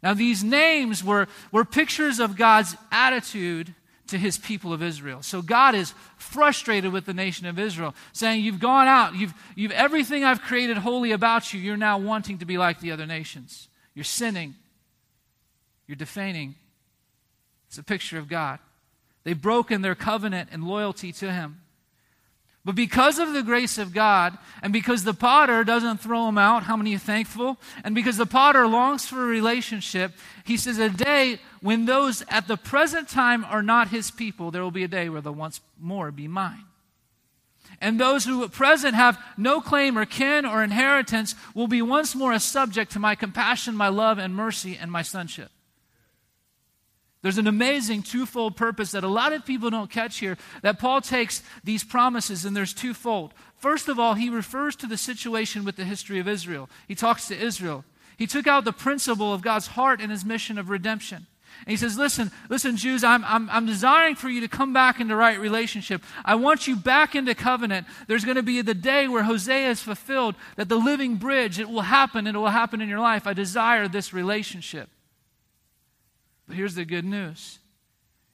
Now, 0.02 0.12
these 0.12 0.42
names 0.42 1.04
were, 1.04 1.28
were 1.52 1.64
pictures 1.64 2.18
of 2.18 2.36
God's 2.36 2.74
attitude 2.90 3.72
to 4.08 4.18
his 4.18 4.36
people 4.36 4.72
of 4.72 4.82
Israel. 4.82 5.22
So 5.22 5.42
God 5.42 5.76
is 5.76 5.94
frustrated 6.16 6.92
with 6.92 7.06
the 7.06 7.14
nation 7.14 7.46
of 7.46 7.60
Israel, 7.60 7.94
saying, 8.12 8.42
You've 8.42 8.58
gone 8.58 8.88
out, 8.88 9.14
you've, 9.14 9.32
you've 9.54 9.70
everything 9.70 10.24
I've 10.24 10.42
created 10.42 10.78
holy 10.78 11.12
about 11.12 11.54
you, 11.54 11.60
you're 11.60 11.76
now 11.76 11.98
wanting 11.98 12.38
to 12.38 12.44
be 12.44 12.58
like 12.58 12.80
the 12.80 12.90
other 12.90 13.06
nations. 13.06 13.68
You're 13.94 14.02
sinning, 14.02 14.56
you're 15.86 15.94
defaming. 15.94 16.56
It's 17.68 17.78
a 17.78 17.84
picture 17.84 18.18
of 18.18 18.26
God. 18.26 18.58
They've 19.22 19.40
broken 19.40 19.82
their 19.82 19.94
covenant 19.94 20.48
and 20.50 20.64
loyalty 20.64 21.12
to 21.12 21.30
him. 21.30 21.60
But 22.64 22.76
because 22.76 23.18
of 23.18 23.34
the 23.34 23.42
grace 23.42 23.76
of 23.76 23.92
God, 23.92 24.38
and 24.62 24.72
because 24.72 25.04
the 25.04 25.12
potter 25.12 25.64
doesn't 25.64 26.00
throw 26.00 26.28
him 26.28 26.38
out, 26.38 26.62
how 26.62 26.76
many 26.76 26.94
are 26.94 26.98
thankful? 26.98 27.58
And 27.84 27.94
because 27.94 28.16
the 28.16 28.24
potter 28.24 28.66
longs 28.66 29.04
for 29.04 29.22
a 29.22 29.26
relationship, 29.26 30.12
he 30.44 30.56
says, 30.56 30.78
A 30.78 30.88
day 30.88 31.40
when 31.60 31.84
those 31.84 32.22
at 32.28 32.48
the 32.48 32.56
present 32.56 33.08
time 33.08 33.44
are 33.44 33.62
not 33.62 33.88
his 33.88 34.10
people, 34.10 34.50
there 34.50 34.62
will 34.62 34.70
be 34.70 34.84
a 34.84 34.88
day 34.88 35.10
where 35.10 35.20
they'll 35.20 35.34
once 35.34 35.60
more 35.78 36.10
be 36.10 36.26
mine. 36.26 36.64
And 37.82 38.00
those 38.00 38.24
who 38.24 38.42
at 38.44 38.52
present 38.52 38.94
have 38.94 39.22
no 39.36 39.60
claim 39.60 39.98
or 39.98 40.06
kin 40.06 40.46
or 40.46 40.62
inheritance 40.62 41.34
will 41.54 41.68
be 41.68 41.82
once 41.82 42.14
more 42.14 42.32
a 42.32 42.40
subject 42.40 42.92
to 42.92 42.98
my 42.98 43.14
compassion, 43.14 43.76
my 43.76 43.88
love, 43.88 44.16
and 44.16 44.34
mercy, 44.34 44.78
and 44.80 44.90
my 44.90 45.02
sonship. 45.02 45.50
There's 47.24 47.38
an 47.38 47.46
amazing 47.46 48.02
twofold 48.02 48.54
purpose 48.54 48.90
that 48.90 49.02
a 49.02 49.08
lot 49.08 49.32
of 49.32 49.46
people 49.46 49.70
don't 49.70 49.88
catch 49.88 50.18
here 50.18 50.36
that 50.60 50.78
Paul 50.78 51.00
takes 51.00 51.42
these 51.64 51.82
promises 51.82 52.44
and 52.44 52.54
there's 52.54 52.74
twofold. 52.74 53.32
First 53.56 53.88
of 53.88 53.98
all, 53.98 54.12
he 54.12 54.28
refers 54.28 54.76
to 54.76 54.86
the 54.86 54.98
situation 54.98 55.64
with 55.64 55.76
the 55.76 55.86
history 55.86 56.18
of 56.18 56.28
Israel. 56.28 56.68
He 56.86 56.94
talks 56.94 57.26
to 57.28 57.34
Israel. 57.34 57.86
He 58.18 58.26
took 58.26 58.46
out 58.46 58.66
the 58.66 58.74
principle 58.74 59.32
of 59.32 59.40
God's 59.40 59.68
heart 59.68 60.02
and 60.02 60.10
his 60.10 60.22
mission 60.22 60.58
of 60.58 60.68
redemption. 60.68 61.26
And 61.60 61.70
he 61.70 61.78
says, 61.78 61.96
Listen, 61.96 62.30
listen, 62.50 62.76
Jews, 62.76 63.02
I'm, 63.02 63.24
I'm, 63.24 63.48
I'm 63.48 63.64
desiring 63.64 64.16
for 64.16 64.28
you 64.28 64.42
to 64.42 64.48
come 64.48 64.74
back 64.74 65.00
into 65.00 65.16
right 65.16 65.40
relationship. 65.40 66.02
I 66.26 66.34
want 66.34 66.66
you 66.66 66.76
back 66.76 67.14
into 67.14 67.34
covenant. 67.34 67.86
There's 68.06 68.26
going 68.26 68.36
to 68.36 68.42
be 68.42 68.60
the 68.60 68.74
day 68.74 69.08
where 69.08 69.22
Hosea 69.22 69.70
is 69.70 69.80
fulfilled, 69.80 70.34
that 70.56 70.68
the 70.68 70.76
living 70.76 71.16
bridge, 71.16 71.58
it 71.58 71.70
will 71.70 71.80
happen, 71.80 72.26
and 72.26 72.36
it 72.36 72.40
will 72.40 72.48
happen 72.48 72.82
in 72.82 72.88
your 72.90 73.00
life. 73.00 73.26
I 73.26 73.32
desire 73.32 73.88
this 73.88 74.12
relationship. 74.12 74.90
But 76.46 76.56
here's 76.56 76.74
the 76.74 76.84
good 76.84 77.04
news 77.04 77.58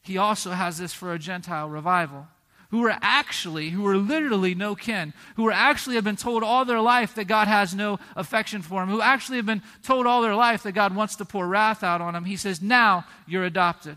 He 0.03 0.19
also 0.19 0.51
has 0.51 0.79
this 0.79 0.93
for 0.93 1.13
a 1.13 1.19
Gentile 1.19 1.69
revival 1.69 2.27
who 2.71 2.87
are 2.87 2.97
actually, 3.03 3.71
who 3.71 3.87
are 3.87 3.97
literally 3.97 4.55
no 4.55 4.75
kin, 4.77 5.13
who 5.35 5.47
are 5.49 5.53
actually 5.53 5.97
have 5.97 6.05
been 6.05 6.17
told 6.17 6.43
all 6.43 6.65
their 6.65 6.81
life 6.81 7.17
that 7.17 7.25
God 7.25 7.49
has 7.49 7.75
no 7.75 7.99
affection 8.15 8.63
for 8.63 8.81
them, 8.81 8.89
who 8.89 9.03
actually 9.03 9.39
have 9.39 9.47
been 9.47 9.63
told 9.83 10.07
all 10.07 10.23
their 10.23 10.37
life 10.37 10.63
that 10.63 10.73
God 10.73 10.95
wants 10.95 11.17
to 11.17 11.25
pour 11.25 11.49
wrath 11.49 11.83
out 11.83 12.01
on 12.01 12.15
them. 12.15 12.25
He 12.25 12.37
says, 12.37 12.63
Now 12.63 13.05
you're 13.27 13.45
adopted. 13.45 13.97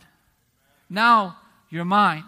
Now 0.90 1.38
you're 1.70 1.86
mine. 1.86 2.24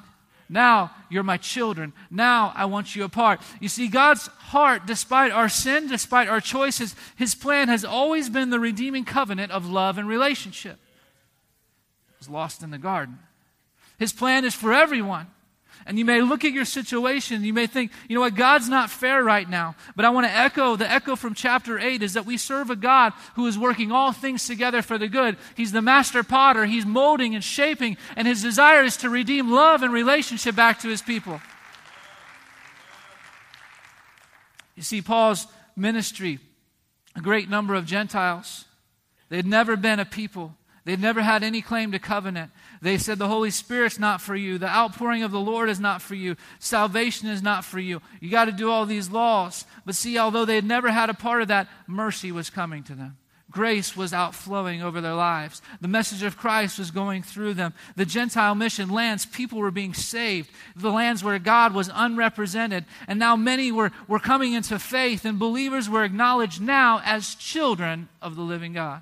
Now 0.47 0.91
you're 1.09 1.23
my 1.23 1.37
children. 1.37 1.93
Now 2.11 2.53
I 2.55 2.65
want 2.65 2.95
you 2.95 3.03
apart. 3.03 3.41
You 3.59 3.67
see, 3.67 3.87
God's 3.87 4.27
heart, 4.27 4.85
despite 4.85 5.31
our 5.31 5.49
sin, 5.49 5.87
despite 5.87 6.27
our 6.27 6.41
choices, 6.41 6.95
His 7.15 7.33
plan 7.33 7.69
has 7.69 7.83
always 7.83 8.29
been 8.29 8.51
the 8.51 8.59
redeeming 8.59 9.05
covenant 9.05 9.51
of 9.51 9.67
love 9.67 9.97
and 9.97 10.07
relationship 10.07 10.77
was 12.19 12.29
lost 12.29 12.63
in 12.63 12.71
the 12.71 12.77
garden. 12.77 13.19
His 13.97 14.13
plan 14.13 14.45
is 14.45 14.53
for 14.53 14.73
everyone. 14.73 15.27
And 15.85 15.99
you 15.99 16.05
may 16.05 16.21
look 16.21 16.43
at 16.43 16.51
your 16.51 16.65
situation, 16.65 17.43
you 17.43 17.53
may 17.53 17.67
think, 17.67 17.91
you 18.07 18.15
know 18.15 18.21
what, 18.21 18.35
God's 18.35 18.69
not 18.69 18.89
fair 18.89 19.23
right 19.23 19.47
now. 19.47 19.75
But 19.95 20.05
I 20.05 20.09
want 20.09 20.25
to 20.25 20.33
echo, 20.33 20.75
the 20.75 20.89
echo 20.89 21.15
from 21.15 21.35
chapter 21.35 21.77
8 21.77 22.01
is 22.01 22.13
that 22.13 22.25
we 22.25 22.37
serve 22.37 22.69
a 22.69 22.75
God 22.75 23.13
who 23.35 23.45
is 23.45 23.57
working 23.57 23.91
all 23.91 24.11
things 24.11 24.47
together 24.47 24.81
for 24.81 24.97
the 24.97 25.07
good. 25.07 25.37
He's 25.55 25.71
the 25.71 25.81
master 25.81 26.23
potter, 26.23 26.65
He's 26.65 26.85
molding 26.85 27.35
and 27.35 27.43
shaping, 27.43 27.97
and 28.15 28.27
His 28.27 28.41
desire 28.41 28.83
is 28.83 28.97
to 28.97 29.09
redeem 29.09 29.51
love 29.51 29.83
and 29.83 29.93
relationship 29.93 30.55
back 30.55 30.79
to 30.79 30.87
His 30.87 31.01
people. 31.01 31.39
You 34.75 34.83
see, 34.83 35.01
Paul's 35.01 35.47
ministry, 35.75 36.39
a 37.15 37.21
great 37.21 37.49
number 37.49 37.75
of 37.75 37.85
Gentiles, 37.85 38.65
they 39.29 39.35
had 39.35 39.45
never 39.45 39.75
been 39.75 39.99
a 39.99 40.05
people 40.05 40.55
They'd 40.85 41.01
never 41.01 41.23
had 41.23 41.43
any 41.43 41.63
claim 41.63 41.91
to 41.91 41.99
covenant. 41.99 42.51
They 42.79 42.99
said, 42.99 43.17
The 43.17 43.27
Holy 43.27 43.49
Spirit's 43.49 43.97
not 43.97 44.21
for 44.21 44.35
you. 44.35 44.59
The 44.59 44.69
outpouring 44.69 45.23
of 45.23 45.31
the 45.31 45.39
Lord 45.39 45.67
is 45.67 45.79
not 45.79 45.99
for 45.99 46.13
you. 46.13 46.35
Salvation 46.59 47.27
is 47.27 47.41
not 47.41 47.65
for 47.65 47.79
you. 47.79 48.03
You 48.21 48.29
got 48.29 48.45
to 48.45 48.51
do 48.51 48.69
all 48.69 48.85
these 48.85 49.09
laws. 49.09 49.65
But 49.83 49.95
see, 49.95 50.19
although 50.19 50.45
they 50.45 50.55
had 50.55 50.65
never 50.65 50.91
had 50.91 51.09
a 51.09 51.15
part 51.15 51.41
of 51.41 51.47
that, 51.47 51.67
mercy 51.87 52.31
was 52.31 52.51
coming 52.51 52.83
to 52.83 52.93
them. 52.93 53.17
Grace 53.49 53.95
was 53.95 54.13
outflowing 54.13 54.83
over 54.83 55.01
their 55.01 55.13
lives. 55.13 55.61
The 55.81 55.87
message 55.87 56.21
of 56.21 56.37
Christ 56.37 56.77
was 56.77 56.91
going 56.91 57.23
through 57.23 57.55
them. 57.55 57.73
The 57.95 58.05
Gentile 58.05 58.53
mission 58.53 58.89
lands, 58.89 59.25
people 59.25 59.59
were 59.59 59.71
being 59.71 59.93
saved. 59.93 60.51
The 60.75 60.91
lands 60.91 61.23
where 61.23 61.39
God 61.39 61.73
was 61.73 61.89
unrepresented. 61.91 62.85
And 63.07 63.17
now 63.17 63.35
many 63.35 63.71
were, 63.71 63.91
were 64.07 64.19
coming 64.19 64.53
into 64.53 64.77
faith, 64.77 65.25
and 65.25 65.39
believers 65.39 65.89
were 65.89 66.03
acknowledged 66.03 66.61
now 66.61 67.01
as 67.05 67.33
children 67.33 68.09
of 68.21 68.35
the 68.35 68.41
living 68.41 68.73
God. 68.73 69.01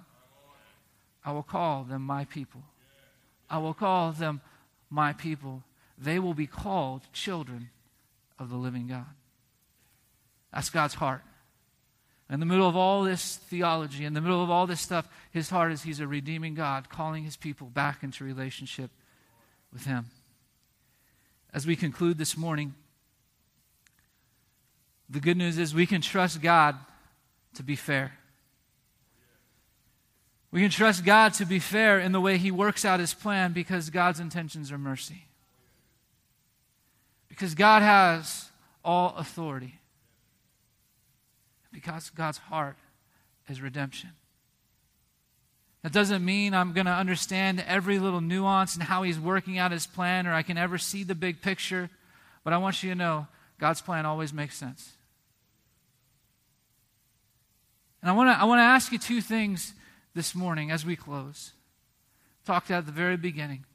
I 1.25 1.31
will 1.31 1.43
call 1.43 1.83
them 1.83 2.01
my 2.01 2.25
people. 2.25 2.63
I 3.49 3.57
will 3.59 3.73
call 3.73 4.11
them 4.11 4.41
my 4.89 5.13
people. 5.13 5.63
They 5.97 6.19
will 6.19 6.33
be 6.33 6.47
called 6.47 7.01
children 7.13 7.69
of 8.39 8.49
the 8.49 8.57
living 8.57 8.87
God. 8.87 9.05
That's 10.53 10.69
God's 10.69 10.95
heart. 10.95 11.21
In 12.29 12.39
the 12.39 12.45
middle 12.45 12.67
of 12.67 12.75
all 12.75 13.03
this 13.03 13.35
theology, 13.35 14.05
in 14.05 14.13
the 14.13 14.21
middle 14.21 14.43
of 14.43 14.49
all 14.49 14.65
this 14.65 14.81
stuff, 14.81 15.07
his 15.31 15.49
heart 15.49 15.71
is 15.71 15.83
he's 15.83 15.99
a 15.99 16.07
redeeming 16.07 16.55
God, 16.55 16.89
calling 16.89 17.23
his 17.23 17.37
people 17.37 17.67
back 17.67 18.01
into 18.01 18.23
relationship 18.23 18.89
with 19.71 19.85
him. 19.85 20.07
As 21.53 21.67
we 21.67 21.75
conclude 21.75 22.17
this 22.17 22.35
morning, 22.35 22.73
the 25.09 25.19
good 25.19 25.37
news 25.37 25.57
is 25.57 25.75
we 25.75 25.85
can 25.85 26.01
trust 26.01 26.41
God 26.41 26.75
to 27.55 27.63
be 27.63 27.75
fair. 27.75 28.13
We 30.53 30.61
can 30.61 30.69
trust 30.69 31.03
God 31.03 31.33
to 31.35 31.45
be 31.45 31.57
fair 31.57 31.99
in 31.99 32.11
the 32.11 32.21
way 32.21 32.37
He 32.37 32.51
works 32.51 32.85
out 32.85 32.99
His 32.99 33.15
plan 33.15 33.53
because 33.53 33.89
God's 33.89 34.19
intentions 34.19 34.71
are 34.71 34.77
mercy. 34.77 35.25
Because 37.27 37.55
God 37.55 37.81
has 37.81 38.51
all 38.85 39.15
authority. 39.17 39.79
Because 41.71 42.11
God's 42.11 42.37
heart 42.37 42.77
is 43.49 43.61
redemption. 43.61 44.11
That 45.81 45.91
doesn't 45.91 46.23
mean 46.23 46.53
I'm 46.53 46.73
going 46.73 46.85
to 46.85 46.91
understand 46.91 47.63
every 47.67 47.97
little 47.97 48.21
nuance 48.21 48.75
and 48.75 48.83
how 48.83 49.01
He's 49.01 49.19
working 49.19 49.57
out 49.57 49.71
His 49.71 49.87
plan 49.87 50.27
or 50.27 50.33
I 50.33 50.43
can 50.43 50.59
ever 50.59 50.77
see 50.77 51.03
the 51.03 51.15
big 51.15 51.41
picture. 51.41 51.89
But 52.43 52.53
I 52.53 52.59
want 52.59 52.83
you 52.83 52.91
to 52.91 52.95
know 52.95 53.25
God's 53.59 53.81
plan 53.81 54.05
always 54.05 54.31
makes 54.31 54.55
sense. 54.55 54.91
And 58.03 58.11
I 58.11 58.13
want 58.13 58.29
to 58.29 58.39
I 58.39 58.43
want 58.43 58.59
to 58.59 58.63
ask 58.63 58.91
you 58.91 58.99
two 58.99 59.19
things 59.19 59.73
this 60.15 60.35
morning 60.35 60.71
as 60.71 60.85
we 60.85 60.95
close. 60.95 61.51
Talked 62.45 62.71
at 62.71 62.85
the 62.85 62.91
very 62.91 63.17
beginning. 63.17 63.65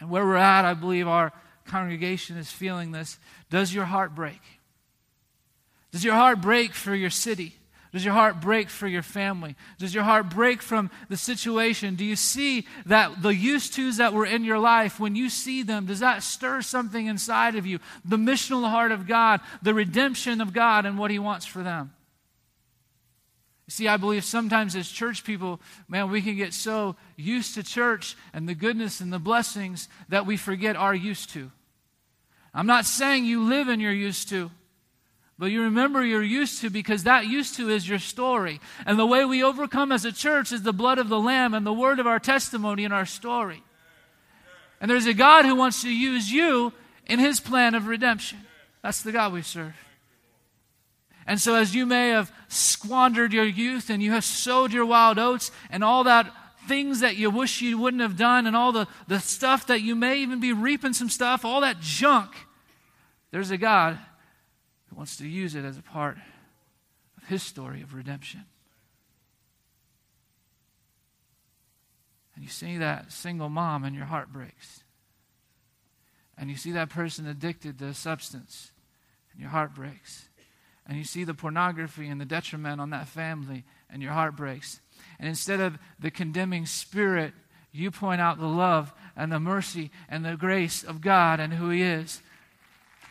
And 0.00 0.10
where 0.10 0.24
we're 0.24 0.36
at, 0.36 0.64
I 0.64 0.74
believe 0.74 1.08
our 1.08 1.32
congregation 1.66 2.36
is 2.36 2.50
feeling 2.50 2.92
this. 2.92 3.18
Does 3.50 3.72
your 3.72 3.84
heart 3.84 4.14
break? 4.14 4.40
Does 5.92 6.04
your 6.04 6.14
heart 6.14 6.40
break 6.40 6.74
for 6.74 6.94
your 6.94 7.10
city? 7.10 7.54
Does 7.92 8.04
your 8.04 8.12
heart 8.12 8.40
break 8.40 8.68
for 8.68 8.86
your 8.86 9.02
family? 9.02 9.56
Does 9.78 9.94
your 9.94 10.04
heart 10.04 10.28
break 10.28 10.60
from 10.60 10.90
the 11.08 11.16
situation? 11.16 11.94
Do 11.94 12.04
you 12.04 12.16
see 12.16 12.66
that 12.84 13.22
the 13.22 13.34
used 13.34 13.74
tos 13.74 13.96
that 13.96 14.12
were 14.12 14.26
in 14.26 14.44
your 14.44 14.58
life, 14.58 15.00
when 15.00 15.16
you 15.16 15.30
see 15.30 15.62
them, 15.62 15.86
does 15.86 16.00
that 16.00 16.22
stir 16.22 16.60
something 16.60 17.06
inside 17.06 17.56
of 17.56 17.64
you? 17.64 17.78
The 18.04 18.18
missional 18.18 18.68
heart 18.68 18.92
of 18.92 19.06
God, 19.06 19.40
the 19.62 19.72
redemption 19.72 20.42
of 20.42 20.52
God, 20.52 20.84
and 20.84 20.98
what 20.98 21.10
He 21.10 21.18
wants 21.18 21.46
for 21.46 21.62
them. 21.62 21.92
See, 23.70 23.86
I 23.86 23.98
believe 23.98 24.24
sometimes 24.24 24.74
as 24.74 24.88
church 24.88 25.24
people, 25.24 25.60
man, 25.88 26.10
we 26.10 26.22
can 26.22 26.36
get 26.36 26.54
so 26.54 26.96
used 27.16 27.54
to 27.54 27.62
church 27.62 28.16
and 28.32 28.48
the 28.48 28.54
goodness 28.54 29.00
and 29.00 29.12
the 29.12 29.18
blessings 29.18 29.88
that 30.08 30.24
we 30.24 30.38
forget 30.38 30.74
our 30.74 30.94
used 30.94 31.30
to. 31.30 31.50
I'm 32.54 32.66
not 32.66 32.86
saying 32.86 33.26
you 33.26 33.44
live 33.44 33.68
in 33.68 33.78
your 33.78 33.92
used 33.92 34.30
to, 34.30 34.50
but 35.38 35.46
you 35.46 35.62
remember 35.62 36.02
your 36.02 36.22
used 36.22 36.62
to 36.62 36.70
because 36.70 37.04
that 37.04 37.26
used 37.26 37.56
to 37.56 37.68
is 37.68 37.86
your 37.86 37.98
story. 37.98 38.58
And 38.86 38.98
the 38.98 39.06
way 39.06 39.26
we 39.26 39.44
overcome 39.44 39.92
as 39.92 40.06
a 40.06 40.12
church 40.12 40.50
is 40.50 40.62
the 40.62 40.72
blood 40.72 40.98
of 40.98 41.10
the 41.10 41.20
Lamb 41.20 41.52
and 41.52 41.66
the 41.66 41.72
word 41.72 42.00
of 42.00 42.06
our 42.06 42.18
testimony 42.18 42.86
and 42.86 42.94
our 42.94 43.06
story. 43.06 43.62
And 44.80 44.90
there's 44.90 45.06
a 45.06 45.14
God 45.14 45.44
who 45.44 45.54
wants 45.54 45.82
to 45.82 45.94
use 45.94 46.32
you 46.32 46.72
in 47.06 47.18
his 47.18 47.38
plan 47.38 47.74
of 47.74 47.86
redemption. 47.86 48.38
That's 48.82 49.02
the 49.02 49.12
God 49.12 49.34
we 49.34 49.42
serve. 49.42 49.74
And 51.28 51.38
so, 51.38 51.56
as 51.56 51.74
you 51.74 51.84
may 51.84 52.08
have 52.08 52.32
squandered 52.48 53.34
your 53.34 53.44
youth 53.44 53.90
and 53.90 54.02
you 54.02 54.12
have 54.12 54.24
sowed 54.24 54.72
your 54.72 54.86
wild 54.86 55.18
oats 55.18 55.50
and 55.68 55.84
all 55.84 56.04
that 56.04 56.32
things 56.66 57.00
that 57.00 57.16
you 57.16 57.28
wish 57.28 57.60
you 57.60 57.76
wouldn't 57.76 58.00
have 58.00 58.16
done 58.16 58.46
and 58.46 58.56
all 58.56 58.72
the, 58.72 58.88
the 59.08 59.20
stuff 59.20 59.66
that 59.66 59.82
you 59.82 59.94
may 59.94 60.20
even 60.20 60.40
be 60.40 60.54
reaping 60.54 60.94
some 60.94 61.10
stuff, 61.10 61.44
all 61.44 61.60
that 61.60 61.80
junk, 61.80 62.30
there's 63.30 63.50
a 63.50 63.58
God 63.58 63.98
who 64.88 64.96
wants 64.96 65.18
to 65.18 65.28
use 65.28 65.54
it 65.54 65.66
as 65.66 65.76
a 65.76 65.82
part 65.82 66.16
of 67.18 67.28
his 67.28 67.42
story 67.42 67.82
of 67.82 67.92
redemption. 67.92 68.46
And 72.34 72.42
you 72.42 72.50
see 72.50 72.78
that 72.78 73.12
single 73.12 73.50
mom 73.50 73.84
and 73.84 73.94
your 73.94 74.06
heart 74.06 74.32
breaks. 74.32 74.82
And 76.38 76.48
you 76.48 76.56
see 76.56 76.72
that 76.72 76.88
person 76.88 77.26
addicted 77.26 77.78
to 77.80 77.86
a 77.88 77.94
substance 77.94 78.72
and 79.32 79.42
your 79.42 79.50
heart 79.50 79.74
breaks. 79.74 80.27
And 80.88 80.96
you 80.96 81.04
see 81.04 81.24
the 81.24 81.34
pornography 81.34 82.08
and 82.08 82.20
the 82.20 82.24
detriment 82.24 82.80
on 82.80 82.90
that 82.90 83.08
family 83.08 83.64
and 83.90 84.02
your 84.02 84.12
heart 84.12 84.36
breaks. 84.36 84.80
And 85.18 85.28
instead 85.28 85.60
of 85.60 85.78
the 86.00 86.10
condemning 86.10 86.64
spirit, 86.64 87.34
you 87.72 87.90
point 87.90 88.20
out 88.20 88.38
the 88.38 88.46
love 88.46 88.92
and 89.14 89.30
the 89.30 89.38
mercy 89.38 89.90
and 90.08 90.24
the 90.24 90.36
grace 90.36 90.82
of 90.82 91.02
God 91.02 91.40
and 91.40 91.52
who 91.52 91.68
He 91.68 91.82
is. 91.82 92.22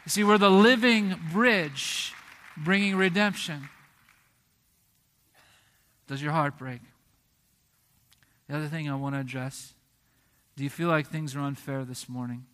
You 0.06 0.10
see, 0.10 0.24
we're 0.24 0.40
the 0.40 0.50
living 0.50 1.16
bridge 1.32 2.14
bringing 2.58 2.96
redemption. 2.96 3.70
Does 6.08 6.22
your 6.22 6.32
heart 6.32 6.58
break? 6.58 6.82
The 8.48 8.56
other 8.56 8.68
thing 8.68 8.90
I 8.90 8.96
want 8.96 9.16
to 9.16 9.20
address 9.20 9.74
do 10.56 10.64
you 10.64 10.72
feel 10.72 10.88
like 10.88 11.08
things 11.08 11.36
are 11.36 11.40
unfair 11.42 11.86
this 11.86 12.10
morning? 12.10 12.48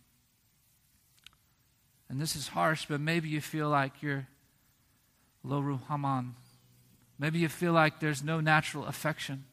And 2.10 2.20
this 2.20 2.36
is 2.36 2.48
harsh, 2.48 2.84
but 2.86 3.00
maybe 3.00 3.30
you 3.30 3.40
feel 3.40 3.70
like 3.70 4.02
you're 4.02 4.28
Lo 5.44 5.60
Ruhamah. 5.60 6.32
Maybe 7.18 7.38
you 7.38 7.48
feel 7.48 7.72
like 7.72 8.00
there's 8.00 8.24
no 8.24 8.40
natural 8.40 8.86
affection. 8.86 9.44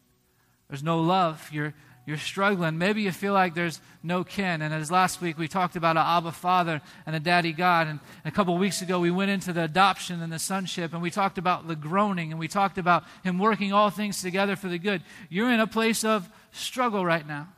There's 0.69 0.81
no 0.81 1.01
love. 1.01 1.49
You're, 1.51 1.73
you're 2.07 2.17
struggling. 2.17 2.77
Maybe 2.77 3.01
you 3.03 3.11
feel 3.11 3.33
like 3.33 3.53
there's 3.53 3.81
no 4.01 4.23
kin. 4.23 4.61
And 4.61 4.73
as 4.73 4.89
last 4.89 5.21
week 5.21 5.37
we 5.37 5.47
talked 5.47 5.75
about 5.75 5.97
an 5.97 6.03
Abba 6.05 6.31
Father 6.31 6.81
and 7.05 7.15
a 7.15 7.19
Daddy 7.19 7.51
God. 7.51 7.87
And 7.87 7.99
a 8.25 8.31
couple 8.31 8.57
weeks 8.57 8.81
ago 8.81 8.99
we 8.99 9.11
went 9.11 9.31
into 9.31 9.53
the 9.53 9.65
adoption 9.65 10.21
and 10.21 10.31
the 10.31 10.39
sonship 10.39 10.93
and 10.93 11.01
we 11.01 11.11
talked 11.11 11.37
about 11.37 11.67
the 11.67 11.75
groaning 11.75 12.31
and 12.31 12.39
we 12.39 12.47
talked 12.47 12.77
about 12.77 13.03
Him 13.23 13.37
working 13.37 13.73
all 13.73 13.89
things 13.89 14.21
together 14.21 14.55
for 14.55 14.69
the 14.69 14.79
good. 14.79 15.03
You're 15.29 15.51
in 15.51 15.59
a 15.59 15.67
place 15.67 16.03
of 16.03 16.29
struggle 16.51 17.05
right 17.05 17.27
now. 17.27 17.49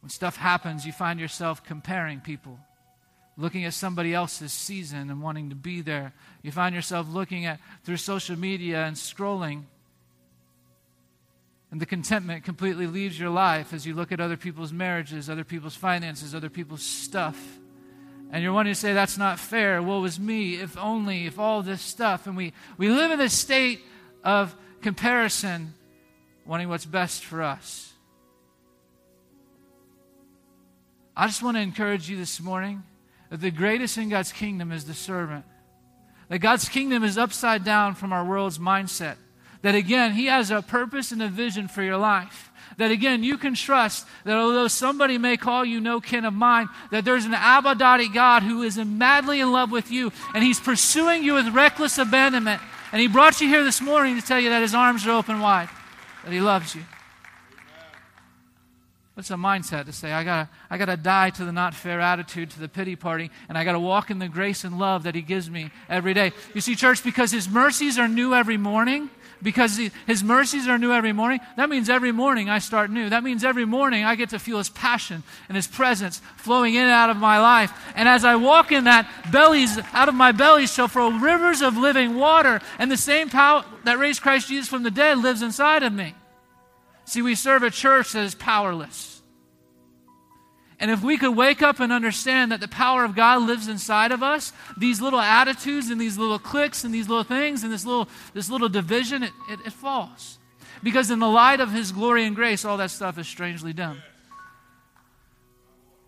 When 0.00 0.10
stuff 0.10 0.36
happens, 0.36 0.84
you 0.84 0.92
find 0.92 1.18
yourself 1.20 1.64
comparing 1.64 2.20
people 2.20 2.58
looking 3.38 3.64
at 3.64 3.72
somebody 3.72 4.12
else's 4.12 4.52
season 4.52 5.10
and 5.10 5.22
wanting 5.22 5.48
to 5.48 5.54
be 5.54 5.80
there. 5.80 6.12
You 6.42 6.50
find 6.50 6.74
yourself 6.74 7.06
looking 7.08 7.46
at 7.46 7.60
through 7.84 7.98
social 7.98 8.36
media 8.36 8.84
and 8.84 8.96
scrolling. 8.96 9.62
And 11.70 11.80
the 11.80 11.86
contentment 11.86 12.44
completely 12.44 12.88
leaves 12.88 13.18
your 13.18 13.30
life 13.30 13.72
as 13.72 13.86
you 13.86 13.94
look 13.94 14.10
at 14.10 14.20
other 14.20 14.36
people's 14.36 14.72
marriages, 14.72 15.30
other 15.30 15.44
people's 15.44 15.76
finances, 15.76 16.34
other 16.34 16.50
people's 16.50 16.82
stuff. 16.82 17.58
And 18.32 18.42
you're 18.42 18.52
wanting 18.52 18.74
to 18.74 18.78
say, 18.78 18.92
that's 18.92 19.16
not 19.16 19.38
fair. 19.38 19.80
Woe 19.80 20.02
is 20.04 20.18
me, 20.18 20.56
if 20.56 20.76
only, 20.76 21.26
if 21.26 21.38
all 21.38 21.62
this 21.62 21.80
stuff. 21.80 22.26
And 22.26 22.36
we, 22.36 22.52
we 22.76 22.88
live 22.88 23.12
in 23.12 23.20
a 23.20 23.28
state 23.28 23.80
of 24.24 24.54
comparison, 24.82 25.74
wanting 26.44 26.68
what's 26.68 26.84
best 26.84 27.24
for 27.24 27.42
us. 27.42 27.92
I 31.16 31.26
just 31.26 31.42
want 31.42 31.56
to 31.56 31.60
encourage 31.60 32.10
you 32.10 32.16
this 32.16 32.40
morning 32.40 32.82
that 33.30 33.40
the 33.40 33.50
greatest 33.50 33.98
in 33.98 34.08
God's 34.08 34.32
kingdom 34.32 34.72
is 34.72 34.84
the 34.84 34.94
servant. 34.94 35.44
That 36.28 36.38
God's 36.38 36.68
kingdom 36.68 37.04
is 37.04 37.18
upside 37.18 37.64
down 37.64 37.94
from 37.94 38.12
our 38.12 38.24
world's 38.24 38.58
mindset. 38.58 39.16
That 39.62 39.74
again, 39.74 40.12
He 40.12 40.26
has 40.26 40.50
a 40.50 40.62
purpose 40.62 41.12
and 41.12 41.22
a 41.22 41.28
vision 41.28 41.68
for 41.68 41.82
your 41.82 41.96
life. 41.96 42.50
That 42.76 42.90
again, 42.90 43.24
you 43.24 43.38
can 43.38 43.54
trust 43.54 44.06
that 44.24 44.36
although 44.36 44.68
somebody 44.68 45.18
may 45.18 45.36
call 45.36 45.64
you 45.64 45.80
no 45.80 46.00
kin 46.00 46.24
of 46.24 46.34
mine, 46.34 46.68
that 46.90 47.04
there's 47.04 47.24
an 47.24 47.34
Abadati 47.34 48.08
God 48.08 48.42
who 48.42 48.62
is 48.62 48.76
madly 48.78 49.40
in 49.40 49.50
love 49.50 49.70
with 49.70 49.90
you 49.90 50.12
and 50.34 50.44
He's 50.44 50.60
pursuing 50.60 51.24
you 51.24 51.34
with 51.34 51.48
reckless 51.48 51.98
abandonment. 51.98 52.62
And 52.92 53.00
He 53.00 53.08
brought 53.08 53.40
you 53.40 53.48
here 53.48 53.64
this 53.64 53.80
morning 53.80 54.20
to 54.20 54.26
tell 54.26 54.38
you 54.38 54.50
that 54.50 54.62
His 54.62 54.74
arms 54.74 55.06
are 55.06 55.10
open 55.10 55.40
wide, 55.40 55.68
that 56.24 56.32
He 56.32 56.40
loves 56.40 56.74
you. 56.74 56.82
What's 59.18 59.32
a 59.32 59.34
mindset 59.34 59.86
to 59.86 59.92
say, 59.92 60.12
I 60.12 60.22
gotta, 60.22 60.48
I 60.70 60.78
gotta 60.78 60.96
die 60.96 61.30
to 61.30 61.44
the 61.44 61.50
not 61.50 61.74
fair 61.74 62.00
attitude, 62.00 62.50
to 62.50 62.60
the 62.60 62.68
pity 62.68 62.94
party, 62.94 63.32
and 63.48 63.58
I 63.58 63.64
gotta 63.64 63.80
walk 63.80 64.12
in 64.12 64.20
the 64.20 64.28
grace 64.28 64.62
and 64.62 64.78
love 64.78 65.02
that 65.02 65.16
He 65.16 65.22
gives 65.22 65.50
me 65.50 65.72
every 65.88 66.14
day. 66.14 66.30
You 66.54 66.60
see, 66.60 66.76
church, 66.76 67.02
because 67.02 67.32
His 67.32 67.48
mercies 67.48 67.98
are 67.98 68.06
new 68.06 68.32
every 68.32 68.56
morning, 68.56 69.10
because 69.42 69.76
His 70.06 70.22
mercies 70.22 70.68
are 70.68 70.78
new 70.78 70.92
every 70.92 71.12
morning, 71.12 71.40
that 71.56 71.68
means 71.68 71.90
every 71.90 72.12
morning 72.12 72.48
I 72.48 72.60
start 72.60 72.92
new. 72.92 73.10
That 73.10 73.24
means 73.24 73.42
every 73.42 73.64
morning 73.64 74.04
I 74.04 74.14
get 74.14 74.30
to 74.30 74.38
feel 74.38 74.58
His 74.58 74.68
passion 74.68 75.24
and 75.48 75.56
His 75.56 75.66
presence 75.66 76.22
flowing 76.36 76.74
in 76.74 76.82
and 76.82 76.92
out 76.92 77.10
of 77.10 77.16
my 77.16 77.40
life. 77.40 77.72
And 77.96 78.08
as 78.08 78.24
I 78.24 78.36
walk 78.36 78.70
in 78.70 78.84
that, 78.84 79.10
bellies, 79.32 79.80
out 79.94 80.08
of 80.08 80.14
my 80.14 80.30
belly 80.30 80.68
shall 80.68 80.86
flow 80.86 81.10
rivers 81.10 81.60
of 81.60 81.76
living 81.76 82.14
water, 82.14 82.60
and 82.78 82.88
the 82.88 82.96
same 82.96 83.30
power 83.30 83.64
that 83.82 83.98
raised 83.98 84.22
Christ 84.22 84.46
Jesus 84.46 84.68
from 84.68 84.84
the 84.84 84.92
dead 84.92 85.18
lives 85.18 85.42
inside 85.42 85.82
of 85.82 85.92
me. 85.92 86.14
See, 87.08 87.22
we 87.22 87.36
serve 87.36 87.62
a 87.62 87.70
church 87.70 88.12
that 88.12 88.22
is 88.24 88.34
powerless. 88.34 89.22
And 90.78 90.90
if 90.90 91.02
we 91.02 91.16
could 91.16 91.34
wake 91.34 91.62
up 91.62 91.80
and 91.80 91.90
understand 91.90 92.52
that 92.52 92.60
the 92.60 92.68
power 92.68 93.02
of 93.02 93.16
God 93.16 93.44
lives 93.44 93.66
inside 93.66 94.12
of 94.12 94.22
us, 94.22 94.52
these 94.76 95.00
little 95.00 95.18
attitudes 95.18 95.88
and 95.88 95.98
these 95.98 96.18
little 96.18 96.38
clicks 96.38 96.84
and 96.84 96.92
these 96.92 97.08
little 97.08 97.24
things 97.24 97.64
and 97.64 97.72
this 97.72 97.86
little, 97.86 98.10
this 98.34 98.50
little 98.50 98.68
division, 98.68 99.22
it, 99.22 99.32
it, 99.48 99.58
it 99.64 99.72
falls. 99.72 100.38
Because 100.82 101.10
in 101.10 101.18
the 101.18 101.28
light 101.28 101.60
of 101.60 101.72
His 101.72 101.92
glory 101.92 102.26
and 102.26 102.36
grace, 102.36 102.66
all 102.66 102.76
that 102.76 102.90
stuff 102.90 103.16
is 103.16 103.26
strangely 103.26 103.72
dumb. 103.72 104.02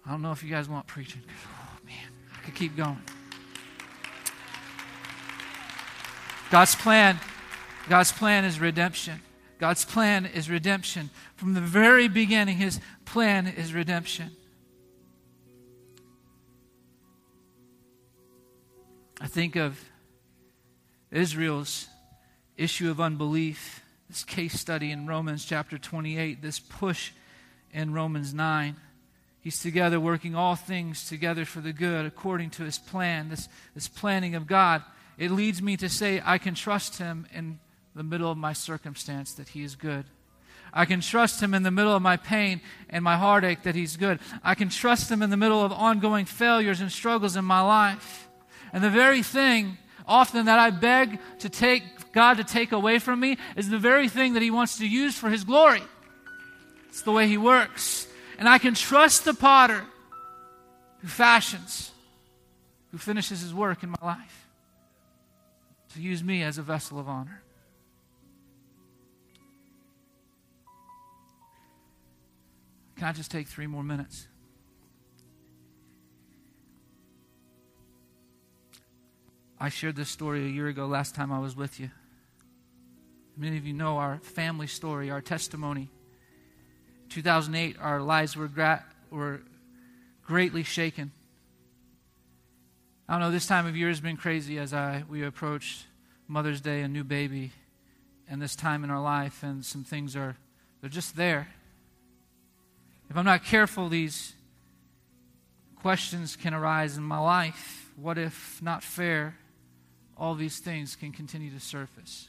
I 0.05 0.11
don't 0.11 0.21
know 0.21 0.33
if 0.33 0.43
you 0.43 0.51
guys 0.51 0.69
want 0.69 0.87
preaching. 0.87 1.23
Oh, 1.27 1.87
man, 1.87 2.09
I 2.37 2.45
could 2.45 2.55
keep 2.55 2.77
going. 2.77 3.01
God's 6.51 6.75
plan, 6.75 7.19
God's 7.89 8.13
plan 8.13 8.45
is 8.45 8.61
redemption. 8.61 9.23
God's 9.61 9.85
plan 9.85 10.25
is 10.25 10.49
redemption. 10.49 11.11
From 11.37 11.53
the 11.53 11.61
very 11.61 12.09
beginning, 12.09 12.57
his 12.57 12.81
plan 13.05 13.47
is 13.47 13.75
redemption. 13.75 14.31
I 19.21 19.27
think 19.27 19.57
of 19.57 19.79
Israel's 21.11 21.89
issue 22.57 22.91
of 22.91 23.03
unbelief, 23.03 23.83
this 24.09 24.25
case 24.25 24.59
study 24.59 24.91
in 24.91 25.07
Romans 25.07 25.45
chapter 25.45 25.77
28, 25.77 26.41
this 26.41 26.59
push 26.59 27.13
in 27.71 27.93
Romans 27.93 28.33
9. 28.33 28.77
He's 29.43 29.61
together 29.61 30.01
working 30.01 30.35
all 30.35 30.57
things 30.57 31.07
together 31.07 31.45
for 31.45 31.61
the 31.61 31.75
good 31.75 32.07
according 32.07 32.49
to 32.51 32.63
his 32.63 32.79
plan, 32.79 33.29
this, 33.29 33.47
this 33.75 33.89
planning 33.89 34.35
of 34.35 34.47
God. 34.47 34.83
It 35.19 35.31
leads 35.31 35.61
me 35.61 35.77
to 35.77 35.91
say, 35.91 36.23
I 36.25 36.39
can 36.39 36.55
trust 36.55 36.97
him 36.97 37.27
in 37.35 37.59
the 37.95 38.03
middle 38.03 38.31
of 38.31 38.39
my 38.39 38.53
circumstance 38.53 39.35
that 39.35 39.49
He 39.49 39.63
is 39.63 39.77
good. 39.77 40.05
I 40.73 40.85
can 40.85 41.01
trust 41.01 41.43
Him 41.43 41.55
in 41.55 41.63
the 41.63 41.71
middle 41.71 41.95
of 41.95 42.03
my 42.03 42.17
pain 42.17 42.61
and 42.89 43.03
my 43.03 43.17
heartache 43.17 43.63
that 43.65 43.75
He's 43.75 43.97
good. 43.97 44.21
I 44.43 44.55
can 44.55 44.69
trust 44.69 45.11
Him 45.11 45.23
in 45.23 45.31
the 45.31 45.37
middle 45.37 45.65
of 45.65 45.73
ongoing 45.73 46.25
failures 46.25 46.81
and 46.81 46.91
struggles 46.91 47.37
in 47.37 47.45
my 47.45 47.61
life. 47.61 48.29
And 48.73 48.85
the 48.85 48.91
very 48.91 49.23
thing 49.23 49.79
often 50.07 50.47
that 50.47 50.59
I 50.59 50.71
beg 50.71 51.19
to 51.41 51.49
take 51.49 51.83
God 52.13 52.39
to 52.39 52.45
take 52.45 52.73
away 52.73 52.99
from 52.99 53.21
me 53.21 53.37
is 53.57 53.69
the 53.69 53.79
very 53.79 54.09
thing 54.09 54.35
that 54.35 54.43
He 54.43 54.51
wants 54.51 54.79
to 54.79 54.87
use 54.87 55.17
for 55.17 55.29
His 55.29 55.45
glory. 55.45 55.83
It's 56.89 57.03
the 57.03 57.13
way 57.13 57.27
He 57.27 57.39
works. 57.39 58.07
And 58.39 58.49
I 58.49 58.59
can 58.59 58.75
trust 58.75 59.25
the 59.25 59.35
potter 59.35 59.85
who 61.01 61.09
fashions, 61.09 61.91
who 62.91 62.99
finishes 62.99 63.41
His 63.41 63.55
work 63.55 63.83
in 63.83 63.91
my 63.91 63.99
life, 64.03 64.49
to 65.95 66.01
use 66.01 66.23
me 66.23 66.43
as 66.43 66.59
a 66.59 66.63
vessel 66.63 66.99
of 66.99 67.09
honor. 67.09 67.43
Can 73.01 73.09
I 73.09 73.13
just 73.13 73.31
take 73.31 73.49
three 73.49 73.67
more 73.67 73.83
minutes? 73.83 74.27
I 79.59 79.71
shared 79.71 79.97
this 79.97 80.11
story 80.11 80.45
a 80.45 80.49
year 80.51 80.67
ago, 80.67 80.85
last 80.85 81.15
time 81.15 81.33
I 81.33 81.39
was 81.39 81.57
with 81.57 81.81
you. 81.81 81.91
Many 83.39 83.57
of 83.57 83.65
you 83.65 83.73
know 83.73 83.97
our 83.97 84.19
family 84.19 84.67
story, 84.67 85.11
our 85.11 85.23
testimony. 85.23 85.89
2008, 87.09 87.77
our 87.81 88.03
lives 88.03 88.37
were, 88.37 88.49
gra- 88.49 88.85
were 89.11 89.41
greatly 90.23 90.63
shaken. 90.63 91.11
I 93.09 93.15
don't 93.15 93.21
know, 93.23 93.31
this 93.31 93.47
time 93.47 93.65
of 93.67 93.79
year 93.79 93.89
has 93.89 94.03
been 94.03 94.19
crazy 94.19 94.59
as 94.59 94.75
I, 94.75 95.05
we 95.09 95.25
approach 95.25 95.87
Mother's 96.29 96.61
Day, 96.61 96.83
a 96.83 96.89
new 96.89 97.05
baby, 97.05 97.53
and 98.29 98.43
this 98.43 98.55
time 98.55 98.85
in 98.85 98.91
our 98.91 99.01
life, 99.01 99.43
and 99.43 99.65
some 99.65 99.85
things 99.85 100.15
are, 100.17 100.37
they're 100.83 100.91
just 100.91 101.17
there. 101.17 101.49
If 103.11 103.17
I'm 103.17 103.25
not 103.25 103.45
careful, 103.45 103.89
these 103.89 104.35
questions 105.83 106.37
can 106.37 106.55
arise 106.55 106.97
in 106.97 107.03
my 107.03 107.19
life. 107.19 107.91
What 107.97 108.19
if 108.19 108.63
not 108.63 108.85
fair? 108.85 109.37
All 110.17 110.37
these 110.37 110.61
things 110.61 110.95
can 110.95 111.11
continue 111.11 111.51
to 111.51 111.59
surface. 111.59 112.29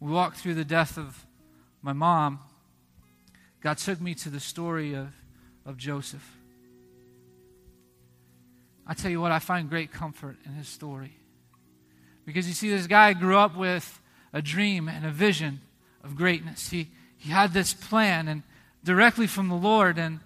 We 0.00 0.12
walked 0.12 0.36
through 0.36 0.54
the 0.54 0.66
death 0.66 0.98
of 0.98 1.24
my 1.80 1.94
mom. 1.94 2.40
God 3.62 3.78
took 3.78 4.02
me 4.02 4.14
to 4.16 4.28
the 4.28 4.38
story 4.38 4.92
of, 4.92 5.08
of 5.64 5.78
Joseph. 5.78 6.36
I 8.86 8.92
tell 8.92 9.10
you 9.10 9.20
what, 9.20 9.32
I 9.32 9.38
find 9.38 9.70
great 9.70 9.92
comfort 9.92 10.36
in 10.44 10.52
his 10.52 10.68
story. 10.68 11.16
Because 12.26 12.46
you 12.46 12.52
see, 12.54 12.68
this 12.68 12.86
guy 12.86 13.14
grew 13.14 13.38
up 13.38 13.56
with 13.56 13.98
a 14.34 14.42
dream 14.42 14.88
and 14.88 15.06
a 15.06 15.10
vision 15.10 15.62
of 16.04 16.16
greatness. 16.16 16.68
He, 16.68 16.90
he 17.16 17.30
had 17.30 17.54
this 17.54 17.72
plan 17.72 18.28
and 18.28 18.42
directly 18.88 19.26
from 19.26 19.50
the 19.50 19.54
Lord, 19.54 19.98
and 19.98 20.18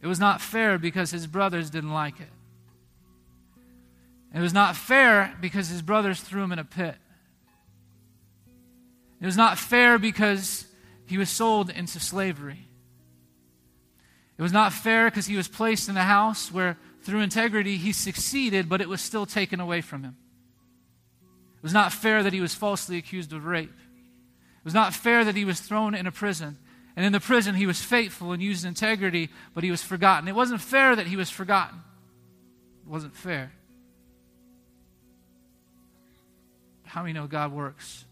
it 0.00 0.06
was 0.06 0.20
not 0.20 0.40
fair 0.40 0.78
because 0.78 1.10
his 1.10 1.26
brothers 1.26 1.68
didn't 1.68 1.92
like 1.92 2.20
it. 2.20 2.28
It 4.32 4.38
was 4.38 4.54
not 4.54 4.76
fair 4.76 5.36
because 5.40 5.66
his 5.66 5.82
brothers 5.82 6.20
threw 6.20 6.44
him 6.44 6.52
in 6.52 6.60
a 6.60 6.64
pit. 6.64 6.94
It 9.20 9.26
was 9.26 9.36
not 9.36 9.58
fair 9.58 9.98
because 9.98 10.68
he 11.04 11.18
was 11.18 11.28
sold 11.28 11.68
into 11.68 11.98
slavery. 11.98 12.68
It 14.38 14.42
was 14.42 14.52
not 14.52 14.72
fair 14.72 15.10
because 15.10 15.26
he 15.26 15.36
was 15.36 15.48
placed 15.48 15.88
in 15.88 15.96
a 15.96 16.04
house 16.04 16.52
where, 16.52 16.78
through 17.02 17.22
integrity, 17.22 17.76
he 17.76 17.90
succeeded, 17.90 18.68
but 18.68 18.80
it 18.80 18.88
was 18.88 19.00
still 19.00 19.26
taken 19.26 19.58
away 19.58 19.80
from 19.80 20.04
him. 20.04 20.16
It 21.56 21.64
was 21.64 21.74
not 21.74 21.92
fair 21.92 22.22
that 22.22 22.32
he 22.32 22.40
was 22.40 22.54
falsely 22.54 22.98
accused 22.98 23.32
of 23.32 23.46
rape. 23.46 23.68
It 23.68 24.64
was 24.64 24.74
not 24.74 24.94
fair 24.94 25.24
that 25.24 25.34
he 25.34 25.44
was 25.44 25.58
thrown 25.58 25.96
in 25.96 26.06
a 26.06 26.12
prison. 26.12 26.56
And 26.96 27.06
in 27.06 27.12
the 27.12 27.20
prison, 27.20 27.54
he 27.54 27.66
was 27.66 27.80
faithful 27.80 28.32
and 28.32 28.42
used 28.42 28.64
integrity, 28.64 29.30
but 29.54 29.64
he 29.64 29.70
was 29.70 29.82
forgotten. 29.82 30.28
It 30.28 30.34
wasn't 30.34 30.60
fair 30.60 30.96
that 30.96 31.06
he 31.06 31.16
was 31.16 31.30
forgotten. 31.30 31.80
It 32.84 32.90
wasn't 32.90 33.14
fair. 33.14 33.52
How 36.84 37.02
many 37.02 37.12
know 37.12 37.28
God 37.28 37.52
works 37.52 38.04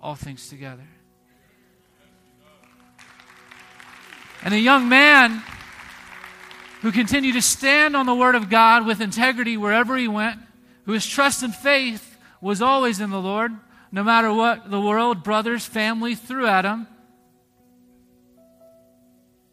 all 0.00 0.14
things 0.14 0.48
together? 0.48 0.86
And 4.42 4.54
a 4.54 4.58
young 4.58 4.88
man 4.88 5.42
who 6.80 6.90
continued 6.90 7.34
to 7.34 7.42
stand 7.42 7.94
on 7.94 8.06
the 8.06 8.14
Word 8.14 8.34
of 8.34 8.50
God 8.50 8.86
with 8.86 9.00
integrity 9.00 9.56
wherever 9.56 9.96
he 9.96 10.08
went, 10.08 10.40
whose 10.84 11.06
trust 11.06 11.42
and 11.42 11.54
faith 11.54 12.18
was 12.40 12.60
always 12.60 12.98
in 12.98 13.10
the 13.10 13.20
Lord, 13.20 13.52
no 13.92 14.02
matter 14.02 14.32
what 14.32 14.70
the 14.70 14.80
world, 14.80 15.22
brothers, 15.22 15.64
family 15.64 16.14
threw 16.14 16.46
at 16.46 16.64
him, 16.64 16.88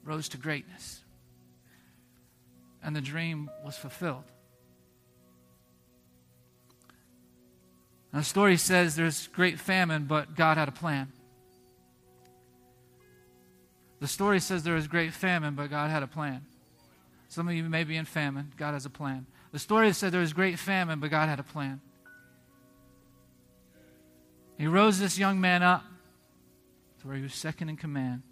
rose 0.09 0.27
to 0.27 0.37
greatness. 0.37 1.03
And 2.81 2.95
the 2.95 3.01
dream 3.01 3.49
was 3.63 3.77
fulfilled. 3.77 4.23
Now, 8.11 8.19
the 8.19 8.25
story 8.25 8.57
says 8.57 8.95
there's 8.95 9.27
great 9.27 9.59
famine, 9.59 10.05
but 10.05 10.35
God 10.35 10.57
had 10.57 10.67
a 10.67 10.71
plan. 10.71 11.11
The 13.99 14.07
story 14.07 14.39
says 14.39 14.63
there 14.63 14.73
was 14.73 14.87
great 14.87 15.13
famine, 15.13 15.53
but 15.53 15.69
God 15.69 15.91
had 15.91 16.01
a 16.01 16.07
plan. 16.07 16.43
Some 17.27 17.47
of 17.47 17.53
you 17.53 17.63
may 17.63 17.83
be 17.83 17.95
in 17.95 18.05
famine. 18.05 18.51
God 18.57 18.73
has 18.73 18.87
a 18.87 18.89
plan. 18.89 19.27
The 19.51 19.59
story 19.59 19.93
said 19.93 20.11
there 20.11 20.21
was 20.21 20.33
great 20.33 20.57
famine, 20.57 20.99
but 20.99 21.11
God 21.11 21.29
had 21.29 21.39
a 21.39 21.43
plan. 21.43 21.81
He 24.57 24.65
rose 24.65 24.97
this 24.97 25.19
young 25.19 25.39
man 25.39 25.61
up 25.61 25.83
to 27.01 27.07
where 27.07 27.15
he 27.15 27.21
was 27.21 27.35
second 27.35 27.69
in 27.69 27.77
command, 27.77 28.23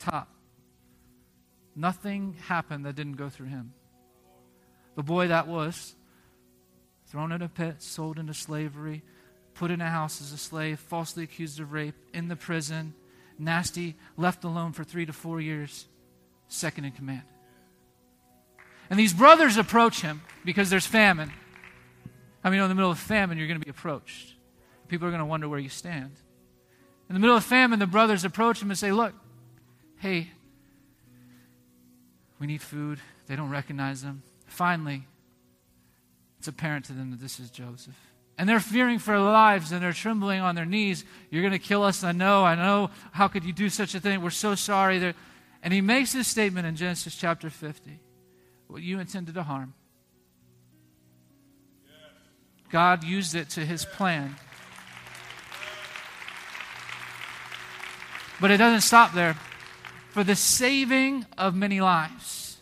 top. 0.00 0.28
Nothing 1.80 2.36
happened 2.46 2.84
that 2.84 2.94
didn't 2.94 3.14
go 3.14 3.30
through 3.30 3.46
him. 3.46 3.72
The 4.96 5.02
boy 5.02 5.28
that 5.28 5.48
was 5.48 5.94
thrown 7.06 7.32
in 7.32 7.40
a 7.40 7.48
pit, 7.48 7.76
sold 7.78 8.18
into 8.18 8.34
slavery, 8.34 9.02
put 9.54 9.70
in 9.70 9.80
a 9.80 9.88
house 9.88 10.20
as 10.20 10.30
a 10.30 10.36
slave, 10.36 10.78
falsely 10.78 11.24
accused 11.24 11.58
of 11.58 11.72
rape, 11.72 11.94
in 12.12 12.28
the 12.28 12.36
prison, 12.36 12.92
nasty, 13.38 13.96
left 14.18 14.44
alone 14.44 14.72
for 14.72 14.84
three 14.84 15.06
to 15.06 15.14
four 15.14 15.40
years, 15.40 15.86
second 16.48 16.84
in 16.84 16.92
command. 16.92 17.22
And 18.90 18.98
these 18.98 19.14
brothers 19.14 19.56
approach 19.56 20.02
him 20.02 20.20
because 20.44 20.68
there's 20.68 20.86
famine. 20.86 21.32
I 22.44 22.50
mean, 22.50 22.60
in 22.60 22.68
the 22.68 22.74
middle 22.74 22.90
of 22.90 22.98
famine, 22.98 23.38
you're 23.38 23.46
going 23.46 23.58
to 23.58 23.64
be 23.64 23.70
approached. 23.70 24.34
People 24.88 25.08
are 25.08 25.10
going 25.10 25.20
to 25.20 25.24
wonder 25.24 25.48
where 25.48 25.58
you 25.58 25.70
stand. 25.70 26.12
In 27.08 27.14
the 27.14 27.20
middle 27.20 27.38
of 27.38 27.44
famine, 27.44 27.78
the 27.78 27.86
brothers 27.86 28.22
approach 28.22 28.60
him 28.60 28.68
and 28.68 28.78
say, 28.78 28.92
Look, 28.92 29.14
hey, 29.96 30.28
we 32.40 32.46
need 32.46 32.62
food. 32.62 32.98
They 33.26 33.36
don't 33.36 33.50
recognize 33.50 34.02
them. 34.02 34.22
Finally, 34.46 35.06
it's 36.38 36.48
apparent 36.48 36.86
to 36.86 36.92
them 36.92 37.10
that 37.12 37.20
this 37.20 37.38
is 37.38 37.50
Joseph. 37.50 37.94
And 38.38 38.48
they're 38.48 38.58
fearing 38.58 38.98
for 38.98 39.10
their 39.10 39.20
lives 39.20 39.70
and 39.70 39.82
they're 39.82 39.92
trembling 39.92 40.40
on 40.40 40.54
their 40.54 40.64
knees. 40.64 41.04
You're 41.30 41.42
going 41.42 41.52
to 41.52 41.58
kill 41.58 41.82
us. 41.82 42.02
I 42.02 42.12
know. 42.12 42.42
I 42.44 42.54
know. 42.54 42.90
How 43.12 43.28
could 43.28 43.44
you 43.44 43.52
do 43.52 43.68
such 43.68 43.94
a 43.94 44.00
thing? 44.00 44.22
We're 44.22 44.30
so 44.30 44.54
sorry. 44.54 44.98
They're... 44.98 45.14
And 45.62 45.74
he 45.74 45.82
makes 45.82 46.14
this 46.14 46.26
statement 46.26 46.66
in 46.66 46.74
Genesis 46.74 47.14
chapter 47.14 47.50
50 47.50 48.00
What 48.68 48.80
you 48.80 48.98
intended 48.98 49.34
to 49.34 49.42
harm, 49.42 49.74
God 52.70 53.04
used 53.04 53.34
it 53.34 53.50
to 53.50 53.66
his 53.66 53.84
plan 53.84 54.36
But 58.40 58.50
it 58.50 58.56
doesn't 58.56 58.80
stop 58.80 59.12
there. 59.12 59.36
For 60.10 60.24
the 60.24 60.36
saving 60.36 61.26
of 61.38 61.54
many 61.54 61.80
lives. 61.80 62.58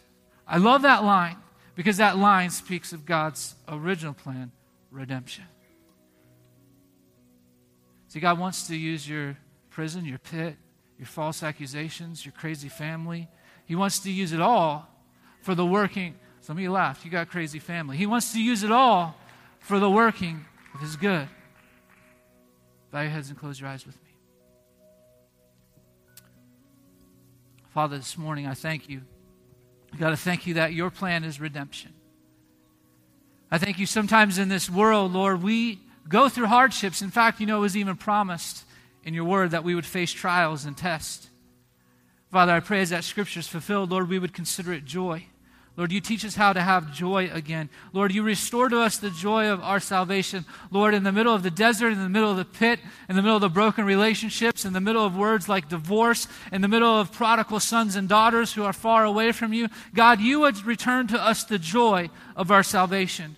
I 0.46 0.58
love 0.58 0.82
that 0.82 1.02
line 1.04 1.36
because 1.74 1.96
that 1.98 2.18
line 2.18 2.50
speaks 2.50 2.92
of 2.92 3.04
God's 3.04 3.54
original 3.68 4.14
plan 4.14 4.52
redemption. 4.90 5.44
See, 8.08 8.20
God 8.20 8.38
wants 8.38 8.66
to 8.68 8.76
use 8.76 9.08
your 9.08 9.36
prison, 9.70 10.04
your 10.04 10.18
pit, 10.18 10.56
your 10.98 11.06
false 11.06 11.42
accusations, 11.42 12.24
your 12.24 12.32
crazy 12.32 12.68
family. 12.68 13.28
He 13.66 13.76
wants 13.76 14.00
to 14.00 14.10
use 14.10 14.32
it 14.32 14.40
all 14.40 14.88
for 15.42 15.54
the 15.54 15.64
working. 15.64 16.14
Some 16.40 16.56
of 16.56 16.62
you 16.62 16.72
laughed. 16.72 17.04
You 17.04 17.10
got 17.10 17.28
crazy 17.28 17.58
family. 17.58 17.96
He 17.96 18.06
wants 18.06 18.32
to 18.32 18.42
use 18.42 18.62
it 18.62 18.72
all 18.72 19.14
for 19.60 19.78
the 19.78 19.90
working 19.90 20.44
of 20.74 20.80
His 20.80 20.96
good. 20.96 21.28
Bow 22.90 23.02
your 23.02 23.10
heads 23.10 23.28
and 23.28 23.38
close 23.38 23.60
your 23.60 23.68
eyes 23.68 23.86
with 23.86 23.96
me. 24.02 24.07
Father, 27.78 27.96
this 27.96 28.18
morning 28.18 28.44
I 28.44 28.54
thank 28.54 28.88
you. 28.88 29.02
I 29.94 29.98
got 29.98 30.10
to 30.10 30.16
thank 30.16 30.48
you 30.48 30.54
that 30.54 30.72
your 30.72 30.90
plan 30.90 31.22
is 31.22 31.40
redemption. 31.40 31.92
I 33.52 33.58
thank 33.58 33.78
you 33.78 33.86
sometimes 33.86 34.36
in 34.36 34.48
this 34.48 34.68
world, 34.68 35.12
Lord, 35.12 35.44
we 35.44 35.78
go 36.08 36.28
through 36.28 36.46
hardships. 36.46 37.02
In 37.02 37.12
fact, 37.12 37.38
you 37.38 37.46
know, 37.46 37.58
it 37.58 37.60
was 37.60 37.76
even 37.76 37.96
promised 37.96 38.64
in 39.04 39.14
your 39.14 39.26
word 39.26 39.52
that 39.52 39.62
we 39.62 39.76
would 39.76 39.86
face 39.86 40.10
trials 40.10 40.64
and 40.64 40.76
tests. 40.76 41.30
Father, 42.32 42.52
I 42.52 42.58
pray 42.58 42.80
as 42.80 42.90
that 42.90 43.04
scripture 43.04 43.38
is 43.38 43.46
fulfilled, 43.46 43.92
Lord, 43.92 44.08
we 44.08 44.18
would 44.18 44.34
consider 44.34 44.72
it 44.72 44.84
joy. 44.84 45.26
Lord, 45.78 45.92
you 45.92 46.00
teach 46.00 46.24
us 46.24 46.34
how 46.34 46.52
to 46.52 46.60
have 46.60 46.92
joy 46.92 47.30
again. 47.32 47.70
Lord, 47.92 48.12
you 48.12 48.24
restore 48.24 48.68
to 48.68 48.80
us 48.80 48.96
the 48.96 49.10
joy 49.10 49.46
of 49.46 49.60
our 49.62 49.78
salvation. 49.78 50.44
Lord, 50.72 50.92
in 50.92 51.04
the 51.04 51.12
middle 51.12 51.32
of 51.32 51.44
the 51.44 51.52
desert, 51.52 51.92
in 51.92 52.02
the 52.02 52.08
middle 52.08 52.32
of 52.32 52.36
the 52.36 52.44
pit, 52.44 52.80
in 53.08 53.14
the 53.14 53.22
middle 53.22 53.36
of 53.36 53.42
the 53.42 53.48
broken 53.48 53.84
relationships, 53.84 54.64
in 54.64 54.72
the 54.72 54.80
middle 54.80 55.06
of 55.06 55.16
words 55.16 55.48
like 55.48 55.68
divorce, 55.68 56.26
in 56.50 56.62
the 56.62 56.68
middle 56.68 56.98
of 56.98 57.12
prodigal 57.12 57.60
sons 57.60 57.94
and 57.94 58.08
daughters 58.08 58.52
who 58.52 58.64
are 58.64 58.72
far 58.72 59.04
away 59.04 59.30
from 59.30 59.52
you, 59.52 59.68
God, 59.94 60.20
you 60.20 60.40
would 60.40 60.66
return 60.66 61.06
to 61.06 61.22
us 61.22 61.44
the 61.44 61.60
joy 61.60 62.10
of 62.34 62.50
our 62.50 62.64
salvation. 62.64 63.36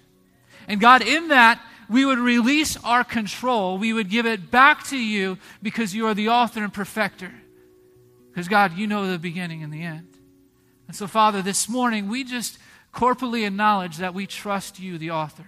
And 0.67 0.81
God, 0.81 1.03
in 1.03 1.29
that, 1.29 1.61
we 1.91 2.07
would 2.07 2.19
release 2.19 2.79
our 2.83 3.05
control. 3.05 3.77
We 3.77 3.93
would 3.93 4.09
give 4.09 4.25
it 4.25 4.51
back 4.51 4.87
to 4.87 4.97
you 4.97 5.37
because 5.63 5.95
you 5.95 6.07
are 6.07 6.15
the 6.15 6.31
author 6.31 6.65
and 6.65 6.73
perfecter. 6.73 7.35
Because, 8.31 8.49
God, 8.49 8.79
you 8.79 8.87
know 8.87 9.07
the 9.07 9.19
beginning 9.19 9.63
and 9.63 9.71
the 9.71 9.83
end. 9.83 10.07
And 10.91 10.97
so, 10.97 11.07
Father, 11.07 11.41
this 11.41 11.69
morning 11.69 12.09
we 12.09 12.25
just 12.25 12.59
corporately 12.93 13.47
acknowledge 13.47 13.99
that 13.99 14.13
we 14.13 14.27
trust 14.27 14.81
you, 14.81 14.99
the 14.99 15.13
author. 15.13 15.47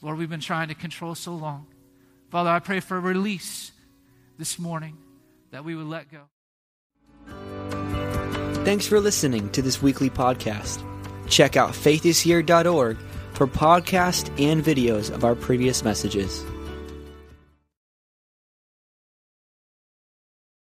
Lord, 0.00 0.18
we've 0.18 0.28
been 0.28 0.40
trying 0.40 0.66
to 0.70 0.74
control 0.74 1.14
so 1.14 1.32
long. 1.32 1.68
Father, 2.32 2.50
I 2.50 2.58
pray 2.58 2.80
for 2.80 2.96
a 2.96 3.00
release 3.00 3.70
this 4.38 4.58
morning 4.58 4.98
that 5.52 5.64
we 5.64 5.76
would 5.76 5.86
let 5.86 6.06
go. 6.10 6.22
Thanks 8.64 8.88
for 8.88 8.98
listening 8.98 9.50
to 9.50 9.62
this 9.62 9.80
weekly 9.80 10.10
podcast. 10.10 10.84
Check 11.28 11.56
out 11.56 11.74
faithishere.org 11.74 12.96
for 13.34 13.46
podcasts 13.46 14.30
and 14.36 14.64
videos 14.64 15.14
of 15.14 15.24
our 15.24 15.36
previous 15.36 15.84
messages. 15.84 16.44